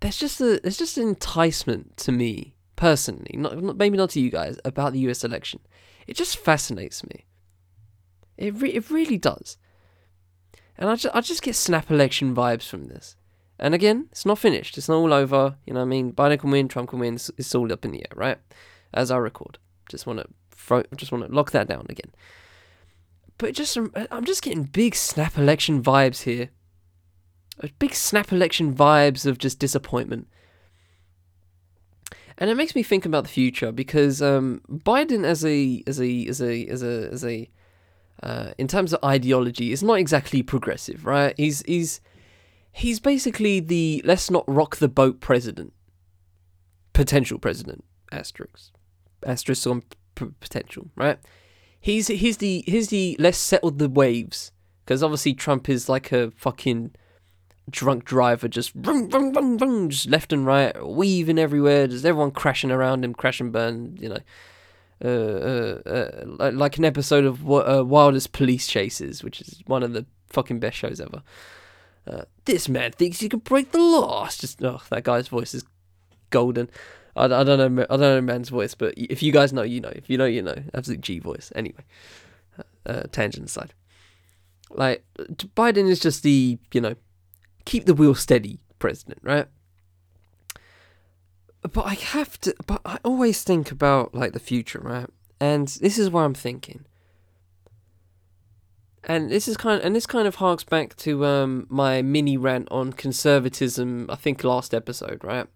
there's 0.00 0.16
just 0.16 0.40
a 0.40 0.60
there's 0.62 0.78
just 0.78 0.98
an 0.98 1.08
enticement 1.08 1.96
to 1.98 2.12
me 2.12 2.54
personally, 2.76 3.34
not, 3.34 3.62
not 3.62 3.76
maybe 3.76 3.98
not 3.98 4.10
to 4.10 4.20
you 4.20 4.30
guys, 4.30 4.58
about 4.64 4.92
the 4.92 5.00
U.S. 5.00 5.24
election. 5.24 5.60
It 6.06 6.16
just 6.16 6.38
fascinates 6.38 7.04
me. 7.04 7.26
It 8.38 8.54
re- 8.54 8.72
it 8.72 8.90
really 8.90 9.18
does. 9.18 9.58
And 10.78 10.88
I 10.88 10.96
just, 10.96 11.14
I 11.14 11.20
just 11.20 11.42
get 11.42 11.54
snap 11.54 11.90
election 11.90 12.34
vibes 12.34 12.66
from 12.66 12.86
this. 12.86 13.16
And 13.58 13.74
again, 13.74 14.08
it's 14.10 14.24
not 14.24 14.38
finished. 14.38 14.78
It's 14.78 14.88
not 14.88 14.96
all 14.96 15.12
over. 15.12 15.56
You 15.66 15.74
know 15.74 15.80
what 15.80 15.86
I 15.86 15.88
mean? 15.88 16.12
Biden 16.12 16.38
can 16.40 16.50
win, 16.50 16.68
Trump 16.68 16.88
can 16.88 16.98
win. 16.98 17.16
It's, 17.16 17.30
it's 17.36 17.54
all 17.54 17.70
up 17.70 17.84
in 17.84 17.90
the 17.90 18.00
air, 18.00 18.16
right? 18.16 18.38
As 18.94 19.10
I 19.10 19.18
record. 19.18 19.58
Just 19.90 20.06
want 20.06 20.20
to 20.20 20.26
just 20.96 21.12
want 21.12 21.26
to 21.26 21.34
lock 21.34 21.50
that 21.50 21.68
down 21.68 21.86
again. 21.88 22.12
But 23.40 23.54
just 23.54 23.78
I'm 24.10 24.24
just 24.26 24.42
getting 24.42 24.64
big 24.64 24.94
snap 24.94 25.38
election 25.38 25.82
vibes 25.82 26.24
here. 26.24 26.50
Big 27.78 27.94
snap 27.94 28.32
election 28.32 28.74
vibes 28.74 29.24
of 29.24 29.38
just 29.38 29.58
disappointment. 29.58 30.28
And 32.36 32.50
it 32.50 32.56
makes 32.56 32.74
me 32.74 32.82
think 32.82 33.06
about 33.06 33.24
the 33.24 33.30
future 33.30 33.72
because 33.72 34.20
um, 34.20 34.60
Biden 34.70 35.24
as 35.24 35.42
a 35.42 35.82
as 35.86 35.98
a 35.98 36.26
as 36.26 36.42
a 36.42 36.66
as 36.66 36.82
a 36.82 37.08
as 37.10 37.24
a 37.24 37.50
uh, 38.22 38.52
in 38.58 38.68
terms 38.68 38.92
of 38.92 39.02
ideology, 39.02 39.72
is 39.72 39.82
not 39.82 39.94
exactly 39.94 40.42
progressive, 40.42 41.06
right? 41.06 41.32
He's 41.38 41.62
he's 41.62 42.02
he's 42.72 43.00
basically 43.00 43.60
the 43.60 44.02
let's 44.04 44.30
not 44.30 44.44
rock 44.46 44.76
the 44.76 44.88
boat 44.88 45.20
president, 45.20 45.72
potential 46.92 47.38
president, 47.38 47.84
asterisk, 48.12 48.72
asterisk 49.24 49.66
on 49.66 49.82
p- 50.14 50.34
potential, 50.40 50.90
right? 50.94 51.18
He's 51.80 52.08
he's 52.08 52.36
the 52.36 52.62
he's 52.66 52.88
the 52.88 53.16
let's 53.18 53.38
settle 53.38 53.70
the 53.70 53.88
waves 53.88 54.52
because 54.84 55.02
obviously 55.02 55.34
Trump 55.34 55.68
is 55.68 55.88
like 55.88 56.12
a 56.12 56.30
fucking 56.32 56.92
drunk 57.70 58.04
driver, 58.04 58.48
just 58.48 58.72
vroom, 58.74 59.08
vroom, 59.08 59.32
vroom, 59.32 59.58
vroom, 59.58 59.88
just 59.88 60.08
left 60.08 60.32
and 60.32 60.44
right, 60.44 60.86
weaving 60.86 61.38
everywhere, 61.38 61.86
just 61.86 62.04
everyone 62.04 62.32
crashing 62.32 62.70
around 62.70 63.04
him, 63.04 63.14
crash 63.14 63.40
and 63.40 63.52
burn, 63.52 63.96
you 64.00 64.08
know. 64.08 64.18
Uh, 65.02 65.78
uh, 65.86 66.22
uh, 66.40 66.50
like 66.52 66.76
an 66.76 66.84
episode 66.84 67.24
of 67.24 67.42
Wildest 67.42 68.32
Police 68.32 68.66
Chases, 68.66 69.24
which 69.24 69.40
is 69.40 69.62
one 69.66 69.82
of 69.82 69.94
the 69.94 70.04
fucking 70.28 70.60
best 70.60 70.76
shows 70.76 71.00
ever. 71.00 71.22
this 72.44 72.68
man 72.68 72.92
thinks 72.92 73.20
he 73.20 73.30
can 73.30 73.38
break 73.38 73.72
the 73.72 73.78
law. 73.78 74.26
It's 74.26 74.36
just 74.36 74.62
oh, 74.62 74.82
that 74.90 75.04
guy's 75.04 75.28
voice 75.28 75.54
is 75.54 75.64
golden. 76.28 76.68
I, 77.16 77.24
I 77.24 77.44
don't 77.44 77.74
know 77.74 77.86
I 77.90 77.96
don't 77.96 78.00
know 78.00 78.20
man's 78.20 78.48
voice, 78.48 78.74
but 78.74 78.94
if 78.96 79.22
you 79.22 79.32
guys 79.32 79.52
know, 79.52 79.62
you 79.62 79.80
know. 79.80 79.92
If 79.94 80.08
you 80.08 80.18
know, 80.18 80.26
you 80.26 80.42
know. 80.42 80.56
Absolute 80.74 81.00
G 81.00 81.18
voice. 81.18 81.52
Anyway, 81.54 81.84
uh, 82.86 83.02
tangent 83.12 83.46
aside, 83.46 83.74
like 84.70 85.04
Biden 85.56 85.88
is 85.88 86.00
just 86.00 86.22
the 86.22 86.58
you 86.72 86.80
know 86.80 86.94
keep 87.64 87.86
the 87.86 87.94
wheel 87.94 88.14
steady 88.14 88.60
president, 88.78 89.20
right? 89.22 89.46
but 91.62 91.86
I 91.86 91.94
have 91.94 92.40
to. 92.40 92.54
But 92.66 92.80
I 92.84 92.98
always 93.04 93.42
think 93.42 93.70
about 93.70 94.14
like 94.14 94.32
the 94.32 94.40
future, 94.40 94.80
right? 94.80 95.08
And 95.38 95.68
this 95.68 95.98
is 95.98 96.10
what 96.10 96.22
I'm 96.22 96.34
thinking. 96.34 96.84
And 99.04 99.30
this 99.30 99.48
is 99.48 99.56
kind 99.56 99.80
of, 99.80 99.86
and 99.86 99.96
this 99.96 100.06
kind 100.06 100.28
of 100.28 100.36
harks 100.36 100.64
back 100.64 100.96
to 100.96 101.24
um 101.24 101.66
my 101.68 102.02
mini 102.02 102.36
rant 102.36 102.68
on 102.70 102.92
conservatism. 102.92 104.06
I 104.08 104.16
think 104.16 104.44
last 104.44 104.74
episode, 104.74 105.22
right? 105.22 105.46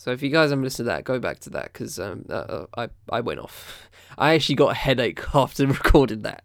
So 0.00 0.12
if 0.12 0.22
you 0.22 0.30
guys 0.30 0.48
haven't 0.48 0.64
listened 0.64 0.86
to 0.86 0.92
that, 0.94 1.04
go 1.04 1.18
back 1.18 1.40
to 1.40 1.50
that 1.50 1.74
because 1.74 1.98
um 1.98 2.24
uh, 2.30 2.64
I 2.74 2.88
I 3.10 3.20
went 3.20 3.38
off. 3.38 3.90
I 4.16 4.32
actually 4.32 4.54
got 4.54 4.70
a 4.70 4.74
headache 4.74 5.20
after 5.34 5.66
recording 5.66 6.22
that 6.22 6.42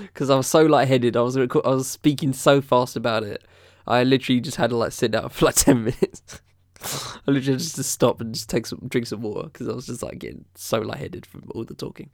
because 0.00 0.30
I 0.30 0.36
was 0.36 0.46
so 0.46 0.62
lightheaded. 0.62 1.14
I 1.14 1.20
was 1.20 1.36
I 1.36 1.44
was 1.44 1.86
speaking 1.86 2.32
so 2.32 2.62
fast 2.62 2.96
about 2.96 3.22
it. 3.22 3.44
I 3.86 4.04
literally 4.04 4.40
just 4.40 4.56
had 4.56 4.70
to 4.70 4.78
like 4.78 4.92
sit 4.92 5.10
down 5.10 5.28
for 5.28 5.44
like 5.44 5.54
ten 5.54 5.84
minutes. 5.84 6.40
I 6.82 7.30
literally 7.30 7.58
just 7.58 7.76
to 7.76 7.82
stop 7.82 8.22
and 8.22 8.32
just 8.32 8.48
take 8.48 8.64
some 8.64 8.80
drink 8.88 9.06
some 9.06 9.20
water 9.20 9.48
because 9.48 9.68
I 9.68 9.72
was 9.72 9.84
just 9.84 10.02
like 10.02 10.18
getting 10.18 10.46
so 10.54 10.78
lightheaded 10.78 11.26
from 11.26 11.44
all 11.54 11.64
the 11.64 11.74
talking. 11.74 12.08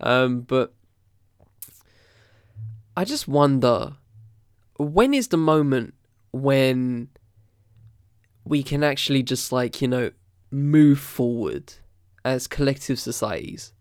Um, 0.00 0.40
but 0.40 0.74
I 2.96 3.04
just 3.04 3.28
wonder 3.28 3.98
when 4.78 5.14
is 5.14 5.28
the 5.28 5.36
moment 5.36 5.94
when 6.32 7.10
we 8.44 8.64
can 8.64 8.82
actually 8.82 9.22
just 9.22 9.52
like 9.52 9.80
you 9.80 9.86
know 9.86 10.10
move 10.54 11.00
forward 11.00 11.74
as 12.24 12.46
collective 12.46 12.98
societies 12.98 13.72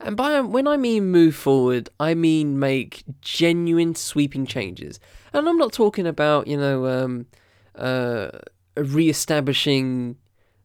And 0.00 0.16
by 0.16 0.40
when 0.40 0.66
I 0.66 0.76
mean 0.76 1.06
move 1.10 1.34
forward, 1.34 1.88
I 1.98 2.14
mean 2.14 2.58
make 2.58 3.04
genuine 3.20 3.94
sweeping 3.94 4.46
changes. 4.46 5.00
And 5.32 5.48
I'm 5.48 5.58
not 5.58 5.72
talking 5.72 6.06
about, 6.06 6.46
you 6.46 6.56
know, 6.56 6.86
um, 6.86 7.26
uh, 7.74 8.30
re-establishing, 8.76 10.16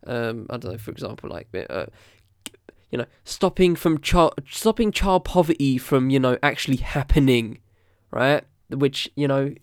um, 0.07 0.47
I 0.49 0.57
don't 0.57 0.72
know, 0.74 0.78
for 0.78 0.91
example, 0.91 1.30
like, 1.30 1.47
uh, 1.70 1.86
you 2.91 2.97
know, 2.97 3.05
stopping 3.24 3.76
from 3.76 4.01
child, 4.01 4.34
stopping 4.49 4.91
child 4.91 5.24
poverty 5.26 5.78
from, 5.78 6.09
you 6.09 6.20
know, 6.20 6.38
actually 6.43 6.78
happening, 6.78 7.59
right? 8.12 8.43
Which, 8.70 9.09
you 9.16 9.28
know, 9.28 9.53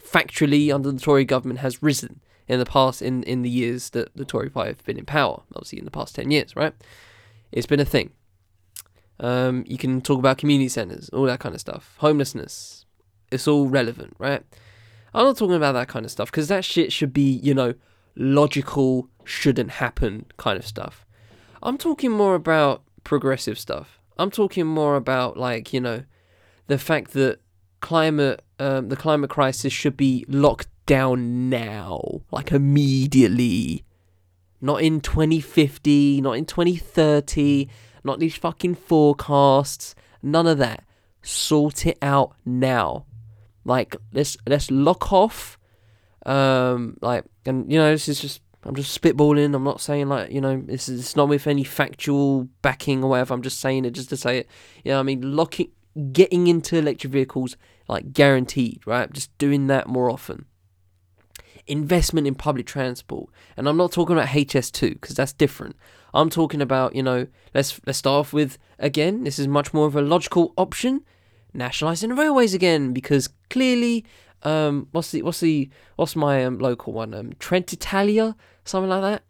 factually 0.00 0.72
under 0.72 0.92
the 0.92 1.00
Tory 1.00 1.24
government 1.24 1.60
has 1.60 1.82
risen 1.82 2.20
in 2.48 2.58
the 2.58 2.66
past, 2.66 3.02
in, 3.02 3.22
in 3.24 3.42
the 3.42 3.50
years 3.50 3.90
that 3.90 4.14
the 4.16 4.24
Tory 4.24 4.50
party 4.50 4.70
have 4.70 4.84
been 4.84 4.98
in 4.98 5.04
power, 5.04 5.42
obviously 5.54 5.78
in 5.78 5.84
the 5.84 5.90
past 5.90 6.14
10 6.14 6.30
years, 6.30 6.54
right? 6.54 6.74
It's 7.52 7.66
been 7.66 7.80
a 7.80 7.84
thing. 7.84 8.10
Um, 9.18 9.64
you 9.66 9.78
can 9.78 10.00
talk 10.00 10.18
about 10.18 10.38
community 10.38 10.68
centres, 10.68 11.08
all 11.10 11.24
that 11.24 11.40
kind 11.40 11.54
of 11.54 11.60
stuff. 11.60 11.96
Homelessness. 11.98 12.84
It's 13.32 13.48
all 13.48 13.66
relevant, 13.68 14.14
right? 14.18 14.42
I'm 15.14 15.24
not 15.24 15.36
talking 15.36 15.56
about 15.56 15.72
that 15.72 15.88
kind 15.88 16.04
of 16.04 16.10
stuff 16.10 16.30
because 16.30 16.48
that 16.48 16.64
shit 16.64 16.92
should 16.92 17.12
be, 17.12 17.40
you 17.42 17.54
know, 17.54 17.74
logical, 18.14 19.08
shouldn't 19.24 19.72
happen 19.72 20.26
kind 20.36 20.58
of 20.58 20.66
stuff. 20.66 21.06
I'm 21.62 21.78
talking 21.78 22.10
more 22.10 22.34
about 22.34 22.82
progressive 23.02 23.58
stuff. 23.58 23.98
I'm 24.18 24.30
talking 24.30 24.66
more 24.66 24.96
about, 24.96 25.36
like, 25.36 25.72
you 25.72 25.80
know, 25.80 26.04
the 26.66 26.78
fact 26.78 27.12
that 27.12 27.40
climate, 27.80 28.42
um, 28.58 28.88
the 28.88 28.96
climate 28.96 29.30
crisis 29.30 29.72
should 29.72 29.96
be 29.96 30.24
locked 30.28 30.68
down 30.86 31.50
now, 31.50 32.22
like 32.30 32.52
immediately. 32.52 33.84
Not 34.60 34.82
in 34.82 35.00
2050, 35.00 36.22
not 36.22 36.32
in 36.32 36.46
2030 36.46 37.68
not 38.06 38.20
these 38.20 38.36
fucking 38.36 38.76
forecasts, 38.76 39.94
none 40.22 40.46
of 40.46 40.58
that. 40.58 40.84
Sort 41.22 41.84
it 41.86 41.98
out 42.00 42.36
now. 42.46 43.04
Like 43.64 43.96
let's 44.12 44.36
let's 44.46 44.70
lock 44.70 45.12
off. 45.12 45.58
Um, 46.24 46.96
like 47.02 47.24
and 47.44 47.70
you 47.70 47.78
know 47.78 47.90
this 47.90 48.08
is 48.08 48.20
just 48.20 48.40
I'm 48.62 48.76
just 48.76 48.98
spitballing. 48.98 49.54
I'm 49.54 49.64
not 49.64 49.80
saying 49.80 50.08
like 50.08 50.30
you 50.30 50.40
know 50.40 50.62
this 50.64 50.88
is 50.88 51.00
it's 51.00 51.16
not 51.16 51.28
with 51.28 51.48
any 51.48 51.64
factual 51.64 52.48
backing 52.62 53.02
or 53.02 53.10
whatever. 53.10 53.34
I'm 53.34 53.42
just 53.42 53.58
saying 53.58 53.84
it 53.84 53.90
just 53.90 54.08
to 54.10 54.16
say 54.16 54.38
it. 54.38 54.48
You 54.84 54.92
know 54.92 55.00
I 55.00 55.02
mean 55.02 55.34
locking 55.34 55.72
getting 56.12 56.46
into 56.46 56.76
electric 56.76 57.12
vehicles 57.12 57.56
like 57.88 58.12
guaranteed 58.12 58.82
right. 58.86 59.12
Just 59.12 59.36
doing 59.36 59.66
that 59.66 59.88
more 59.88 60.08
often 60.08 60.46
investment 61.66 62.26
in 62.26 62.34
public 62.34 62.66
transport. 62.66 63.30
And 63.56 63.68
I'm 63.68 63.76
not 63.76 63.92
talking 63.92 64.16
about 64.16 64.28
HS2 64.28 64.94
because 64.94 65.16
that's 65.16 65.32
different. 65.32 65.76
I'm 66.14 66.30
talking 66.30 66.62
about, 66.62 66.94
you 66.94 67.02
know, 67.02 67.26
let's 67.54 67.80
let's 67.86 67.98
start 67.98 68.20
off 68.20 68.32
with 68.32 68.58
again, 68.78 69.24
this 69.24 69.38
is 69.38 69.48
much 69.48 69.74
more 69.74 69.86
of 69.86 69.96
a 69.96 70.02
logical 70.02 70.54
option, 70.56 71.02
nationalizing 71.52 72.14
railways 72.14 72.54
again 72.54 72.92
because 72.92 73.28
clearly 73.50 74.04
um 74.42 74.86
what's 74.92 75.12
the 75.12 75.22
what's 75.22 75.40
the 75.40 75.68
what's 75.96 76.14
my 76.14 76.44
um, 76.44 76.58
local 76.58 76.92
one 76.92 77.14
um 77.14 77.30
Trenitalia 77.34 78.34
something 78.64 78.90
like 78.90 79.02
that. 79.02 79.22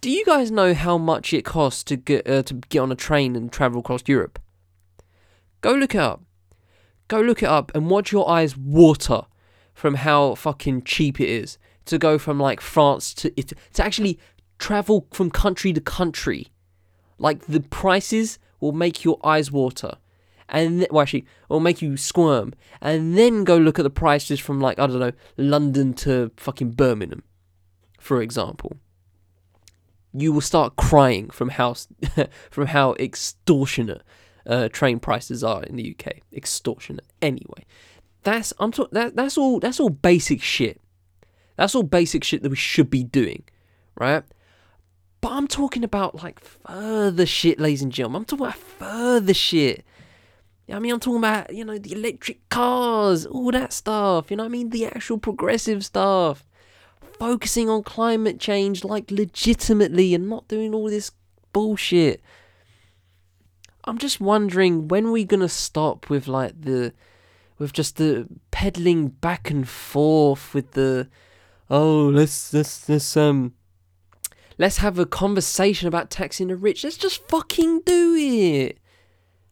Do 0.00 0.10
you 0.10 0.24
guys 0.24 0.50
know 0.50 0.74
how 0.74 0.96
much 0.96 1.32
it 1.32 1.44
costs 1.44 1.82
to 1.84 1.96
get 1.96 2.28
uh, 2.28 2.42
to 2.44 2.54
get 2.54 2.78
on 2.80 2.92
a 2.92 2.96
train 2.96 3.34
and 3.34 3.50
travel 3.50 3.80
across 3.80 4.02
Europe? 4.06 4.38
Go 5.60 5.72
look 5.72 5.94
it 5.94 6.00
up. 6.00 6.22
Go 7.08 7.20
look 7.20 7.42
it 7.42 7.48
up 7.48 7.72
and 7.74 7.90
watch 7.90 8.12
your 8.12 8.28
eyes 8.28 8.56
water 8.56 9.22
from 9.78 9.94
how 9.94 10.34
fucking 10.34 10.82
cheap 10.82 11.20
it 11.20 11.28
is 11.28 11.56
to 11.84 11.98
go 11.98 12.18
from 12.18 12.40
like 12.40 12.60
France 12.60 13.14
to 13.14 13.32
it 13.38 13.52
to 13.74 13.84
actually 13.84 14.18
travel 14.58 15.06
from 15.12 15.30
country 15.30 15.72
to 15.72 15.80
country. 15.80 16.48
Like 17.16 17.46
the 17.46 17.60
prices 17.60 18.40
will 18.58 18.72
make 18.72 19.04
your 19.04 19.20
eyes 19.22 19.52
water. 19.52 19.92
And 20.48 20.80
th- 20.80 20.90
well, 20.90 21.02
actually, 21.02 21.26
will 21.48 21.60
make 21.60 21.80
you 21.80 21.96
squirm. 21.96 22.54
And 22.80 23.16
then 23.16 23.44
go 23.44 23.56
look 23.56 23.78
at 23.78 23.84
the 23.84 23.90
prices 23.90 24.40
from 24.40 24.60
like 24.60 24.80
I 24.80 24.88
don't 24.88 24.98
know 24.98 25.12
London 25.36 25.94
to 25.94 26.32
fucking 26.36 26.72
Birmingham, 26.72 27.22
for 28.00 28.20
example. 28.20 28.78
You 30.12 30.32
will 30.32 30.40
start 30.40 30.74
crying 30.74 31.30
from 31.30 31.50
how 31.50 31.76
from 32.50 32.66
how 32.66 32.94
extortionate 32.94 34.02
uh, 34.44 34.68
train 34.70 34.98
prices 34.98 35.44
are 35.44 35.62
in 35.62 35.76
the 35.76 35.94
UK. 35.96 36.14
Extortionate. 36.34 37.06
Anyway, 37.22 37.64
that's 38.32 38.52
I'm 38.58 38.72
talking 38.72 38.94
that 38.94 39.16
that's 39.16 39.36
all 39.38 39.60
that's 39.60 39.80
all 39.80 39.90
basic 39.90 40.42
shit. 40.42 40.80
That's 41.56 41.74
all 41.74 41.82
basic 41.82 42.24
shit 42.24 42.42
that 42.42 42.50
we 42.50 42.56
should 42.56 42.90
be 42.90 43.02
doing, 43.02 43.42
right? 43.96 44.22
But 45.20 45.32
I'm 45.32 45.48
talking 45.48 45.82
about 45.82 46.22
like 46.22 46.40
further 46.40 47.26
shit, 47.26 47.58
ladies 47.58 47.82
and 47.82 47.92
gentlemen. 47.92 48.22
I'm 48.22 48.24
talking 48.26 48.46
about 48.46 48.58
further 48.58 49.34
shit. 49.34 49.84
I 50.70 50.78
mean, 50.78 50.92
I'm 50.92 51.00
talking 51.00 51.18
about, 51.18 51.54
you 51.54 51.64
know, 51.64 51.78
the 51.78 51.92
electric 51.92 52.46
cars, 52.50 53.24
all 53.24 53.50
that 53.52 53.72
stuff. 53.72 54.30
You 54.30 54.36
know 54.36 54.44
I 54.44 54.48
mean? 54.48 54.70
The 54.70 54.86
actual 54.86 55.18
progressive 55.18 55.84
stuff. 55.84 56.44
Focusing 57.18 57.68
on 57.68 57.82
climate 57.82 58.38
change, 58.38 58.84
like, 58.84 59.10
legitimately 59.10 60.14
and 60.14 60.28
not 60.28 60.46
doing 60.46 60.74
all 60.74 60.88
this 60.88 61.10
bullshit. 61.52 62.20
I'm 63.84 63.98
just 63.98 64.20
wondering 64.20 64.88
when 64.88 65.10
we're 65.10 65.24
gonna 65.24 65.48
stop 65.48 66.10
with, 66.10 66.28
like, 66.28 66.60
the 66.60 66.92
with 67.58 67.72
just 67.72 67.96
the 67.96 68.26
peddling 68.50 69.08
back 69.08 69.50
and 69.50 69.68
forth 69.68 70.54
with 70.54 70.72
the 70.72 71.08
oh 71.68 72.06
let's 72.08 72.52
let's 72.54 72.88
let's 72.88 73.16
um 73.16 73.54
let's 74.58 74.78
have 74.78 74.98
a 74.98 75.06
conversation 75.06 75.88
about 75.88 76.10
taxing 76.10 76.48
the 76.48 76.56
rich. 76.56 76.84
Let's 76.84 76.96
just 76.96 77.26
fucking 77.28 77.82
do 77.86 78.16
it. 78.18 78.78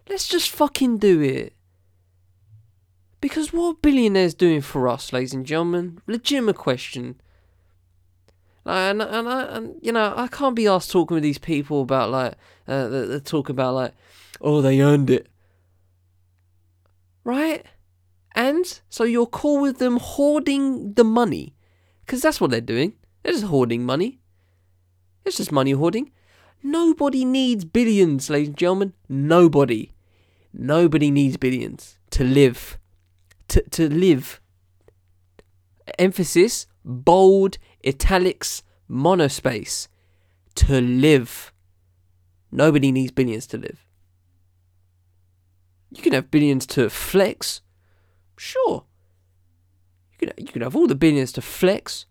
Let's 0.08 0.28
just 0.28 0.50
fucking 0.50 0.98
do 0.98 1.20
it. 1.20 1.52
Because 3.20 3.52
what 3.52 3.82
billionaires 3.82 4.34
doing 4.34 4.60
for 4.60 4.88
us, 4.88 5.12
ladies 5.12 5.32
and 5.32 5.46
gentlemen? 5.46 6.00
Legitimate 6.06 6.56
question. 6.56 7.20
And, 8.64 9.00
and, 9.00 9.28
and 9.28 9.76
you 9.80 9.92
know, 9.92 10.12
I 10.16 10.26
can't 10.26 10.56
be 10.56 10.66
asked 10.66 10.90
talking 10.90 11.14
with 11.14 11.22
these 11.22 11.38
people 11.38 11.82
about 11.82 12.10
like, 12.10 12.34
uh, 12.68 12.88
they 12.88 13.20
talk 13.20 13.48
about 13.48 13.74
like, 13.74 13.94
oh, 14.40 14.60
they 14.60 14.80
earned 14.80 15.08
it. 15.08 15.28
Right? 17.24 17.64
And 18.36 18.80
so 18.90 19.04
you're 19.04 19.26
cool 19.26 19.62
with 19.62 19.78
them 19.78 19.96
hoarding 19.96 20.92
the 20.92 21.04
money. 21.04 21.56
Because 22.04 22.20
that's 22.20 22.40
what 22.40 22.50
they're 22.50 22.60
doing. 22.60 22.92
They're 23.22 23.32
just 23.32 23.46
hoarding 23.46 23.84
money. 23.84 24.20
It's 25.24 25.38
just 25.38 25.50
money 25.50 25.72
hoarding. 25.72 26.12
Nobody 26.62 27.24
needs 27.24 27.64
billions, 27.64 28.28
ladies 28.28 28.48
and 28.48 28.56
gentlemen. 28.56 28.92
Nobody. 29.08 29.92
Nobody 30.52 31.10
needs 31.10 31.36
billions 31.36 31.98
to 32.10 32.24
live. 32.24 32.78
To, 33.48 33.62
to 33.70 33.88
live. 33.88 34.40
Emphasis, 35.98 36.66
bold, 36.84 37.58
italics, 37.84 38.62
monospace. 38.88 39.88
To 40.56 40.80
live. 40.80 41.52
Nobody 42.52 42.92
needs 42.92 43.12
billions 43.12 43.46
to 43.48 43.58
live. 43.58 43.84
You 45.90 46.02
can 46.02 46.12
have 46.12 46.30
billions 46.30 46.66
to 46.68 46.90
flex, 46.90 47.62
Sure. 48.36 48.84
You 50.12 50.28
can, 50.28 50.44
you 50.44 50.52
can 50.52 50.62
have 50.62 50.76
all 50.76 50.86
the 50.86 50.94
billions 50.94 51.32
to 51.32 51.42
flex. 51.42 52.06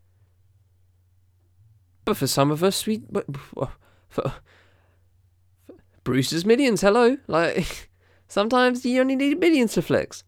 But 2.03 2.17
for 2.17 2.27
some 2.27 2.51
of 2.51 2.63
us, 2.63 2.85
we. 2.85 3.01
For, 3.33 3.69
for 4.09 4.33
Brewster's 6.03 6.45
Millions, 6.45 6.81
hello. 6.81 7.17
Like, 7.27 7.89
sometimes 8.27 8.85
you 8.85 9.01
only 9.01 9.15
need 9.15 9.39
billions 9.39 9.73
to 9.73 9.81
flex. 9.81 10.23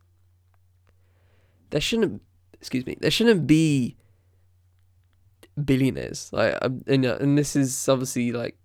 There 1.70 1.82
shouldn't. 1.82 2.22
Excuse 2.54 2.86
me. 2.86 2.98
There 3.00 3.12
shouldn't 3.12 3.46
be 3.46 3.96
billionaires. 5.64 6.32
Like, 6.34 6.58
and, 6.88 7.06
uh, 7.06 7.18
and 7.20 7.38
this 7.38 7.56
is 7.56 7.88
obviously 7.88 8.32
like, 8.32 8.58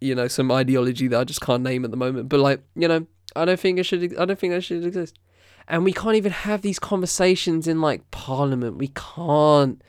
you 0.00 0.14
know, 0.14 0.28
some 0.28 0.52
ideology 0.52 1.08
that 1.08 1.18
I 1.18 1.24
just 1.24 1.40
can't 1.40 1.64
name 1.64 1.84
at 1.84 1.90
the 1.90 1.96
moment. 1.96 2.28
But 2.28 2.38
like, 2.38 2.62
you 2.76 2.86
know, 2.86 3.06
I 3.34 3.44
don't 3.44 3.58
think 3.58 3.80
it 3.80 3.84
should. 3.84 4.16
I 4.16 4.24
don't 4.24 4.38
think 4.38 4.52
that 4.52 4.62
should 4.62 4.84
exist 4.84 5.18
and 5.68 5.84
we 5.84 5.92
can't 5.92 6.16
even 6.16 6.32
have 6.32 6.62
these 6.62 6.78
conversations 6.78 7.68
in 7.68 7.80
like 7.80 8.10
parliament. 8.10 8.78
We 8.78 8.90
can't 8.94 9.82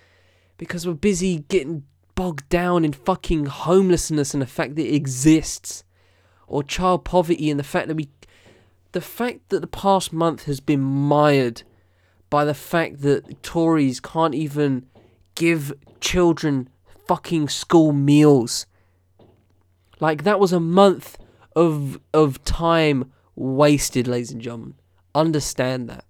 because 0.58 0.86
we're 0.86 0.94
busy 0.94 1.46
getting 1.48 1.84
bogged 2.16 2.50
down 2.50 2.84
in 2.84 2.92
fucking 2.92 3.46
homelessness 3.46 4.34
and 4.34 4.42
the 4.42 4.48
fact 4.48 4.76
that 4.76 4.86
it 4.86 4.94
exists 4.94 5.86
or 6.48 6.64
child 6.64 7.06
poverty 7.06 7.50
and 7.50 7.58
the 7.58 7.64
fact 7.64 7.88
that 7.88 7.96
we 7.96 8.10
the 8.92 9.00
fact 9.00 9.50
that 9.50 9.62
the 9.62 9.68
past 9.68 10.12
month 10.12 10.44
has 10.46 10.60
been 10.60 10.82
mired 10.82 11.64
by 12.30 12.44
the 12.44 12.54
fact 12.54 13.02
that 13.02 13.42
Tories 13.42 14.02
can't 14.02 14.36
even 14.36 14.86
give 15.36 15.72
children 16.02 16.70
fucking 17.08 17.48
school 17.48 17.94
meals. 17.94 18.66
Like 20.02 20.24
that 20.24 20.40
was 20.40 20.52
a 20.52 20.60
month 20.60 21.18
of 21.56 22.02
of 22.14 22.44
time 22.44 23.14
wasted 23.36 24.08
ladies 24.08 24.32
and 24.32 24.42
gentlemen 24.42 24.74
understand 25.16 25.90
that. 25.90 26.06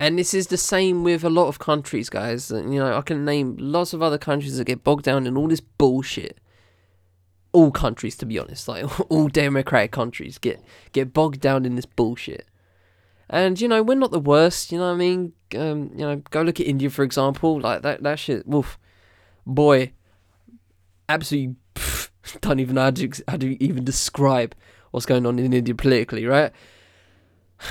And 0.00 0.18
this 0.18 0.34
is 0.34 0.48
the 0.48 0.56
same 0.56 1.04
with 1.04 1.24
a 1.24 1.30
lot 1.30 1.46
of 1.46 1.58
countries, 1.58 2.10
guys. 2.10 2.50
You 2.50 2.62
know, 2.62 2.96
I 2.96 3.00
can 3.00 3.24
name 3.24 3.56
lots 3.58 3.92
of 3.92 4.02
other 4.02 4.18
countries 4.18 4.56
that 4.58 4.64
get 4.64 4.82
bogged 4.82 5.04
down 5.04 5.26
in 5.26 5.36
all 5.36 5.48
this 5.48 5.60
bullshit. 5.60 6.38
all 7.52 7.70
countries, 7.70 8.16
to 8.16 8.26
be 8.26 8.38
honest, 8.38 8.66
like 8.66 8.84
all 9.10 9.28
democratic 9.28 9.92
countries, 9.92 10.38
get 10.38 10.60
get 10.92 11.12
bogged 11.12 11.40
down 11.40 11.64
in 11.64 11.76
this 11.76 11.86
bullshit. 11.86 12.46
And 13.30 13.60
you 13.60 13.68
know, 13.68 13.82
we're 13.82 13.94
not 13.94 14.10
the 14.10 14.20
worst. 14.20 14.72
You 14.72 14.78
know 14.78 14.88
what 14.88 14.94
I 14.94 14.96
mean? 14.96 15.32
Um, 15.56 15.90
you 15.94 16.04
know, 16.04 16.16
go 16.30 16.42
look 16.42 16.60
at 16.60 16.66
India 16.66 16.90
for 16.90 17.04
example. 17.04 17.60
Like 17.60 17.82
that 17.82 18.02
that 18.02 18.18
shit. 18.18 18.46
Woof, 18.46 18.78
boy, 19.46 19.92
absolutely 21.08 21.54
pff, 21.74 22.10
don't 22.40 22.60
even 22.60 22.74
know 22.74 22.82
how 22.82 22.90
to, 22.90 23.10
how 23.28 23.36
to 23.36 23.62
even 23.62 23.84
describe 23.84 24.54
what's 24.90 25.06
going 25.06 25.26
on 25.26 25.38
in 25.38 25.52
India 25.52 25.74
politically, 25.74 26.26
right? 26.26 26.52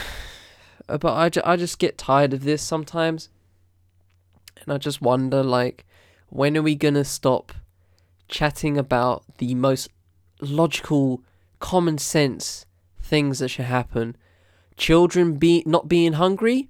but 0.87 1.05
I, 1.05 1.29
ju- 1.29 1.41
I 1.43 1.55
just 1.55 1.79
get 1.79 1.97
tired 1.97 2.33
of 2.33 2.43
this 2.43 2.61
sometimes. 2.61 3.29
And 4.61 4.73
I 4.73 4.77
just 4.77 5.01
wonder, 5.01 5.43
like, 5.43 5.85
when 6.29 6.57
are 6.57 6.61
we 6.61 6.75
going 6.75 6.93
to 6.93 7.03
stop 7.03 7.51
chatting 8.27 8.77
about 8.77 9.23
the 9.37 9.55
most 9.55 9.89
logical, 10.41 11.21
common 11.59 11.97
sense 11.97 12.65
things 13.01 13.39
that 13.39 13.49
should 13.49 13.65
happen? 13.65 14.15
Children 14.77 15.35
be 15.35 15.63
not 15.65 15.87
being 15.87 16.13
hungry? 16.13 16.69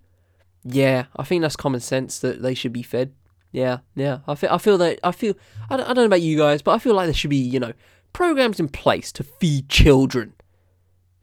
Yeah, 0.63 1.05
I 1.15 1.24
think 1.24 1.41
that's 1.41 1.55
common 1.55 1.82
sense 1.82 2.19
that 2.19 2.41
they 2.41 2.53
should 2.53 2.74
be 2.74 2.84
fed. 2.84 3.13
Yeah, 3.51 3.80
yeah. 3.95 4.19
I 4.28 4.36
feel, 4.36 4.49
I 4.51 4.57
feel 4.57 4.78
that, 4.80 4.99
I 5.03 5.11
feel, 5.11 5.36
I 5.69 5.78
don't, 5.78 5.86
I 5.86 5.93
don't 5.93 5.97
know 5.97 6.05
about 6.05 6.21
you 6.21 6.38
guys, 6.38 6.61
but 6.61 6.71
I 6.71 6.80
feel 6.80 6.95
like 6.95 7.05
there 7.05 7.13
should 7.13 7.30
be, 7.30 7.38
you 7.38 7.59
know, 7.59 7.74
programs 8.11 8.59
in 8.59 8.67
place 8.67 9.11
to 9.13 9.24
feed 9.24 9.69
children. 9.69 10.34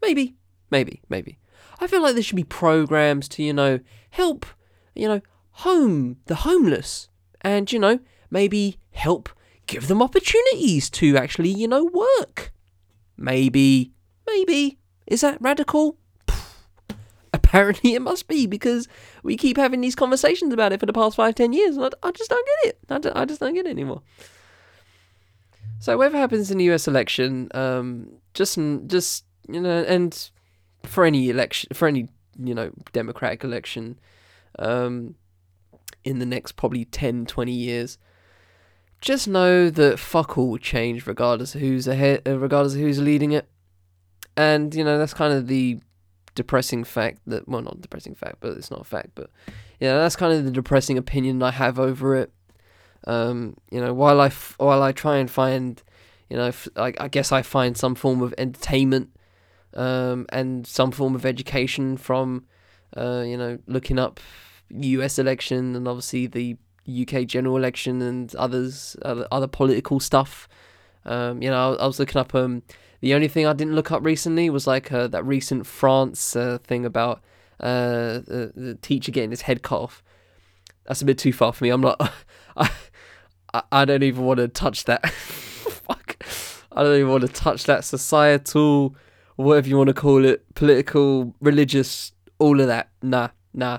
Maybe, 0.01 0.37
maybe, 0.71 1.03
maybe. 1.09 1.40
I 1.81 1.87
feel 1.87 2.03
like 2.03 2.15
there 2.15 2.23
should 2.23 2.37
be 2.37 2.45
programs 2.45 3.29
to, 3.31 3.43
you 3.43 3.55
know, 3.55 3.81
help, 4.11 4.45
you 4.95 5.09
know, 5.09 5.23
home 5.53 6.19
the 6.27 6.37
homeless 6.37 7.09
and, 7.41 7.71
you 7.73 7.79
know, 7.79 7.99
maybe 8.31 8.79
help 8.91 9.31
give 9.67 9.89
them 9.89 10.03
opportunities 10.03 10.91
to 10.91 11.17
actually, 11.17 11.49
you 11.49 11.67
know, 11.67 11.85
work. 11.85 12.53
Maybe, 13.17 13.93
maybe. 14.27 14.79
Is 15.07 15.23
that 15.23 15.41
radical? 15.41 15.97
Apparently 17.33 17.95
it 17.95 18.03
must 18.03 18.29
be 18.29 18.47
because 18.47 18.87
we 19.23 19.37
keep 19.37 19.57
having 19.57 19.81
these 19.81 19.95
conversations 19.95 20.53
about 20.53 20.73
it 20.73 20.81
for 20.81 20.87
the 20.87 20.93
past 20.93 21.17
five, 21.17 21.35
ten 21.35 21.53
years 21.53 21.77
and 21.77 21.87
I, 21.87 22.09
I 22.09 22.11
just 22.11 22.31
don't 22.31 22.47
get 22.47 22.71
it. 22.71 22.79
I, 22.91 22.99
don't, 22.99 23.17
I 23.17 23.25
just 23.25 23.41
don't 23.41 23.55
get 23.55 23.67
it 23.67 23.71
anymore. 23.71 24.03
So 25.79 25.97
whatever 25.97 26.19
happens 26.19 26.51
in 26.51 26.59
the 26.59 26.71
US 26.73 26.87
election, 26.87 27.49
um, 27.55 28.13
just, 28.35 28.59
just, 28.87 29.25
you 29.49 29.61
know, 29.61 29.83
and 29.85 30.31
for 30.85 31.05
any 31.05 31.31
election, 31.31 31.69
for 31.73 31.89
any, 31.89 32.09
you 32.39 32.55
know, 32.55 32.71
democratic 32.93 33.45
election, 33.45 33.99
um, 34.59 35.15
in 36.05 36.19
the 36.19 36.27
next 36.27 36.53
probably 36.53 36.85
10, 36.85 37.27
20 37.27 37.53
years, 37.53 37.99
just 39.01 39.29
know 39.29 39.71
that 39.71 39.99
fuck 39.99 40.37
all 40.37 40.51
will 40.51 40.59
change 40.59 41.07
regardless 41.07 41.55
of 41.55 41.61
who's 41.61 41.87
ahead, 41.87 42.23
uh, 42.27 42.39
regardless 42.39 42.75
of 42.75 42.81
who's 42.81 43.01
leading 43.01 43.33
it. 43.33 43.49
And, 44.37 44.75
you 44.75 44.85
know, 44.85 44.99
that's 44.99 45.15
kind 45.15 45.33
of 45.33 45.47
the 45.47 45.81
depressing 46.35 46.85
fact 46.85 47.21
that, 47.27 47.49
well, 47.49 47.63
not 47.63 47.81
depressing 47.81 48.15
fact, 48.15 48.37
but 48.41 48.57
it's 48.57 48.71
not 48.71 48.81
a 48.81 48.85
fact, 48.85 49.11
but, 49.15 49.31
yeah, 49.81 49.97
that's 49.97 50.17
kind 50.17 50.33
of 50.33 50.45
the 50.45 50.51
depressing 50.51 50.99
opinion 50.99 51.43
I 51.43 51.51
have 51.51 51.79
over 51.79 52.17
it. 52.17 52.33
Um, 53.07 53.57
you 53.71 53.81
know, 53.81 53.95
while 53.95 54.21
I, 54.21 54.27
f- 54.27 54.55
while 54.59 54.83
I 54.83 54.93
try 54.93 55.17
and 55.17 55.31
find, 55.31 55.83
you 56.29 56.37
know, 56.37 56.49
f- 56.49 56.69
I, 56.77 56.93
I 57.01 57.09
guess 57.09 57.33
I 57.33 57.41
find 57.41 57.77
some 57.77 57.95
form 57.95 58.21
of 58.21 58.35
entertainment, 58.37 59.11
um, 59.75 60.27
and 60.31 60.67
some 60.67 60.91
form 60.91 61.15
of 61.15 61.25
education 61.25 61.97
from, 61.97 62.45
uh, 62.97 63.23
you 63.27 63.37
know, 63.37 63.59
looking 63.67 63.99
up 63.99 64.21
U.S. 64.71 65.19
election 65.19 65.77
and 65.77 65.87
obviously 65.89 66.27
the 66.27 66.57
UK 66.89 67.27
general 67.27 67.57
election 67.57 68.03
and 68.03 68.35
others 68.37 68.97
other, 69.03 69.27
other 69.31 69.47
political 69.47 70.01
stuff. 70.01 70.49
Um, 71.05 71.43
you 71.43 71.51
know, 71.51 71.75
I, 71.75 71.85
I, 71.85 71.87
was 71.87 71.99
looking 71.99 72.21
up. 72.21 72.35
Um, 72.35 72.63
the 73.01 73.15
only 73.15 73.29
thing 73.29 73.47
I 73.47 73.53
didn't 73.53 73.75
look 73.75 73.91
up 73.91 74.05
recently 74.05 74.51
was 74.51 74.67
like 74.67 74.93
uh, 74.93 75.09
that 75.09 75.25
recent 75.25 75.67
France 75.67 76.37
uh, 76.37 76.59
thing 76.63 76.85
about 76.85 77.23
uh, 77.59 78.21
the, 78.27 78.53
the 78.55 78.75
teacher 78.83 79.11
getting 79.11 79.31
his 79.31 79.43
head 79.43 79.63
cut 79.63 79.81
off. 79.81 80.03
That's 80.87 81.03
a 81.03 81.05
bit 81.05 81.19
too 81.19 81.33
far 81.33 81.53
for 81.53 81.65
me. 81.65 81.71
I'm 81.71 81.81
not. 81.81 82.13
I 82.57 82.71
I 83.73 83.85
don't 83.85 84.03
even 84.03 84.25
want 84.25 84.39
to 84.39 84.49
touch 84.49 84.85
that. 84.85 85.09
Fuck. 85.11 86.25
I 86.73 86.83
don't 86.83 86.97
even 86.97 87.11
want 87.11 87.23
to 87.23 87.29
touch 87.29 87.65
that 87.65 87.85
societal, 87.85 88.95
whatever 89.43 89.69
you 89.69 89.77
want 89.77 89.89
to 89.89 89.95
call 89.95 90.25
it, 90.25 90.55
political, 90.55 91.35
religious, 91.41 92.13
all 92.39 92.61
of 92.61 92.67
that. 92.67 92.91
Nah, 93.03 93.29
nah. 93.53 93.79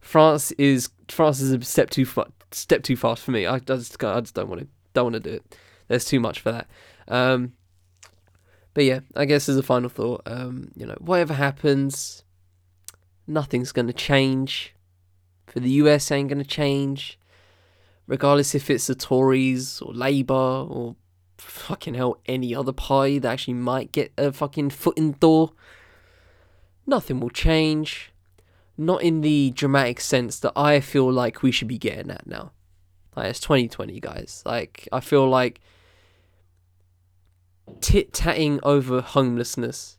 France 0.00 0.52
is 0.52 0.90
France 1.08 1.40
is 1.40 1.52
a 1.52 1.62
step 1.62 1.90
too 1.90 2.04
far, 2.04 2.26
step 2.52 2.82
too 2.82 2.96
fast 2.96 3.22
for 3.22 3.30
me. 3.30 3.46
I, 3.46 3.58
just 3.58 4.02
I 4.02 4.20
just 4.20 4.34
don't 4.34 4.48
want 4.48 4.62
to 4.62 4.68
don't 4.94 5.12
want 5.12 5.22
to 5.22 5.30
do 5.30 5.36
it. 5.36 5.56
There's 5.88 6.04
too 6.04 6.20
much 6.20 6.40
for 6.40 6.52
that. 6.52 6.68
Um, 7.08 7.52
but 8.74 8.84
yeah, 8.84 9.00
I 9.16 9.24
guess 9.24 9.48
as 9.48 9.56
a 9.56 9.62
final 9.62 9.88
thought, 9.88 10.22
um, 10.26 10.70
you 10.76 10.86
know, 10.86 10.96
whatever 11.00 11.34
happens, 11.34 12.24
nothing's 13.26 13.72
gonna 13.72 13.92
change. 13.92 14.74
For 15.46 15.60
the 15.60 15.70
US, 15.70 16.10
ain't 16.12 16.28
gonna 16.28 16.44
change, 16.44 17.18
regardless 18.06 18.54
if 18.54 18.70
it's 18.70 18.86
the 18.86 18.94
Tories 18.94 19.80
or 19.82 19.92
Labour 19.92 20.34
or 20.34 20.94
fucking 21.40 21.94
hell 21.94 22.18
any 22.26 22.54
other 22.54 22.72
party 22.72 23.18
that 23.18 23.32
actually 23.32 23.54
might 23.54 23.92
get 23.92 24.12
a 24.16 24.32
fucking 24.32 24.70
foot 24.70 24.96
in 24.96 25.12
the 25.12 25.18
door. 25.18 25.52
Nothing 26.86 27.20
will 27.20 27.30
change 27.30 28.12
not 28.80 29.02
in 29.02 29.20
the 29.20 29.50
dramatic 29.50 30.00
sense 30.00 30.38
that 30.40 30.54
I 30.56 30.80
feel 30.80 31.12
like 31.12 31.42
we 31.42 31.50
should 31.50 31.68
be 31.68 31.76
getting 31.76 32.10
at 32.10 32.26
now. 32.26 32.52
Like 33.14 33.28
it's 33.28 33.40
2020, 33.40 34.00
guys. 34.00 34.42
Like 34.46 34.88
I 34.90 35.00
feel 35.00 35.28
like 35.28 35.60
tit 37.82 38.14
tatting 38.14 38.58
over 38.62 39.02
homelessness 39.02 39.98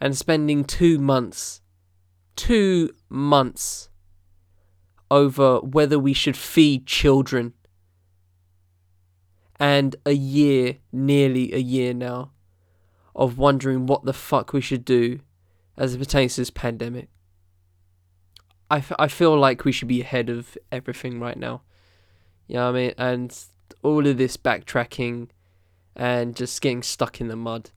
and 0.00 0.16
spending 0.16 0.64
two 0.64 0.98
months, 0.98 1.60
two 2.34 2.90
months 3.08 3.88
over 5.12 5.60
whether 5.60 5.98
we 5.98 6.12
should 6.12 6.36
feed 6.36 6.86
children, 6.86 7.54
and 9.58 9.96
a 10.06 10.12
year, 10.12 10.78
nearly 10.92 11.52
a 11.52 11.58
year 11.58 11.92
now, 11.92 12.32
of 13.14 13.38
wondering 13.38 13.86
what 13.86 14.04
the 14.04 14.12
fuck 14.12 14.52
we 14.52 14.60
should 14.60 14.84
do 14.84 15.20
as 15.76 15.94
it 15.94 15.98
pertains 15.98 16.34
to 16.34 16.42
this 16.42 16.50
pandemic. 16.50 17.08
I, 18.70 18.78
f- 18.78 18.92
I 18.98 19.08
feel 19.08 19.36
like 19.36 19.64
we 19.64 19.72
should 19.72 19.88
be 19.88 20.00
ahead 20.00 20.28
of 20.28 20.56
everything 20.70 21.18
right 21.18 21.38
now. 21.38 21.62
You 22.46 22.56
know 22.56 22.66
what 22.66 22.78
I 22.78 22.80
mean? 22.80 22.94
And 22.98 23.44
all 23.82 24.06
of 24.06 24.18
this 24.18 24.36
backtracking 24.36 25.28
and 25.96 26.36
just 26.36 26.60
getting 26.60 26.82
stuck 26.82 27.20
in 27.20 27.28
the 27.28 27.36
mud, 27.36 27.70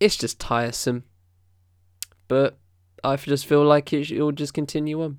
it's 0.00 0.16
just 0.16 0.38
tiresome. 0.38 1.04
But 2.28 2.58
I 3.02 3.16
just 3.16 3.46
feel 3.46 3.64
like 3.64 3.92
it 3.92 4.10
will 4.10 4.32
just 4.32 4.54
continue 4.54 5.02
on. 5.02 5.18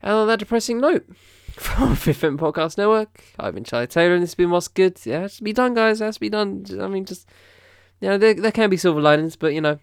And 0.00 0.12
on 0.12 0.28
that 0.28 0.38
depressing 0.38 0.80
note, 0.80 1.08
from 1.62 1.96
Fifth 1.96 2.22
Element 2.22 2.40
Podcast 2.40 2.78
Network, 2.78 3.20
I've 3.38 3.54
been 3.54 3.64
Charlie 3.64 3.86
Taylor 3.86 4.14
and 4.14 4.22
this 4.22 4.30
has 4.30 4.34
been 4.36 4.50
What's 4.50 4.68
Good. 4.68 4.98
Yeah, 5.04 5.18
It 5.18 5.22
has 5.22 5.36
to 5.38 5.42
be 5.42 5.52
done, 5.52 5.74
guys. 5.74 6.00
It 6.00 6.04
has 6.04 6.14
to 6.14 6.20
be 6.20 6.28
done. 6.28 6.64
I 6.80 6.86
mean, 6.86 7.04
just, 7.04 7.28
you 8.00 8.08
know, 8.08 8.18
there, 8.18 8.34
there 8.34 8.52
can 8.52 8.70
be 8.70 8.76
silver 8.76 9.00
linings, 9.00 9.34
but, 9.34 9.54
you 9.54 9.60
know, 9.60 9.78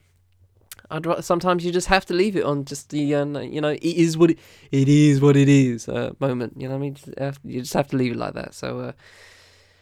I'd 0.90 1.24
sometimes 1.24 1.66
you 1.66 1.72
just 1.72 1.88
have 1.88 2.06
to 2.06 2.14
leave 2.14 2.36
it 2.36 2.44
on 2.44 2.66
just 2.66 2.90
the 2.90 3.16
uh, 3.16 3.26
you 3.40 3.60
know 3.60 3.70
it 3.70 3.84
is 3.84 4.18
what 4.18 4.32
it, 4.32 4.40
it 4.72 4.88
is 4.88 5.20
what 5.20 5.36
it 5.36 5.50
is 5.50 5.90
uh, 5.90 6.14
moment. 6.20 6.54
You 6.58 6.70
know 6.70 6.76
I 6.76 6.78
mean? 6.78 6.98
You 7.44 7.62
just 7.62 7.74
have 7.74 7.88
to 7.88 7.98
leave 7.98 8.12
it 8.12 8.18
like 8.18 8.34
that. 8.36 8.54
So 8.54 8.80
uh, 8.80 8.92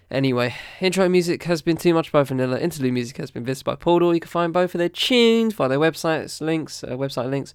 anyway, 0.10 0.56
intro 0.80 1.10
music 1.10 1.44
has 1.44 1.62
been 1.62 1.78
too 1.78 1.94
much 1.94 2.12
by 2.12 2.24
Vanilla. 2.24 2.58
Interlude 2.58 2.94
music 2.94 3.18
has 3.18 3.32
been 3.32 3.44
visited 3.44 3.66
by 3.66 3.76
Portal. 3.76 4.14
You 4.14 4.22
can 4.22 4.30
find 4.30 4.54
both 4.54 4.74
of 4.76 4.80
their 4.80 4.90
tunes 4.90 5.54
via 5.54 5.68
their 5.68 5.80
websites, 5.80 6.40
links, 6.40 6.84
uh, 6.84 6.92
website 6.92 7.30
links, 7.30 7.54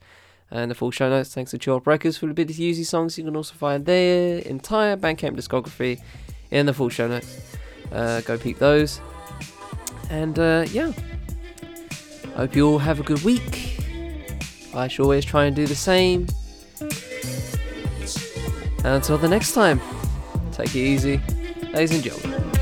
and 0.51 0.71
the 0.71 0.75
full 0.75 0.91
show 0.91 1.09
notes. 1.09 1.35
Thanks 1.35 1.51
to 1.53 1.59
Records 1.87 2.17
for 2.17 2.27
the 2.27 2.35
to 2.45 2.53
use 2.53 2.77
these 2.77 2.89
songs. 2.89 3.19
You 3.19 3.25
can 3.25 3.37
also 3.37 3.55
find 3.55 3.85
their 3.85 4.39
entire 4.41 4.97
Bandcamp 4.97 5.37
discography 5.37 6.01
in 6.51 6.67
the 6.67 6.73
full 6.73 6.89
show 6.89 7.09
notes. 7.09 7.57
Uh, 7.93 8.21
go 8.23 8.39
peep 8.39 8.59
those. 8.59 9.01
And 10.11 10.39
uh, 10.39 10.67
yeah. 10.71 10.93
Hope 12.37 12.55
you 12.55 12.69
all 12.69 12.79
have 12.79 13.01
a 13.01 13.03
good 13.03 13.23
week. 13.23 13.81
I 14.75 14.87
shall 14.89 15.07
always 15.07 15.25
try 15.25 15.45
and 15.45 15.57
do 15.57 15.67
the 15.67 15.75
same. 15.75 16.27
And 18.79 18.87
until 18.87 19.19
the 19.19 19.29
next 19.29 19.53
time, 19.53 19.81
take 20.53 20.69
it 20.69 20.79
easy, 20.79 21.21
ladies 21.73 21.93
and 21.93 22.03
gentlemen. 22.03 22.58